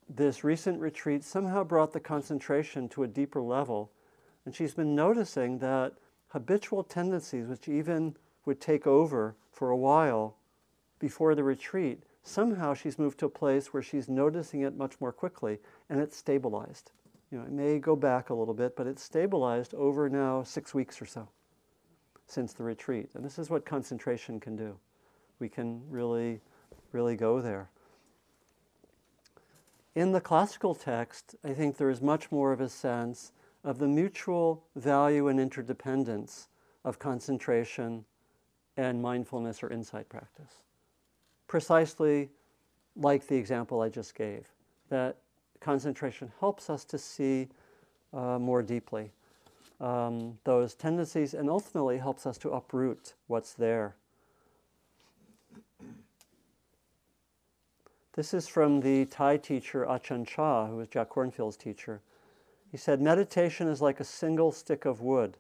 this 0.07 0.43
recent 0.43 0.79
retreat 0.79 1.23
somehow 1.23 1.63
brought 1.63 1.91
the 1.91 1.99
concentration 1.99 2.87
to 2.89 3.03
a 3.03 3.07
deeper 3.07 3.41
level. 3.41 3.91
And 4.45 4.53
she's 4.53 4.75
been 4.75 4.93
noticing 4.93 5.57
that 5.59 5.93
habitual 6.27 6.83
tendencies, 6.83 7.47
which 7.47 7.67
even 7.67 8.15
would 8.45 8.61
take 8.61 8.85
over 8.85 9.35
for 9.51 9.71
a 9.71 9.77
while 9.77 10.35
before 10.99 11.33
the 11.33 11.43
retreat, 11.43 12.03
somehow 12.23 12.73
she's 12.73 12.99
moved 12.99 13.19
to 13.19 13.25
a 13.25 13.29
place 13.29 13.73
where 13.73 13.81
she's 13.81 14.07
noticing 14.07 14.61
it 14.61 14.77
much 14.77 14.99
more 15.01 15.11
quickly 15.11 15.59
and 15.89 15.99
it's 15.99 16.15
stabilized. 16.15 16.91
You 17.31 17.39
know, 17.39 17.43
it 17.45 17.51
may 17.51 17.79
go 17.79 17.95
back 17.95 18.29
a 18.29 18.33
little 18.33 18.53
bit, 18.53 18.75
but 18.75 18.87
it's 18.87 19.03
stabilized 19.03 19.73
over 19.73 20.09
now 20.09 20.43
six 20.43 20.73
weeks 20.73 21.01
or 21.01 21.05
so 21.05 21.27
since 22.27 22.53
the 22.53 22.63
retreat. 22.63 23.11
And 23.15 23.23
this 23.23 23.39
is 23.39 23.49
what 23.49 23.65
concentration 23.65 24.39
can 24.39 24.55
do. 24.55 24.77
We 25.39 25.49
can 25.49 25.81
really, 25.89 26.41
really 26.91 27.15
go 27.15 27.41
there. 27.41 27.69
In 29.95 30.11
the 30.11 30.21
classical 30.21 30.75
text, 30.75 31.35
I 31.43 31.53
think 31.53 31.77
there 31.77 31.89
is 31.89 32.01
much 32.01 32.31
more 32.31 32.51
of 32.51 32.61
a 32.61 32.69
sense 32.69 33.31
of 33.63 33.79
the 33.79 33.87
mutual 33.87 34.63
value 34.75 35.27
and 35.27 35.39
interdependence 35.39 36.49
of 36.83 36.99
concentration 36.99 38.05
and 38.77 39.01
mindfulness 39.01 39.63
or 39.63 39.71
insight 39.71 40.09
practice. 40.09 40.61
Precisely 41.47 42.29
like 42.95 43.27
the 43.27 43.35
example 43.35 43.81
I 43.81 43.89
just 43.89 44.15
gave, 44.15 44.47
that 44.89 45.17
concentration 45.65 46.31
helps 46.39 46.69
us 46.69 46.85
to 46.85 46.97
see 46.97 47.47
uh, 48.13 48.39
more 48.39 48.61
deeply 48.61 49.11
um, 49.81 50.37
those 50.45 50.75
tendencies 50.75 51.33
and 51.33 51.49
ultimately 51.49 51.97
helps 51.97 52.25
us 52.25 52.37
to 52.37 52.51
uproot 52.51 53.13
what's 53.27 53.53
there 53.53 53.95
This 58.15 58.33
is 58.33 58.47
from 58.47 58.79
the 58.79 59.03
Thai 59.07 59.35
teacher 59.35 59.85
Ajahn 59.85 60.25
Chah, 60.25 60.67
who 60.67 60.77
was 60.77 60.87
Jack 60.87 61.09
Kornfield's 61.09 61.57
teacher. 61.57 61.99
He 62.71 62.77
said, 62.77 63.01
Meditation 63.01 63.67
is 63.67 63.81
like 63.81 63.99
a 63.99 64.05
single 64.05 64.53
stick 64.53 64.85
of 64.85 65.01
wood. 65.01 65.37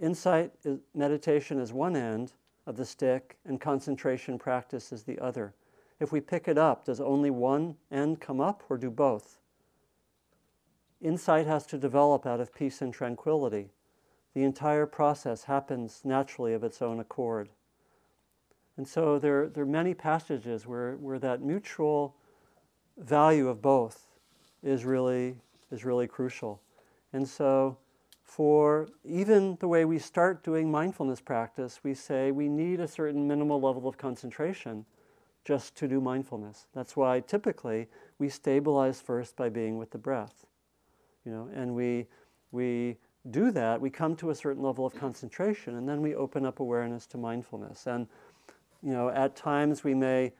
Insight 0.00 0.50
is, 0.64 0.80
meditation 0.92 1.60
is 1.60 1.72
one 1.72 1.94
end 1.94 2.32
of 2.66 2.76
the 2.76 2.84
stick, 2.84 3.36
and 3.44 3.60
concentration 3.60 4.40
practice 4.40 4.92
is 4.92 5.04
the 5.04 5.20
other. 5.20 5.54
If 6.00 6.12
we 6.12 6.20
pick 6.20 6.48
it 6.48 6.58
up, 6.58 6.84
does 6.84 7.00
only 7.00 7.30
one 7.30 7.76
end 7.90 8.20
come 8.20 8.40
up 8.40 8.64
or 8.68 8.76
do 8.76 8.90
both? 8.90 9.38
Insight 11.00 11.46
has 11.46 11.66
to 11.66 11.78
develop 11.78 12.26
out 12.26 12.40
of 12.40 12.54
peace 12.54 12.80
and 12.80 12.92
tranquility. 12.92 13.70
The 14.34 14.42
entire 14.42 14.86
process 14.86 15.44
happens 15.44 16.00
naturally 16.04 16.54
of 16.54 16.64
its 16.64 16.82
own 16.82 16.98
accord. 16.98 17.50
And 18.76 18.88
so 18.88 19.18
there, 19.18 19.48
there 19.48 19.62
are 19.62 19.66
many 19.66 19.94
passages 19.94 20.66
where, 20.66 20.96
where 20.96 21.20
that 21.20 21.40
mutual 21.40 22.16
value 22.96 23.48
of 23.48 23.62
both 23.62 24.08
is 24.62 24.84
really, 24.84 25.36
is 25.70 25.84
really 25.84 26.08
crucial. 26.08 26.60
And 27.12 27.28
so, 27.28 27.76
for 28.24 28.88
even 29.04 29.56
the 29.60 29.68
way 29.68 29.84
we 29.84 29.98
start 29.98 30.42
doing 30.42 30.70
mindfulness 30.70 31.20
practice, 31.20 31.80
we 31.84 31.94
say 31.94 32.32
we 32.32 32.48
need 32.48 32.80
a 32.80 32.88
certain 32.88 33.28
minimal 33.28 33.60
level 33.60 33.86
of 33.86 33.96
concentration 33.98 34.84
just 35.44 35.74
to 35.76 35.88
do 35.88 36.00
mindfulness. 36.00 36.66
That's 36.74 36.96
why 36.96 37.20
typically 37.20 37.88
we 38.18 38.28
stabilize 38.28 39.00
first 39.00 39.36
by 39.36 39.48
being 39.48 39.78
with 39.78 39.90
the 39.90 39.98
breath. 39.98 40.46
You 41.24 41.32
know, 41.32 41.48
and 41.54 41.74
we, 41.74 42.06
we 42.52 42.96
do 43.30 43.50
that, 43.50 43.80
we 43.80 43.90
come 43.90 44.16
to 44.16 44.30
a 44.30 44.34
certain 44.34 44.62
level 44.62 44.84
of 44.84 44.94
concentration, 44.94 45.76
and 45.76 45.88
then 45.88 46.02
we 46.02 46.14
open 46.14 46.44
up 46.44 46.60
awareness 46.60 47.06
to 47.08 47.18
mindfulness. 47.18 47.86
And 47.86 48.06
you 48.82 48.92
know, 48.92 49.08
at 49.08 49.34
times 49.34 49.82
we 49.82 49.94
may 49.94 50.32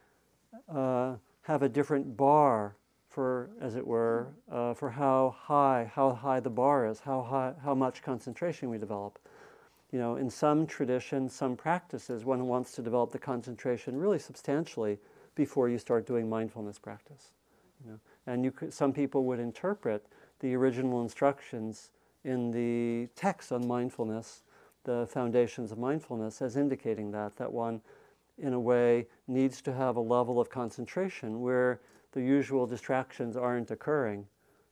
uh, 0.68 1.14
have 1.42 1.62
a 1.62 1.68
different 1.68 2.16
bar 2.16 2.76
for, 3.08 3.50
as 3.60 3.76
it 3.76 3.86
were, 3.86 4.34
uh, 4.50 4.74
for 4.74 4.90
how 4.90 5.34
high, 5.38 5.90
how 5.94 6.12
high 6.12 6.40
the 6.40 6.50
bar 6.50 6.86
is, 6.86 7.00
how 7.00 7.22
high, 7.22 7.54
how 7.62 7.74
much 7.74 8.02
concentration 8.02 8.68
we 8.68 8.76
develop. 8.76 9.18
You 9.94 10.00
know, 10.00 10.16
in 10.16 10.28
some 10.28 10.66
traditions, 10.66 11.32
some 11.32 11.54
practices, 11.54 12.24
one 12.24 12.48
wants 12.48 12.72
to 12.72 12.82
develop 12.82 13.12
the 13.12 13.18
concentration 13.20 13.96
really 13.96 14.18
substantially 14.18 14.98
before 15.36 15.68
you 15.68 15.78
start 15.78 16.04
doing 16.04 16.28
mindfulness 16.28 16.80
practice. 16.80 17.30
You 17.84 17.92
know, 17.92 18.00
and 18.26 18.44
you 18.44 18.50
could, 18.50 18.74
some 18.74 18.92
people 18.92 19.22
would 19.26 19.38
interpret 19.38 20.04
the 20.40 20.52
original 20.56 21.00
instructions 21.00 21.90
in 22.24 22.50
the 22.50 23.08
text 23.14 23.52
on 23.52 23.68
mindfulness, 23.68 24.42
the 24.82 25.06
foundations 25.08 25.70
of 25.70 25.78
mindfulness, 25.78 26.42
as 26.42 26.56
indicating 26.56 27.12
that 27.12 27.36
that 27.36 27.52
one 27.52 27.80
in 28.38 28.52
a 28.52 28.58
way, 28.58 29.06
needs 29.28 29.62
to 29.62 29.72
have 29.72 29.94
a 29.94 30.00
level 30.00 30.40
of 30.40 30.50
concentration 30.50 31.40
where 31.40 31.78
the 32.10 32.20
usual 32.20 32.66
distractions 32.66 33.36
aren't 33.36 33.70
occurring 33.70 34.26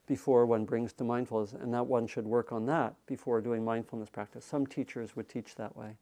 before 0.06 0.46
one 0.46 0.64
brings 0.64 0.92
to 0.94 1.04
mindfulness, 1.04 1.52
and 1.52 1.72
that 1.72 1.86
one 1.86 2.06
should 2.06 2.26
work 2.26 2.52
on 2.52 2.66
that 2.66 2.94
before 3.06 3.40
doing 3.40 3.64
mindfulness 3.64 4.08
practice. 4.08 4.44
Some 4.44 4.66
teachers 4.66 5.14
would 5.16 5.28
teach 5.28 5.54
that 5.54 5.76
way. 5.76 5.96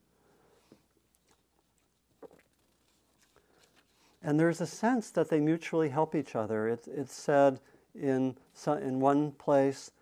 And 4.22 4.38
there's 4.38 4.60
a 4.60 4.66
sense 4.66 5.10
that 5.10 5.30
they 5.30 5.40
mutually 5.40 5.88
help 5.88 6.14
each 6.14 6.36
other. 6.36 6.68
It, 6.68 6.86
it's 6.86 7.14
said 7.14 7.60
in, 7.94 8.36
in 8.66 9.00
one 9.00 9.32
place, 9.32 9.92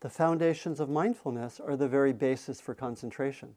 the 0.00 0.08
foundations 0.08 0.80
of 0.80 0.88
mindfulness 0.88 1.60
are 1.60 1.76
the 1.76 1.88
very 1.88 2.12
basis 2.12 2.60
for 2.60 2.74
concentration. 2.74 3.54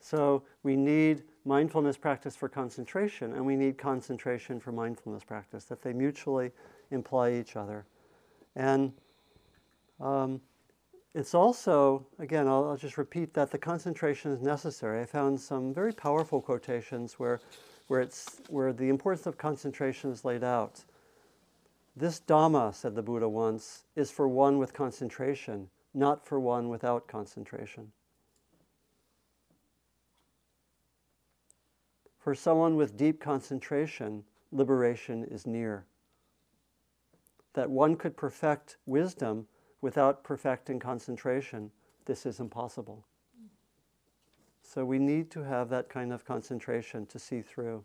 So 0.00 0.42
we 0.62 0.76
need 0.76 1.22
mindfulness 1.46 1.96
practice 1.96 2.36
for 2.36 2.48
concentration, 2.48 3.32
and 3.32 3.46
we 3.46 3.56
need 3.56 3.78
concentration 3.78 4.60
for 4.60 4.72
mindfulness 4.72 5.24
practice, 5.24 5.64
that 5.66 5.82
they 5.82 5.92
mutually 5.92 6.50
imply 6.90 7.32
each 7.32 7.56
other. 7.56 7.86
And 8.56 8.92
um, 10.00 10.40
it's 11.14 11.34
also, 11.34 12.06
again, 12.18 12.48
I'll, 12.48 12.64
I'll, 12.70 12.76
just 12.76 12.98
repeat 12.98 13.34
that 13.34 13.50
the 13.50 13.58
concentration 13.58 14.32
is 14.32 14.40
necessary. 14.40 15.00
I 15.00 15.06
found 15.06 15.40
some 15.40 15.72
very 15.72 15.92
powerful 15.92 16.40
quotations 16.40 17.14
where, 17.14 17.40
where, 17.88 18.00
it's, 18.00 18.40
where 18.48 18.72
the 18.72 18.88
importance 18.88 19.26
of 19.26 19.38
concentration 19.38 20.10
is 20.10 20.24
laid 20.24 20.42
out. 20.42 20.84
This 21.96 22.20
Dhamma, 22.20 22.74
said 22.74 22.96
the 22.96 23.02
Buddha 23.02 23.28
once, 23.28 23.84
is 23.94 24.10
for 24.10 24.26
one 24.26 24.58
with 24.58 24.72
concentration, 24.72 25.68
not 25.94 26.26
for 26.26 26.40
one 26.40 26.68
without 26.68 27.06
concentration. 27.06 27.92
For 32.18 32.34
someone 32.34 32.74
with 32.74 32.96
deep 32.96 33.20
concentration, 33.20 34.24
liberation 34.50 35.24
is 35.24 35.46
near. 35.46 35.84
That 37.54 37.70
one 37.70 37.96
could 37.96 38.16
perfect 38.16 38.76
wisdom 38.86 39.46
without 39.80 40.24
perfecting 40.24 40.78
concentration, 40.78 41.70
this 42.06 42.26
is 42.26 42.40
impossible. 42.40 43.04
So 44.62 44.84
we 44.84 44.98
need 44.98 45.30
to 45.32 45.42
have 45.42 45.68
that 45.68 45.88
kind 45.88 46.12
of 46.12 46.24
concentration 46.24 47.06
to 47.06 47.18
see 47.18 47.42
through. 47.42 47.84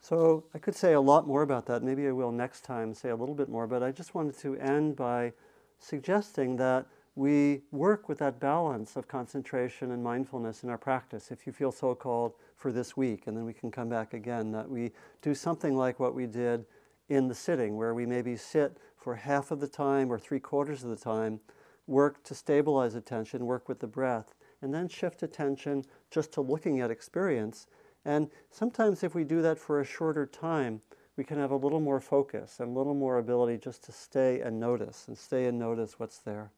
So 0.00 0.44
I 0.54 0.58
could 0.58 0.76
say 0.76 0.92
a 0.92 1.00
lot 1.00 1.26
more 1.26 1.42
about 1.42 1.66
that. 1.66 1.82
Maybe 1.82 2.06
I 2.06 2.12
will 2.12 2.30
next 2.30 2.60
time 2.64 2.94
say 2.94 3.10
a 3.10 3.16
little 3.16 3.34
bit 3.34 3.48
more, 3.48 3.66
but 3.66 3.82
I 3.82 3.90
just 3.90 4.14
wanted 4.14 4.38
to 4.38 4.56
end 4.56 4.94
by 4.94 5.32
suggesting 5.80 6.56
that 6.56 6.86
we 7.16 7.62
work 7.72 8.08
with 8.08 8.18
that 8.18 8.38
balance 8.38 8.94
of 8.94 9.08
concentration 9.08 9.90
and 9.90 10.04
mindfulness 10.04 10.62
in 10.62 10.70
our 10.70 10.78
practice. 10.78 11.32
If 11.32 11.48
you 11.48 11.52
feel 11.52 11.72
so 11.72 11.96
called, 11.96 12.34
for 12.58 12.72
this 12.72 12.96
week, 12.96 13.26
and 13.26 13.36
then 13.36 13.44
we 13.44 13.52
can 13.52 13.70
come 13.70 13.88
back 13.88 14.12
again. 14.12 14.50
That 14.52 14.68
we 14.68 14.90
do 15.22 15.34
something 15.34 15.76
like 15.76 15.98
what 15.98 16.14
we 16.14 16.26
did 16.26 16.66
in 17.08 17.28
the 17.28 17.34
sitting, 17.34 17.76
where 17.76 17.94
we 17.94 18.06
maybe 18.06 18.36
sit 18.36 18.78
for 18.96 19.14
half 19.14 19.50
of 19.50 19.60
the 19.60 19.68
time 19.68 20.12
or 20.12 20.18
three 20.18 20.40
quarters 20.40 20.84
of 20.84 20.90
the 20.90 20.96
time, 20.96 21.40
work 21.86 22.22
to 22.24 22.34
stabilize 22.34 22.94
attention, 22.94 23.46
work 23.46 23.68
with 23.68 23.80
the 23.80 23.86
breath, 23.86 24.34
and 24.60 24.74
then 24.74 24.88
shift 24.88 25.22
attention 25.22 25.84
just 26.10 26.32
to 26.32 26.40
looking 26.40 26.80
at 26.80 26.90
experience. 26.90 27.66
And 28.04 28.30
sometimes, 28.50 29.02
if 29.02 29.14
we 29.14 29.24
do 29.24 29.42
that 29.42 29.58
for 29.58 29.80
a 29.80 29.84
shorter 29.84 30.26
time, 30.26 30.80
we 31.16 31.24
can 31.24 31.38
have 31.38 31.50
a 31.50 31.56
little 31.56 31.80
more 31.80 32.00
focus 32.00 32.60
and 32.60 32.68
a 32.68 32.78
little 32.78 32.94
more 32.94 33.18
ability 33.18 33.58
just 33.58 33.82
to 33.84 33.92
stay 33.92 34.40
and 34.40 34.60
notice 34.60 35.08
and 35.08 35.18
stay 35.18 35.46
and 35.46 35.58
notice 35.58 35.98
what's 35.98 36.18
there. 36.18 36.52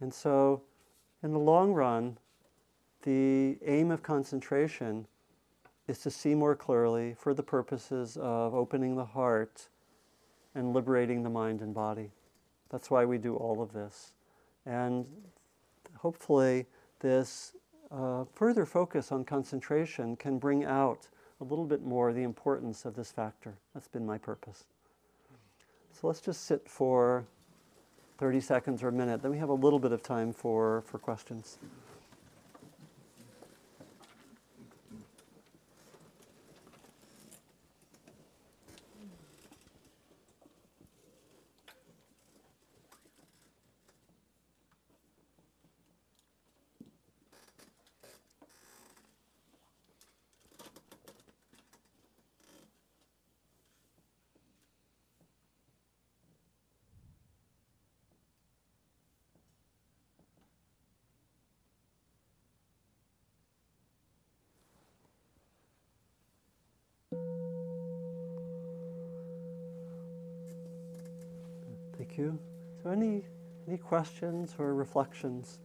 And 0.00 0.12
so, 0.12 0.62
in 1.22 1.32
the 1.32 1.38
long 1.38 1.72
run, 1.72 2.18
the 3.02 3.56
aim 3.64 3.90
of 3.90 4.02
concentration 4.02 5.06
is 5.88 5.98
to 6.00 6.10
see 6.10 6.34
more 6.34 6.56
clearly 6.56 7.14
for 7.14 7.32
the 7.34 7.42
purposes 7.42 8.16
of 8.20 8.54
opening 8.54 8.96
the 8.96 9.04
heart 9.04 9.68
and 10.54 10.72
liberating 10.72 11.22
the 11.22 11.30
mind 11.30 11.60
and 11.60 11.74
body. 11.74 12.10
That's 12.70 12.90
why 12.90 13.04
we 13.04 13.18
do 13.18 13.36
all 13.36 13.62
of 13.62 13.72
this. 13.72 14.12
And 14.64 15.06
hopefully, 15.96 16.66
this 17.00 17.54
uh, 17.92 18.24
further 18.34 18.66
focus 18.66 19.12
on 19.12 19.24
concentration 19.24 20.16
can 20.16 20.38
bring 20.38 20.64
out 20.64 21.08
a 21.40 21.44
little 21.44 21.66
bit 21.66 21.82
more 21.82 22.12
the 22.12 22.22
importance 22.22 22.84
of 22.84 22.96
this 22.96 23.12
factor. 23.12 23.54
That's 23.74 23.88
been 23.88 24.06
my 24.06 24.18
purpose. 24.18 24.64
So 25.92 26.06
let's 26.08 26.20
just 26.20 26.44
sit 26.44 26.68
for 26.68 27.24
30 28.18 28.40
seconds 28.40 28.82
or 28.82 28.88
a 28.88 28.92
minute. 28.92 29.22
Then 29.22 29.30
we 29.30 29.38
have 29.38 29.50
a 29.50 29.54
little 29.54 29.78
bit 29.78 29.92
of 29.92 30.02
time 30.02 30.32
for, 30.32 30.82
for 30.86 30.98
questions. 30.98 31.58
Thank 72.16 72.18
you. 72.18 72.38
So, 72.82 72.90
any 72.90 73.24
any 73.68 73.75
questions 73.86 74.54
or 74.58 74.74
reflections? 74.74 75.60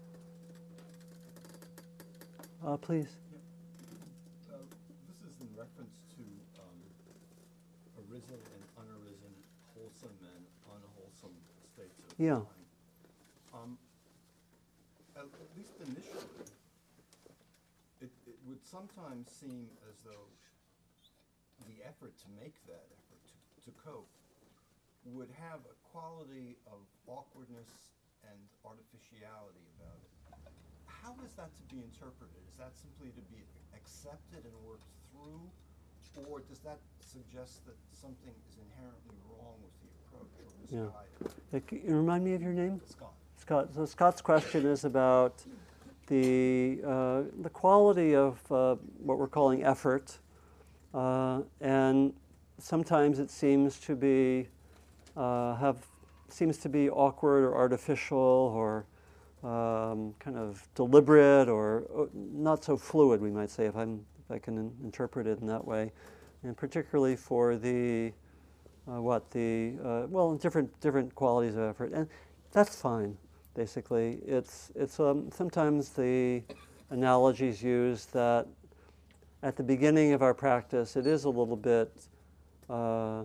Uh, 2.63 2.78
please. 2.78 3.17
Uh, 4.45 4.61
this 5.09 5.34
is 5.34 5.41
in 5.41 5.49
reference 5.57 5.97
to 6.13 6.22
um, 6.61 6.78
arisen 8.05 8.38
and 8.38 8.61
unarisen, 8.78 9.34
wholesome 9.74 10.13
and 10.38 10.45
unwholesome 10.69 11.34
states 11.74 11.97
of 11.97 12.13
Yeah. 12.22 12.45
mind. 12.45 12.69
Um, 13.57 13.78
at, 15.17 15.26
at 15.26 15.49
least 15.57 15.74
initially, 15.82 16.45
it, 18.05 18.11
it 18.30 18.38
would 18.45 18.61
sometimes 18.63 19.32
seem 19.34 19.65
as 19.89 19.97
though 20.05 20.30
the 21.65 21.82
effort 21.89 22.13
to 22.22 22.28
make 22.38 22.53
that 22.69 22.86
effort 22.86 23.22
to, 23.65 23.65
to 23.65 23.72
cope 23.82 24.07
would 25.05 25.30
have 25.41 25.65
a 25.65 25.76
quality 25.89 26.55
of 26.69 26.78
awkwardness 27.07 27.91
and 28.32 28.39
artificiality 28.63 29.63
about 29.77 29.99
it. 29.99 30.11
How 30.88 31.13
is 31.25 31.34
that 31.36 31.51
to 31.51 31.63
be 31.67 31.84
interpreted? 31.84 32.39
Is 32.47 32.55
that 32.57 32.71
simply 32.77 33.11
to 33.11 33.23
be 33.27 33.43
accepted 33.75 34.45
and 34.47 34.55
worked 34.63 34.88
through? 35.11 35.43
Or 36.27 36.41
does 36.41 36.59
that 36.59 36.79
suggest 36.99 37.65
that 37.65 37.75
something 37.91 38.34
is 38.49 38.57
inherently 38.59 39.15
wrong 39.32 39.55
with 39.63 39.75
the 39.79 39.89
approach 40.03 40.34
or 40.43 40.51
Yeah. 40.69 40.91
misguided? 41.51 41.88
You 41.88 41.95
remind 41.95 42.23
me 42.23 42.34
of 42.34 42.41
your 42.41 42.53
name? 42.53 42.82
Scott. 42.86 43.13
Scott. 43.38 43.73
So 43.73 43.86
Scott's 43.86 44.21
question 44.21 44.65
is 44.65 44.84
about 44.86 45.43
the 46.07 46.82
uh, 46.86 47.23
the 47.41 47.49
quality 47.49 48.15
of 48.15 48.39
uh, 48.51 48.75
what 48.99 49.17
we're 49.17 49.27
calling 49.27 49.63
effort, 49.63 50.19
uh, 50.93 51.41
and 51.61 52.13
sometimes 52.57 53.19
it 53.19 53.29
seems 53.29 53.79
to 53.79 53.95
be 53.95 54.49
uh, 55.15 55.55
have 55.55 55.77
seems 56.32 56.57
to 56.59 56.69
be 56.69 56.89
awkward 56.89 57.43
or 57.43 57.55
artificial 57.55 58.17
or 58.55 58.86
um, 59.43 60.13
kind 60.19 60.38
of 60.38 60.67
deliberate 60.75 61.49
or 61.49 62.09
not 62.13 62.63
so 62.63 62.77
fluid, 62.77 63.21
we 63.21 63.32
might 63.32 63.49
say, 63.49 63.65
if 63.65 63.75
I'm 63.75 64.05
if 64.23 64.32
I 64.32 64.39
can 64.39 64.57
in- 64.57 64.73
interpret 64.84 65.27
it 65.27 65.39
in 65.39 65.47
that 65.47 65.65
way, 65.65 65.91
and 66.43 66.55
particularly 66.55 67.15
for 67.15 67.55
the 67.55 68.13
uh, 68.88 69.01
what 69.01 69.29
the 69.32 69.73
uh, 69.84 70.07
well 70.09 70.36
different 70.36 70.79
different 70.79 71.13
qualities 71.15 71.55
of 71.55 71.63
effort, 71.63 71.91
and 71.91 72.07
that's 72.51 72.75
fine. 72.75 73.17
Basically, 73.55 74.19
it's 74.25 74.71
it's 74.75 74.99
um, 74.99 75.29
sometimes 75.32 75.89
the 75.89 76.43
analogies 76.89 77.63
used 77.63 78.13
that 78.13 78.47
at 79.43 79.55
the 79.55 79.63
beginning 79.63 80.13
of 80.13 80.21
our 80.21 80.34
practice 80.34 80.95
it 80.95 81.07
is 81.07 81.23
a 81.23 81.29
little 81.29 81.55
bit 81.55 81.91
uh, 82.69 83.23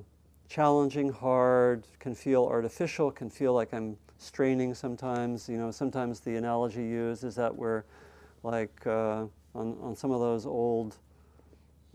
challenging, 0.48 1.10
hard, 1.10 1.84
can 1.98 2.14
feel 2.14 2.44
artificial, 2.44 3.10
can 3.10 3.30
feel 3.30 3.52
like 3.52 3.72
I'm 3.72 3.96
straining 4.18 4.74
sometimes. 4.74 5.48
You 5.48 5.58
know, 5.58 5.70
sometimes 5.70 6.20
the 6.20 6.36
analogy 6.36 6.82
used 6.82 7.24
is 7.24 7.34
that 7.34 7.54
we're 7.54 7.84
like 8.42 8.86
uh, 8.86 9.26
on 9.54 9.76
on 9.82 9.96
some 9.96 10.10
of 10.10 10.20
those 10.20 10.46
old 10.46 10.96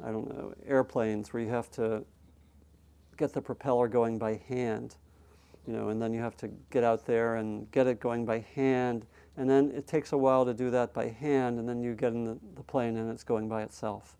I 0.03 0.11
don't 0.11 0.27
know 0.29 0.53
airplanes 0.65 1.31
where 1.31 1.41
you 1.41 1.49
have 1.49 1.69
to 1.71 2.03
get 3.17 3.33
the 3.33 3.41
propeller 3.41 3.87
going 3.87 4.17
by 4.17 4.41
hand, 4.47 4.95
you 5.67 5.73
know, 5.73 5.89
and 5.89 6.01
then 6.01 6.13
you 6.13 6.19
have 6.19 6.35
to 6.37 6.49
get 6.71 6.83
out 6.83 7.05
there 7.05 7.35
and 7.35 7.69
get 7.71 7.85
it 7.87 7.99
going 7.99 8.25
by 8.25 8.39
hand, 8.55 9.05
and 9.37 9.49
then 9.49 9.71
it 9.71 9.85
takes 9.85 10.11
a 10.11 10.17
while 10.17 10.43
to 10.45 10.53
do 10.53 10.71
that 10.71 10.93
by 10.93 11.07
hand, 11.07 11.59
and 11.59 11.69
then 11.69 11.81
you 11.81 11.93
get 11.93 12.13
in 12.13 12.23
the, 12.23 12.37
the 12.55 12.63
plane 12.63 12.97
and 12.97 13.11
it's 13.11 13.23
going 13.23 13.47
by 13.47 13.61
itself. 13.61 14.17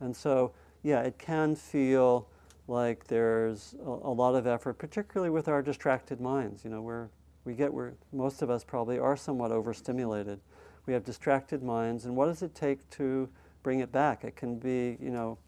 And 0.00 0.14
so, 0.14 0.52
yeah, 0.82 1.00
it 1.00 1.18
can 1.18 1.56
feel 1.56 2.28
like 2.66 3.06
there's 3.06 3.74
a, 3.84 3.88
a 3.88 4.14
lot 4.14 4.34
of 4.34 4.46
effort, 4.46 4.74
particularly 4.74 5.30
with 5.30 5.48
our 5.48 5.62
distracted 5.62 6.20
minds. 6.20 6.64
You 6.64 6.70
know, 6.70 6.80
we're, 6.80 7.08
we 7.44 7.54
get, 7.54 7.72
we're, 7.72 7.92
most 8.12 8.42
of 8.42 8.50
us 8.50 8.64
probably 8.64 8.98
are 8.98 9.16
somewhat 9.16 9.52
overstimulated. 9.52 10.40
We 10.86 10.92
have 10.92 11.04
distracted 11.04 11.62
minds, 11.62 12.04
and 12.04 12.14
what 12.16 12.26
does 12.26 12.42
it 12.42 12.54
take 12.54 12.88
to 12.90 13.28
bring 13.62 13.80
it 13.80 13.90
back? 13.90 14.24
It 14.24 14.36
can 14.36 14.58
be, 14.58 14.96
you 15.00 15.10
know, 15.10 15.38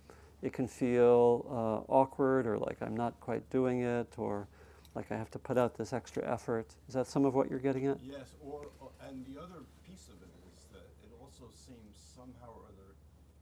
it 0.42 0.52
can 0.52 0.68
feel 0.68 1.46
uh, 1.48 1.92
awkward 1.92 2.46
or 2.46 2.58
like 2.58 2.76
I'm 2.80 2.96
not 2.96 3.18
quite 3.20 3.48
doing 3.50 3.82
it 3.82 4.14
or 4.16 4.48
like 4.94 5.12
I 5.12 5.16
have 5.16 5.30
to 5.32 5.38
put 5.38 5.58
out 5.58 5.76
this 5.76 5.92
extra 5.92 6.24
effort. 6.24 6.72
Is 6.88 6.94
that 6.94 7.06
some 7.06 7.24
of 7.24 7.34
what 7.34 7.50
you're 7.50 7.60
getting 7.60 7.86
at? 7.86 7.98
Yes, 8.02 8.32
or, 8.40 8.68
and 9.08 9.24
the 9.28 9.40
other 9.40 9.60
piece 9.84 10.08
of 10.08 10.16
it 10.24 10.32
is 10.56 10.64
that 10.72 10.88
it 11.04 11.12
also 11.20 11.52
seems 11.52 11.96
somehow 12.16 12.52
or 12.56 12.64
other 12.72 12.90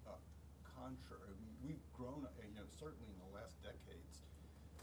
uh, 0.06 0.18
contrary. 0.66 1.30
We, 1.38 1.70
we've 1.70 1.86
grown, 1.94 2.26
uh, 2.26 2.42
you 2.42 2.58
know, 2.58 2.66
certainly 2.74 3.06
in 3.06 3.18
the 3.22 3.30
last 3.38 3.54
decades, 3.62 4.26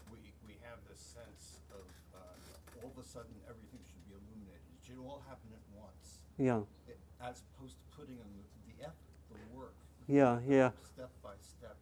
we, 0.08 0.32
we 0.48 0.56
have 0.64 0.80
this 0.88 1.00
sense 1.00 1.60
of 1.76 1.84
uh, 2.16 2.80
all 2.80 2.88
of 2.88 2.91
a 3.02 3.04
sudden 3.04 3.34
everything 3.48 3.80
should 3.82 4.02
be 4.06 4.14
illuminated. 4.14 4.62
It 4.78 4.86
should 4.86 4.98
all 4.98 5.22
happen 5.26 5.50
at 5.52 5.64
once, 5.74 6.22
Yeah, 6.38 6.62
it, 6.86 6.98
as 7.20 7.42
opposed 7.42 7.76
to 7.76 7.84
putting 7.98 8.14
in 8.14 8.28
the, 8.38 8.44
the 8.70 8.84
effort, 8.86 9.10
the 9.30 9.56
work, 9.56 9.74
yeah, 10.06 10.38
yeah. 10.46 10.70
step 10.94 11.10
by 11.22 11.34
step. 11.42 11.76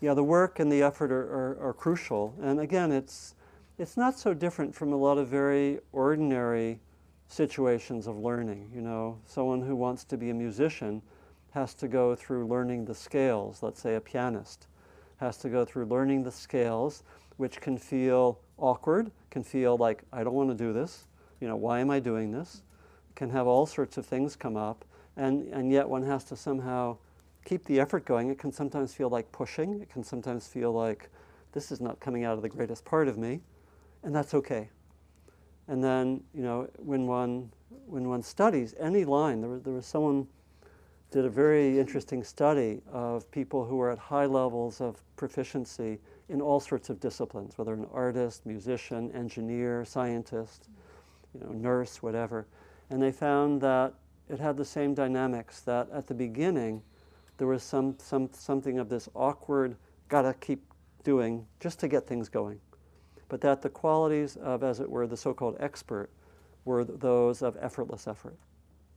Yeah, 0.00 0.14
the 0.14 0.24
work 0.24 0.60
and 0.60 0.70
the 0.70 0.82
effort 0.82 1.10
are, 1.12 1.24
are, 1.24 1.68
are 1.68 1.72
crucial. 1.72 2.34
And 2.42 2.60
again, 2.60 2.92
it's, 2.92 3.34
it's 3.78 3.96
not 3.96 4.18
so 4.18 4.34
different 4.34 4.74
from 4.74 4.92
a 4.92 4.96
lot 4.96 5.18
of 5.18 5.28
very 5.28 5.80
ordinary 5.92 6.80
situations 7.28 8.06
of 8.06 8.18
learning. 8.18 8.70
You 8.74 8.80
know, 8.82 9.18
someone 9.26 9.62
who 9.62 9.76
wants 9.76 10.04
to 10.04 10.16
be 10.16 10.30
a 10.30 10.34
musician 10.34 11.02
has 11.52 11.74
to 11.74 11.88
go 11.88 12.14
through 12.14 12.46
learning 12.46 12.84
the 12.84 12.94
scales. 12.94 13.62
Let's 13.62 13.80
say 13.80 13.94
a 13.96 14.00
pianist 14.00 14.66
has 15.18 15.36
to 15.38 15.48
go 15.50 15.64
through 15.64 15.84
learning 15.84 16.22
the 16.22 16.32
scales, 16.32 17.02
which 17.36 17.60
can 17.60 17.76
feel 17.76 18.38
awkward, 18.60 19.10
can 19.30 19.42
feel 19.42 19.76
like, 19.76 20.02
I 20.12 20.22
don't 20.22 20.34
want 20.34 20.50
to 20.50 20.54
do 20.54 20.72
this. 20.72 21.06
You 21.40 21.48
know, 21.48 21.56
why 21.56 21.80
am 21.80 21.90
I 21.90 22.00
doing 22.00 22.30
this? 22.30 22.62
Can 23.14 23.30
have 23.30 23.46
all 23.46 23.66
sorts 23.66 23.96
of 23.96 24.06
things 24.06 24.36
come 24.36 24.56
up. 24.56 24.84
And, 25.16 25.52
and 25.52 25.70
yet 25.72 25.88
one 25.88 26.02
has 26.04 26.24
to 26.24 26.36
somehow 26.36 26.98
keep 27.44 27.64
the 27.64 27.80
effort 27.80 28.04
going. 28.04 28.30
It 28.30 28.38
can 28.38 28.52
sometimes 28.52 28.94
feel 28.94 29.08
like 29.08 29.30
pushing. 29.32 29.80
It 29.80 29.90
can 29.90 30.04
sometimes 30.04 30.46
feel 30.46 30.72
like 30.72 31.08
this 31.52 31.72
is 31.72 31.80
not 31.80 31.98
coming 32.00 32.24
out 32.24 32.34
of 32.34 32.42
the 32.42 32.48
greatest 32.48 32.84
part 32.84 33.08
of 33.08 33.18
me, 33.18 33.40
and 34.02 34.14
that's 34.14 34.34
okay. 34.34 34.70
And 35.68 35.82
then, 35.82 36.22
you 36.34 36.42
know, 36.42 36.68
when 36.78 37.06
one 37.06 37.50
when 37.86 38.08
one 38.08 38.22
studies 38.22 38.74
any 38.78 39.04
line, 39.04 39.40
there 39.40 39.50
was, 39.50 39.62
there 39.62 39.72
was 39.72 39.86
someone 39.86 40.26
did 41.10 41.24
a 41.24 41.28
very 41.28 41.78
interesting 41.78 42.22
study 42.22 42.80
of 42.92 43.28
people 43.32 43.64
who 43.64 43.76
were 43.76 43.90
at 43.90 43.98
high 43.98 44.26
levels 44.26 44.80
of 44.80 45.02
proficiency 45.16 45.98
in 46.30 46.40
all 46.40 46.60
sorts 46.60 46.88
of 46.90 47.00
disciplines, 47.00 47.58
whether 47.58 47.74
an 47.74 47.86
artist, 47.92 48.46
musician, 48.46 49.10
engineer, 49.12 49.84
scientist, 49.84 50.68
you 51.34 51.40
know, 51.40 51.50
nurse, 51.52 52.02
whatever. 52.02 52.46
And 52.88 53.02
they 53.02 53.12
found 53.12 53.60
that 53.62 53.94
it 54.28 54.38
had 54.38 54.56
the 54.56 54.64
same 54.64 54.94
dynamics 54.94 55.60
that 55.62 55.88
at 55.92 56.06
the 56.06 56.14
beginning 56.14 56.82
there 57.36 57.48
was 57.48 57.62
some, 57.62 57.96
some, 57.98 58.30
something 58.32 58.78
of 58.78 58.88
this 58.88 59.08
awkward, 59.14 59.76
gotta 60.08 60.34
keep 60.34 60.62
doing 61.02 61.46
just 61.58 61.80
to 61.80 61.88
get 61.88 62.06
things 62.06 62.28
going. 62.28 62.60
But 63.28 63.40
that 63.40 63.62
the 63.62 63.68
qualities 63.68 64.36
of, 64.36 64.62
as 64.62 64.78
it 64.80 64.88
were, 64.88 65.06
the 65.06 65.16
so 65.16 65.34
called 65.34 65.56
expert 65.58 66.10
were 66.64 66.84
th- 66.84 67.00
those 67.00 67.42
of 67.42 67.56
effortless 67.60 68.06
effort 68.06 68.36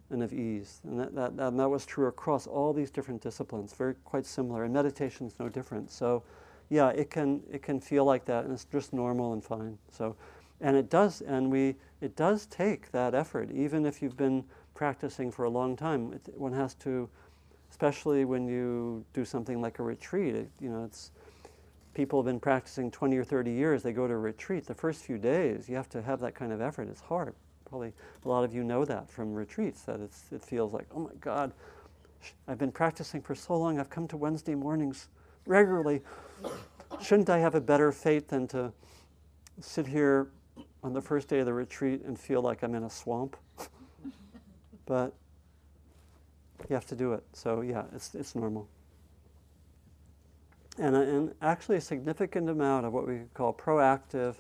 and 0.09 0.21
of 0.21 0.33
ease. 0.33 0.81
And 0.83 0.99
that, 0.99 1.15
that, 1.15 1.31
and 1.31 1.59
that 1.59 1.69
was 1.69 1.85
true 1.85 2.07
across 2.07 2.45
all 2.45 2.73
these 2.73 2.91
different 2.91 3.21
disciplines, 3.21 3.73
very 3.73 3.95
quite 4.03 4.25
similar. 4.25 4.65
And 4.65 4.73
meditation 4.73 5.25
is 5.25 5.39
no 5.39 5.49
different. 5.49 5.89
So, 5.89 6.23
yeah, 6.69 6.89
it 6.89 7.09
can, 7.09 7.41
it 7.51 7.61
can 7.61 7.79
feel 7.79 8.05
like 8.05 8.25
that, 8.25 8.45
and 8.45 8.53
it's 8.53 8.65
just 8.65 8.93
normal 8.93 9.33
and 9.33 9.43
fine. 9.43 9.77
So, 9.91 10.15
and 10.61 10.75
it 10.75 10.89
does, 10.89 11.21
and 11.21 11.51
we, 11.51 11.75
it 12.01 12.15
does 12.15 12.45
take 12.45 12.91
that 12.91 13.13
effort, 13.13 13.51
even 13.51 13.85
if 13.85 14.01
you've 14.01 14.17
been 14.17 14.43
practicing 14.73 15.31
for 15.31 15.45
a 15.45 15.49
long 15.49 15.75
time. 15.75 16.13
It, 16.13 16.37
one 16.37 16.53
has 16.53 16.73
to 16.75 17.09
especially 17.73 18.23
when 18.23 18.47
you 18.47 19.03
do 19.13 19.25
something 19.25 19.59
like 19.59 19.79
a 19.79 19.83
retreat. 19.83 20.35
It, 20.35 20.47
you 20.61 20.69
know, 20.69 20.83
it's 20.83 21.09
people 21.95 22.19
have 22.19 22.27
been 22.27 22.39
practicing 22.39 22.91
20 22.91 23.17
or 23.17 23.23
30 23.23 23.51
years. 23.51 23.81
They 23.81 23.93
go 23.93 24.07
to 24.07 24.13
a 24.13 24.17
retreat. 24.17 24.67
The 24.67 24.75
first 24.75 25.03
few 25.03 25.17
days, 25.17 25.67
you 25.67 25.75
have 25.75 25.89
to 25.89 26.01
have 26.03 26.19
that 26.19 26.35
kind 26.35 26.51
of 26.51 26.61
effort. 26.61 26.87
It's 26.87 27.01
hard. 27.01 27.33
Probably 27.65 27.91
a 28.23 28.27
lot 28.27 28.43
of 28.43 28.53
you 28.53 28.63
know 28.63 28.85
that 28.85 29.09
from 29.09 29.33
retreats. 29.33 29.81
That 29.81 30.01
it's, 30.01 30.25
it 30.31 30.43
feels 30.43 30.71
like, 30.71 30.85
oh 30.93 30.99
my 30.99 31.15
God, 31.19 31.51
I've 32.47 32.59
been 32.59 32.71
practicing 32.71 33.23
for 33.23 33.33
so 33.33 33.57
long. 33.57 33.79
I've 33.79 33.89
come 33.89 34.07
to 34.09 34.17
Wednesday 34.17 34.53
mornings 34.53 35.07
regularly. 35.45 36.01
Shouldn't 37.01 37.29
I 37.29 37.39
have 37.39 37.55
a 37.55 37.61
better 37.61 37.91
fate 37.91 38.27
than 38.27 38.47
to 38.49 38.71
sit 39.59 39.87
here 39.87 40.27
on 40.83 40.93
the 40.93 41.01
first 41.01 41.27
day 41.27 41.39
of 41.39 41.45
the 41.45 41.53
retreat 41.53 42.01
and 42.03 42.19
feel 42.19 42.41
like 42.41 42.63
I'm 42.63 42.75
in 42.75 42.83
a 42.83 42.89
swamp? 42.89 43.35
but 44.85 45.13
you 46.69 46.73
have 46.75 46.85
to 46.87 46.95
do 46.95 47.13
it. 47.13 47.23
So 47.33 47.61
yeah, 47.61 47.83
it's, 47.93 48.15
it's 48.15 48.35
normal. 48.35 48.67
And, 50.79 50.95
uh, 50.95 51.01
and 51.01 51.35
actually, 51.41 51.77
a 51.77 51.81
significant 51.81 52.49
amount 52.49 52.85
of 52.85 52.93
what 52.93 53.07
we 53.07 53.21
call 53.35 53.53
proactive 53.53 54.35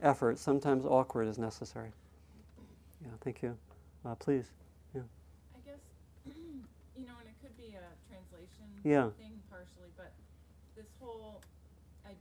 effort, 0.00 0.38
sometimes 0.38 0.84
awkward, 0.84 1.26
is 1.26 1.38
necessary. 1.38 1.90
Yeah, 3.02 3.10
thank 3.20 3.42
you. 3.42 3.56
Uh, 4.04 4.14
please. 4.14 4.46
I 4.94 5.00
guess, 5.66 5.82
you 6.26 7.06
know, 7.06 7.18
and 7.18 7.26
it 7.26 7.34
could 7.42 7.56
be 7.56 7.74
a 7.74 7.82
translation 8.06 8.66
Yeah. 8.84 9.10
thing 9.18 9.42
partially, 9.50 9.90
but 9.96 10.12
this 10.76 10.86
whole 11.00 11.42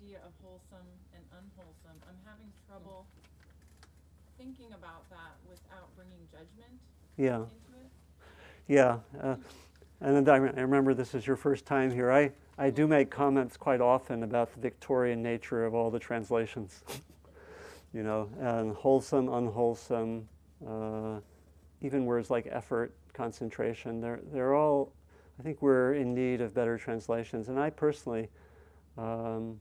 idea 0.02 0.18
of 0.26 0.32
wholesome 0.44 0.88
and 1.14 1.24
unwholesome, 1.32 2.02
I'm 2.08 2.18
having 2.26 2.52
trouble 2.68 3.06
thinking 4.38 4.74
about 4.74 5.08
that 5.10 5.36
without 5.48 5.96
bringing 5.96 6.20
judgment 6.32 6.80
Yeah, 7.18 7.36
into 7.36 7.80
it. 7.80 7.92
yeah. 8.68 8.98
Uh, 9.22 9.36
and 10.00 10.16
then 10.16 10.30
I, 10.34 10.38
re- 10.38 10.54
I 10.58 10.62
remember 10.62 10.94
this 10.94 11.14
is 11.14 11.28
your 11.28 11.36
first 11.36 11.66
time 11.66 11.92
here. 11.92 12.12
I, 12.12 12.32
I 12.58 12.70
do 12.72 12.88
make 12.88 13.12
comments 13.12 13.58
quite 13.58 13.82
often 13.82 14.24
about 14.24 14.54
the 14.54 14.60
Victorian 14.60 15.22
nature 15.22 15.66
of 15.66 15.76
all 15.76 15.92
the 15.92 16.00
translations. 16.00 16.84
you 17.94 18.04
know, 18.04 18.30
and 18.40 18.74
wholesome, 18.74 19.30
unwholesome, 19.30 20.28
uh, 20.68 21.20
even 21.82 22.06
words 22.06 22.30
like 22.30 22.48
effort, 22.50 22.94
concentration, 23.14 24.00
they're, 24.02 24.22
they're 24.34 24.56
all, 24.56 24.94
I 25.40 25.44
think 25.44 25.62
we're 25.62 25.94
in 25.94 26.16
need 26.16 26.42
of 26.42 26.54
better 26.54 26.78
translations. 26.78 27.50
And 27.50 27.60
I 27.60 27.70
personally 27.70 28.30
Um, 28.98 29.60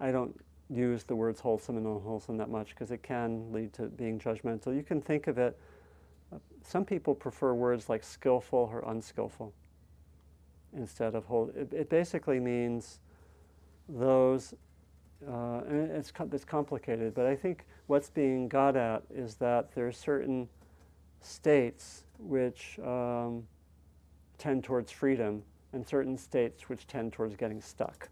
I 0.00 0.10
don't 0.10 0.38
use 0.70 1.04
the 1.04 1.14
words 1.14 1.40
wholesome 1.40 1.76
and 1.76 1.86
unwholesome 1.86 2.36
that 2.38 2.50
much 2.50 2.70
because 2.70 2.90
it 2.90 3.02
can 3.02 3.52
lead 3.52 3.72
to 3.74 3.82
being 3.84 4.18
judgmental. 4.18 4.74
You 4.74 4.82
can 4.82 5.00
think 5.00 5.26
of 5.26 5.38
it, 5.38 5.58
uh, 6.32 6.38
some 6.62 6.84
people 6.84 7.14
prefer 7.14 7.54
words 7.54 7.88
like 7.88 8.02
skillful 8.02 8.70
or 8.72 8.84
unskillful 8.88 9.52
instead 10.76 11.14
of 11.14 11.24
whole. 11.26 11.50
It, 11.54 11.72
it 11.72 11.90
basically 11.90 12.40
means 12.40 13.00
those, 13.88 14.54
uh, 15.28 15.60
and 15.68 15.90
it's, 15.90 16.12
it's 16.32 16.44
complicated, 16.44 17.14
but 17.14 17.26
I 17.26 17.36
think 17.36 17.64
what's 17.86 18.08
being 18.08 18.48
got 18.48 18.76
at 18.76 19.02
is 19.14 19.36
that 19.36 19.74
there 19.74 19.86
are 19.86 19.92
certain 19.92 20.48
states 21.20 22.04
which 22.18 22.78
um, 22.84 23.46
tend 24.38 24.64
towards 24.64 24.90
freedom 24.90 25.42
and 25.72 25.86
certain 25.86 26.16
states 26.16 26.68
which 26.68 26.86
tend 26.86 27.12
towards 27.12 27.36
getting 27.36 27.60
stuck. 27.60 28.08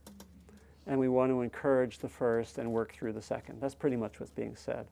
And 0.86 0.98
we 0.98 1.08
want 1.08 1.30
to 1.30 1.42
encourage 1.42 1.98
the 1.98 2.08
first 2.08 2.58
and 2.58 2.72
work 2.72 2.92
through 2.92 3.12
the 3.12 3.22
second. 3.22 3.60
That's 3.60 3.74
pretty 3.74 3.96
much 3.96 4.18
what's 4.18 4.32
being 4.32 4.56
said. 4.56 4.86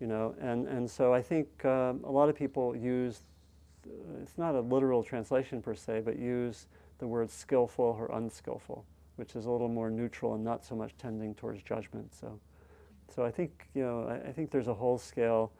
You 0.00 0.06
know, 0.06 0.34
and, 0.40 0.66
and 0.66 0.90
so 0.90 1.12
I 1.12 1.22
think 1.22 1.64
um, 1.64 2.00
a 2.04 2.10
lot 2.10 2.28
of 2.28 2.34
people 2.34 2.74
use, 2.74 3.22
it's 4.22 4.38
not 4.38 4.54
a 4.54 4.60
literal 4.60 5.02
translation 5.02 5.60
per 5.62 5.74
se, 5.74 6.02
but 6.04 6.18
use 6.18 6.66
the 6.98 7.06
word 7.06 7.30
skillful 7.30 7.96
or 7.98 8.10
unskillful, 8.12 8.84
which 9.16 9.36
is 9.36 9.44
a 9.44 9.50
little 9.50 9.68
more 9.68 9.90
neutral 9.90 10.34
and 10.34 10.42
not 10.42 10.64
so 10.64 10.74
much 10.74 10.96
tending 10.98 11.34
towards 11.34 11.62
judgment. 11.62 12.14
So, 12.14 12.40
so 13.14 13.24
I 13.24 13.30
think, 13.30 13.68
you 13.74 13.82
know, 13.82 14.06
I, 14.08 14.28
I 14.28 14.32
think 14.32 14.50
there's 14.50 14.68
a 14.68 14.74
whole 14.74 14.98
scale 14.98 15.52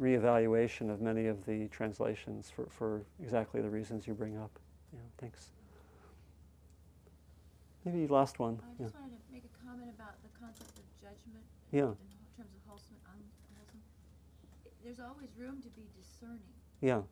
reevaluation 0.00 0.90
of 0.90 1.00
many 1.00 1.26
of 1.26 1.44
the 1.44 1.68
translations 1.68 2.50
for, 2.50 2.66
for 2.70 3.02
exactly 3.22 3.60
the 3.60 3.70
reasons 3.70 4.06
you 4.06 4.14
bring 4.14 4.38
up. 4.38 4.58
Yeah, 4.92 5.00
thanks. 5.18 5.50
Maybe 7.84 8.06
last 8.06 8.38
one. 8.38 8.60
I 8.62 8.70
Yeah. 8.78 8.86
just 8.86 8.94
wanted 8.94 9.18
to 9.26 9.32
make 9.32 9.44
a 9.44 9.66
comment 9.66 9.90
about 9.90 10.22
the 10.22 10.28
concept 10.38 10.78
of 10.78 10.84
judgment. 11.00 11.44
Yeah. 11.72 11.90
In 11.90 11.96
terms 12.36 12.54
of 12.54 12.62
wholesome 12.66 12.96
and 13.10 13.22
unwholesome. 13.50 13.82
There's 14.84 15.00
always 15.00 15.30
room 15.36 15.60
to 15.62 15.70
be 15.70 15.88
discerning, 15.96 16.54
Yeah. 16.80 17.02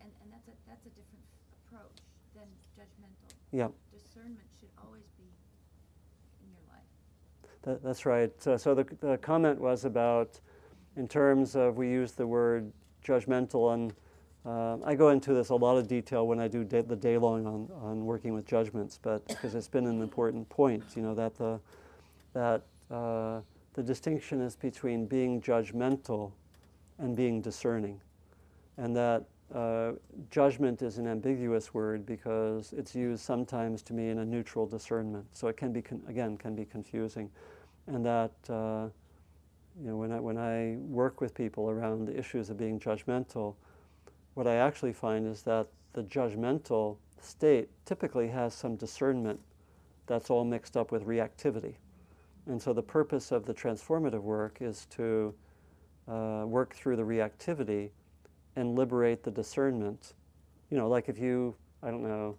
and, 0.00 0.10
and 0.22 0.32
that's 0.32 0.48
a, 0.48 0.52
that's 0.68 0.86
a 0.86 0.90
different 0.90 1.24
approach 1.66 1.98
than 2.34 2.46
judgmental. 2.76 3.34
Yeah. 3.50 3.68
Discernment 3.92 4.46
should 4.58 4.70
always 4.84 5.06
be 5.18 5.24
in 6.44 6.50
your 6.52 6.62
life. 6.68 6.86
That, 7.62 7.82
that's 7.82 8.06
right. 8.06 8.30
So, 8.40 8.56
so 8.56 8.74
the, 8.74 8.84
the 9.00 9.18
comment 9.18 9.60
was 9.60 9.84
about, 9.84 10.40
in 10.96 11.08
terms 11.08 11.56
of, 11.56 11.76
we 11.76 11.88
use 11.88 12.12
the 12.12 12.26
word 12.26 12.72
judgmental, 13.04 13.74
and 13.74 13.94
uh, 14.46 14.78
I 14.84 14.94
go 14.94 15.10
into 15.10 15.34
this 15.34 15.50
a 15.50 15.54
lot 15.54 15.76
of 15.76 15.86
detail 15.86 16.26
when 16.26 16.40
I 16.40 16.48
do 16.48 16.64
da- 16.64 16.82
the 16.82 16.96
day 16.96 17.18
long 17.18 17.46
on, 17.46 17.68
on 17.82 18.04
working 18.06 18.32
with 18.32 18.46
judgments, 18.46 18.98
but 19.00 19.26
because 19.28 19.54
it's 19.54 19.68
been 19.68 19.86
an 19.86 20.00
important 20.00 20.48
point, 20.48 20.82
you 20.96 21.02
know, 21.02 21.14
that 21.14 21.36
the, 21.36 21.60
that 22.32 22.62
uh, 22.90 23.40
the 23.74 23.82
distinction 23.82 24.40
is 24.40 24.56
between 24.56 25.06
being 25.06 25.42
judgmental 25.42 26.32
and 26.98 27.14
being 27.14 27.42
discerning. 27.42 28.00
And 28.78 28.96
that 28.96 29.24
uh, 29.54 29.92
judgment 30.30 30.80
is 30.80 30.96
an 30.96 31.06
ambiguous 31.06 31.74
word 31.74 32.06
because 32.06 32.72
it's 32.72 32.94
used 32.94 33.22
sometimes 33.22 33.82
to 33.82 33.92
mean 33.92 34.18
a 34.18 34.24
neutral 34.24 34.66
discernment. 34.66 35.26
So 35.32 35.48
it 35.48 35.56
can 35.58 35.72
be, 35.72 35.82
again, 36.08 36.38
can 36.38 36.54
be 36.54 36.64
confusing. 36.64 37.30
And 37.86 38.04
that, 38.06 38.32
uh, 38.48 38.88
you 39.82 39.88
know, 39.90 39.96
when 39.96 40.12
I, 40.12 40.20
when 40.20 40.38
I 40.38 40.76
work 40.78 41.20
with 41.20 41.34
people 41.34 41.68
around 41.68 42.06
the 42.06 42.18
issues 42.18 42.48
of 42.48 42.56
being 42.56 42.80
judgmental, 42.80 43.54
what 44.34 44.46
I 44.46 44.56
actually 44.56 44.92
find 44.92 45.26
is 45.26 45.42
that 45.42 45.66
the 45.92 46.02
judgmental 46.02 46.96
state 47.20 47.68
typically 47.84 48.28
has 48.28 48.54
some 48.54 48.76
discernment 48.76 49.40
that's 50.06 50.30
all 50.30 50.44
mixed 50.44 50.76
up 50.76 50.90
with 50.92 51.04
reactivity. 51.06 51.74
And 52.46 52.60
so 52.60 52.72
the 52.72 52.82
purpose 52.82 53.32
of 53.32 53.44
the 53.44 53.54
transformative 53.54 54.22
work 54.22 54.58
is 54.60 54.86
to 54.96 55.34
uh, 56.08 56.44
work 56.46 56.74
through 56.74 56.96
the 56.96 57.02
reactivity 57.02 57.90
and 58.56 58.74
liberate 58.74 59.22
the 59.22 59.30
discernment. 59.30 60.14
You 60.70 60.76
know, 60.76 60.88
like 60.88 61.08
if 61.08 61.18
you, 61.18 61.54
I 61.82 61.90
don't 61.90 62.02
know, 62.02 62.36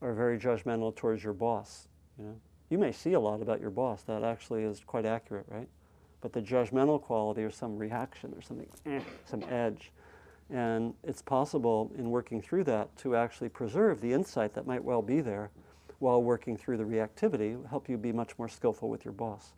are 0.00 0.14
very 0.14 0.38
judgmental 0.38 0.94
towards 0.94 1.22
your 1.22 1.32
boss, 1.32 1.86
you 2.18 2.24
know, 2.24 2.34
you 2.70 2.78
may 2.78 2.90
see 2.90 3.12
a 3.12 3.20
lot 3.20 3.42
about 3.42 3.60
your 3.60 3.70
boss 3.70 4.02
that 4.04 4.24
actually 4.24 4.64
is 4.64 4.80
quite 4.84 5.06
accurate, 5.06 5.46
right? 5.48 5.68
But 6.20 6.32
the 6.32 6.40
judgmental 6.40 7.00
quality 7.00 7.42
or 7.42 7.50
some 7.50 7.76
reaction 7.76 8.32
or 8.34 8.42
something, 8.42 8.68
eh, 8.86 9.00
some 9.26 9.44
edge. 9.50 9.92
And 10.52 10.92
it's 11.02 11.22
possible 11.22 11.90
in 11.96 12.10
working 12.10 12.42
through 12.42 12.64
that 12.64 12.94
to 12.98 13.16
actually 13.16 13.48
preserve 13.48 14.00
the 14.02 14.12
insight 14.12 14.52
that 14.54 14.66
might 14.66 14.84
well 14.84 15.00
be 15.00 15.22
there 15.22 15.50
while 15.98 16.22
working 16.22 16.56
through 16.56 16.76
the 16.76 16.84
reactivity, 16.84 17.56
help 17.70 17.88
you 17.88 17.96
be 17.96 18.12
much 18.12 18.36
more 18.38 18.48
skillful 18.48 18.90
with 18.90 19.04
your 19.04 19.14
boss. 19.14 19.52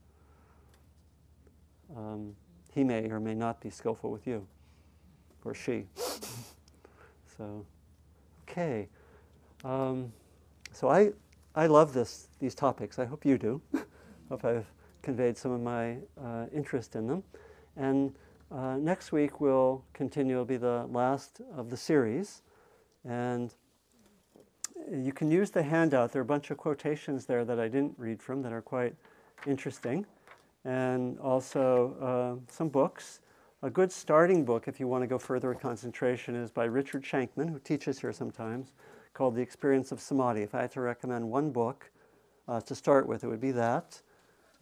Um, 1.96 2.36
he 2.72 2.84
may 2.84 3.10
or 3.10 3.18
may 3.18 3.34
not 3.34 3.60
be 3.60 3.70
skillful 3.70 4.10
with 4.10 4.26
you, 4.26 4.46
or 5.44 5.54
she. 5.54 5.86
so, 7.36 7.64
okay. 8.42 8.88
Um, 9.64 10.12
so 10.72 10.88
I, 10.88 11.12
I 11.54 11.66
love 11.66 11.92
this, 11.92 12.28
these 12.40 12.54
topics. 12.54 12.98
I 12.98 13.04
hope 13.04 13.24
you 13.24 13.38
do. 13.38 13.60
hope 14.28 14.44
I've 14.44 14.66
conveyed 15.02 15.36
some 15.36 15.50
of 15.50 15.60
my 15.60 15.96
uh, 16.22 16.46
interest 16.54 16.94
in 16.94 17.06
them. 17.06 17.22
And 17.76 18.12
uh, 18.54 18.76
next 18.76 19.10
week 19.10 19.40
we'll 19.40 19.84
continue, 19.92 20.34
it'll 20.34 20.44
be 20.44 20.56
the 20.56 20.86
last 20.90 21.40
of 21.56 21.70
the 21.70 21.76
series. 21.76 22.42
And 23.04 23.52
you 24.90 25.12
can 25.12 25.30
use 25.30 25.50
the 25.50 25.62
handout. 25.62 26.12
There 26.12 26.20
are 26.20 26.22
a 26.22 26.26
bunch 26.26 26.50
of 26.50 26.56
quotations 26.56 27.26
there 27.26 27.44
that 27.44 27.58
I 27.58 27.68
didn't 27.68 27.94
read 27.98 28.22
from 28.22 28.42
that 28.42 28.52
are 28.52 28.62
quite 28.62 28.94
interesting. 29.46 30.06
And 30.64 31.18
also 31.18 32.40
uh, 32.48 32.52
some 32.52 32.68
books. 32.68 33.20
A 33.62 33.70
good 33.70 33.90
starting 33.90 34.44
book, 34.44 34.68
if 34.68 34.78
you 34.78 34.86
want 34.86 35.02
to 35.02 35.06
go 35.06 35.18
further 35.18 35.48
with 35.48 35.60
concentration, 35.60 36.34
is 36.34 36.50
by 36.50 36.64
Richard 36.64 37.02
Shankman, 37.02 37.50
who 37.50 37.58
teaches 37.58 37.98
here 37.98 38.12
sometimes, 38.12 38.72
called 39.14 39.34
The 39.34 39.42
Experience 39.42 39.90
of 39.90 40.00
Samadhi. 40.00 40.42
If 40.42 40.54
I 40.54 40.60
had 40.62 40.72
to 40.72 40.80
recommend 40.80 41.28
one 41.28 41.50
book 41.50 41.90
uh, 42.46 42.60
to 42.60 42.74
start 42.74 43.06
with, 43.06 43.24
it 43.24 43.28
would 43.28 43.40
be 43.40 43.52
that. 43.52 44.00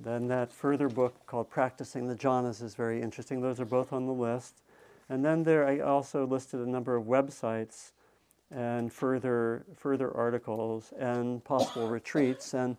Then 0.03 0.27
that 0.29 0.53
further 0.53 0.89
book 0.89 1.15
called 1.27 1.49
Practicing 1.49 2.09
the 2.09 2.17
Jhanas 2.17 2.63
is 2.63 2.75
very 2.75 3.01
interesting. 3.01 3.41
Those 3.41 3.61
are 3.61 3.65
both 3.65 3.93
on 3.93 4.07
the 4.07 4.13
list. 4.13 4.63
And 5.09 5.25
then 5.25 5.45
there, 5.45 5.67
I 5.67 5.81
also 5.81 6.27
listed 6.27 6.61
a 6.61 6.69
number 6.69 6.97
of 6.97 7.05
websites 7.05 7.93
and 8.51 8.93
further 8.93 9.65
further 9.77 10.15
articles 10.15 10.93
and 10.99 11.43
possible 11.45 11.89
retreats 11.89 12.53
and 12.53 12.77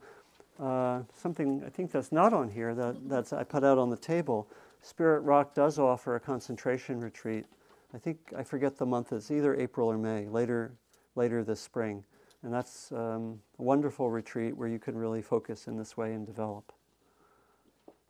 uh, 0.59 1.01
something 1.15 1.63
I 1.65 1.69
think 1.69 1.91
that's 1.91 2.11
not 2.11 2.31
on 2.31 2.49
here 2.49 2.75
that 2.75 3.09
that's 3.09 3.33
I 3.33 3.43
put 3.43 3.63
out 3.63 3.77
on 3.77 3.89
the 3.89 3.97
table. 3.97 4.47
Spirit 4.81 5.21
Rock 5.21 5.55
does 5.55 5.79
offer 5.79 6.15
a 6.15 6.19
concentration 6.19 6.99
retreat. 6.99 7.45
I 7.93 7.97
think 7.97 8.17
I 8.37 8.43
forget 8.43 8.77
the 8.77 8.85
month. 8.85 9.13
It's 9.13 9.31
either 9.31 9.55
April 9.55 9.91
or 9.91 9.97
May. 9.97 10.27
Later 10.27 10.73
later 11.15 11.43
this 11.43 11.61
spring, 11.61 12.03
and 12.43 12.53
that's 12.53 12.91
um, 12.91 13.39
a 13.57 13.63
wonderful 13.63 14.11
retreat 14.11 14.55
where 14.55 14.67
you 14.67 14.79
can 14.79 14.95
really 14.95 15.21
focus 15.21 15.67
in 15.67 15.77
this 15.77 15.97
way 15.97 16.13
and 16.13 16.25
develop. 16.25 16.71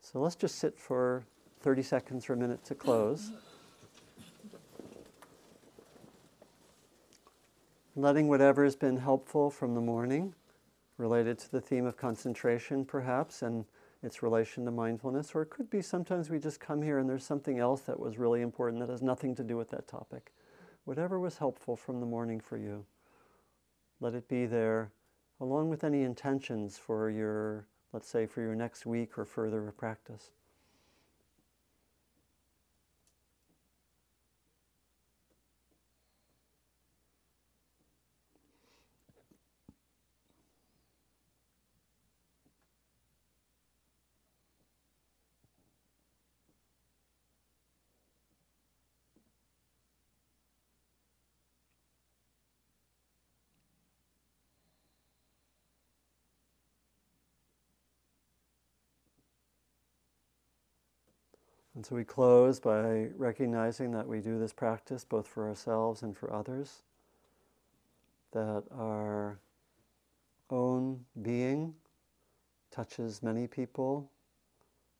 So 0.03 0.19
let's 0.19 0.35
just 0.35 0.59
sit 0.59 0.77
for 0.77 1.23
30 1.61 1.81
seconds 1.81 2.29
or 2.29 2.33
a 2.33 2.37
minute 2.37 2.63
to 2.65 2.75
close. 2.75 3.31
Letting 7.95 8.27
whatever 8.27 8.65
has 8.65 8.75
been 8.75 8.97
helpful 8.97 9.49
from 9.49 9.75
the 9.75 9.81
morning, 9.81 10.35
related 10.97 11.39
to 11.39 11.51
the 11.51 11.61
theme 11.61 11.85
of 11.85 11.95
concentration 11.95 12.83
perhaps, 12.83 13.41
and 13.41 13.65
its 14.03 14.21
relation 14.21 14.65
to 14.65 14.71
mindfulness, 14.71 15.31
or 15.33 15.41
it 15.41 15.49
could 15.49 15.69
be 15.69 15.81
sometimes 15.81 16.29
we 16.29 16.37
just 16.37 16.59
come 16.59 16.81
here 16.81 16.99
and 16.99 17.09
there's 17.09 17.25
something 17.25 17.57
else 17.57 17.81
that 17.83 17.97
was 17.97 18.17
really 18.17 18.41
important 18.41 18.81
that 18.81 18.89
has 18.89 19.01
nothing 19.01 19.33
to 19.35 19.43
do 19.43 19.55
with 19.55 19.69
that 19.69 19.87
topic. 19.87 20.33
Whatever 20.83 21.17
was 21.17 21.37
helpful 21.37 21.77
from 21.77 22.01
the 22.01 22.05
morning 22.05 22.41
for 22.41 22.57
you, 22.57 22.85
let 24.01 24.13
it 24.13 24.27
be 24.27 24.45
there, 24.45 24.91
along 25.39 25.69
with 25.69 25.85
any 25.85 26.03
intentions 26.03 26.77
for 26.77 27.09
your, 27.09 27.65
let's 27.93 28.09
say, 28.09 28.25
for 28.25 28.41
your 28.41 28.55
next 28.55 28.85
week 28.85 29.17
or 29.17 29.25
further 29.25 29.71
practice. 29.77 30.31
And 61.83 61.87
so 61.89 61.97
we 61.97 62.05
close 62.05 62.61
by 62.61 63.09
recognizing 63.17 63.91
that 63.91 64.07
we 64.07 64.21
do 64.21 64.39
this 64.39 64.53
practice 64.53 65.03
both 65.03 65.27
for 65.27 65.49
ourselves 65.49 66.01
and 66.01 66.15
for 66.15 66.31
others, 66.31 66.81
that 68.31 68.63
our 68.71 69.37
own 70.49 71.03
being 71.21 71.73
touches 72.71 73.21
many 73.21 73.47
people, 73.47 74.09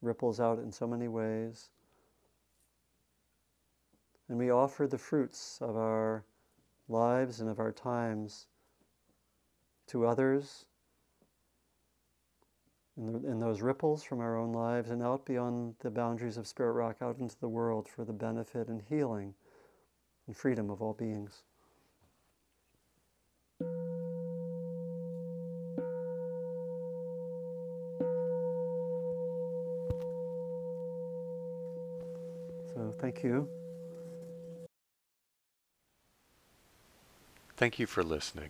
ripples 0.02 0.42
out 0.42 0.60
in 0.60 0.74
so 0.74 0.86
many 0.86 1.08
ways. 1.08 1.70
And 4.28 4.38
we 4.38 4.50
offer 4.50 4.86
the 4.86 4.98
fruits 4.98 5.60
of 5.62 5.78
our 5.78 6.26
lives 6.90 7.40
and 7.40 7.50
of 7.50 7.60
our 7.62 7.72
times 7.72 8.48
to 9.88 10.06
others 10.06 10.66
in, 12.98 13.40
the, 13.40 13.46
those 13.46 13.62
ripples 13.62 14.04
from 14.04 14.20
our 14.20 14.38
own 14.38 14.54
lives 14.54 14.90
and 14.90 15.02
out 15.02 15.26
beyond 15.26 15.76
the 15.80 15.90
boundaries 15.90 16.38
of 16.38 16.48
Spirit 16.48 16.74
Rock, 16.74 16.98
out 17.02 17.18
into 17.20 17.36
the 17.40 17.50
world 17.50 17.88
for 17.88 18.06
the 18.06 18.14
benefit 18.14 18.68
and 18.68 18.82
healing 18.90 19.34
and 20.28 20.36
freedom 20.36 20.70
of 20.70 20.82
all 20.82 20.94
beings. 20.94 21.44
So, 32.74 32.94
thank 33.00 33.24
you. 33.24 33.48
Thank 37.56 37.80
you 37.80 37.86
for 37.86 38.04
listening. 38.04 38.50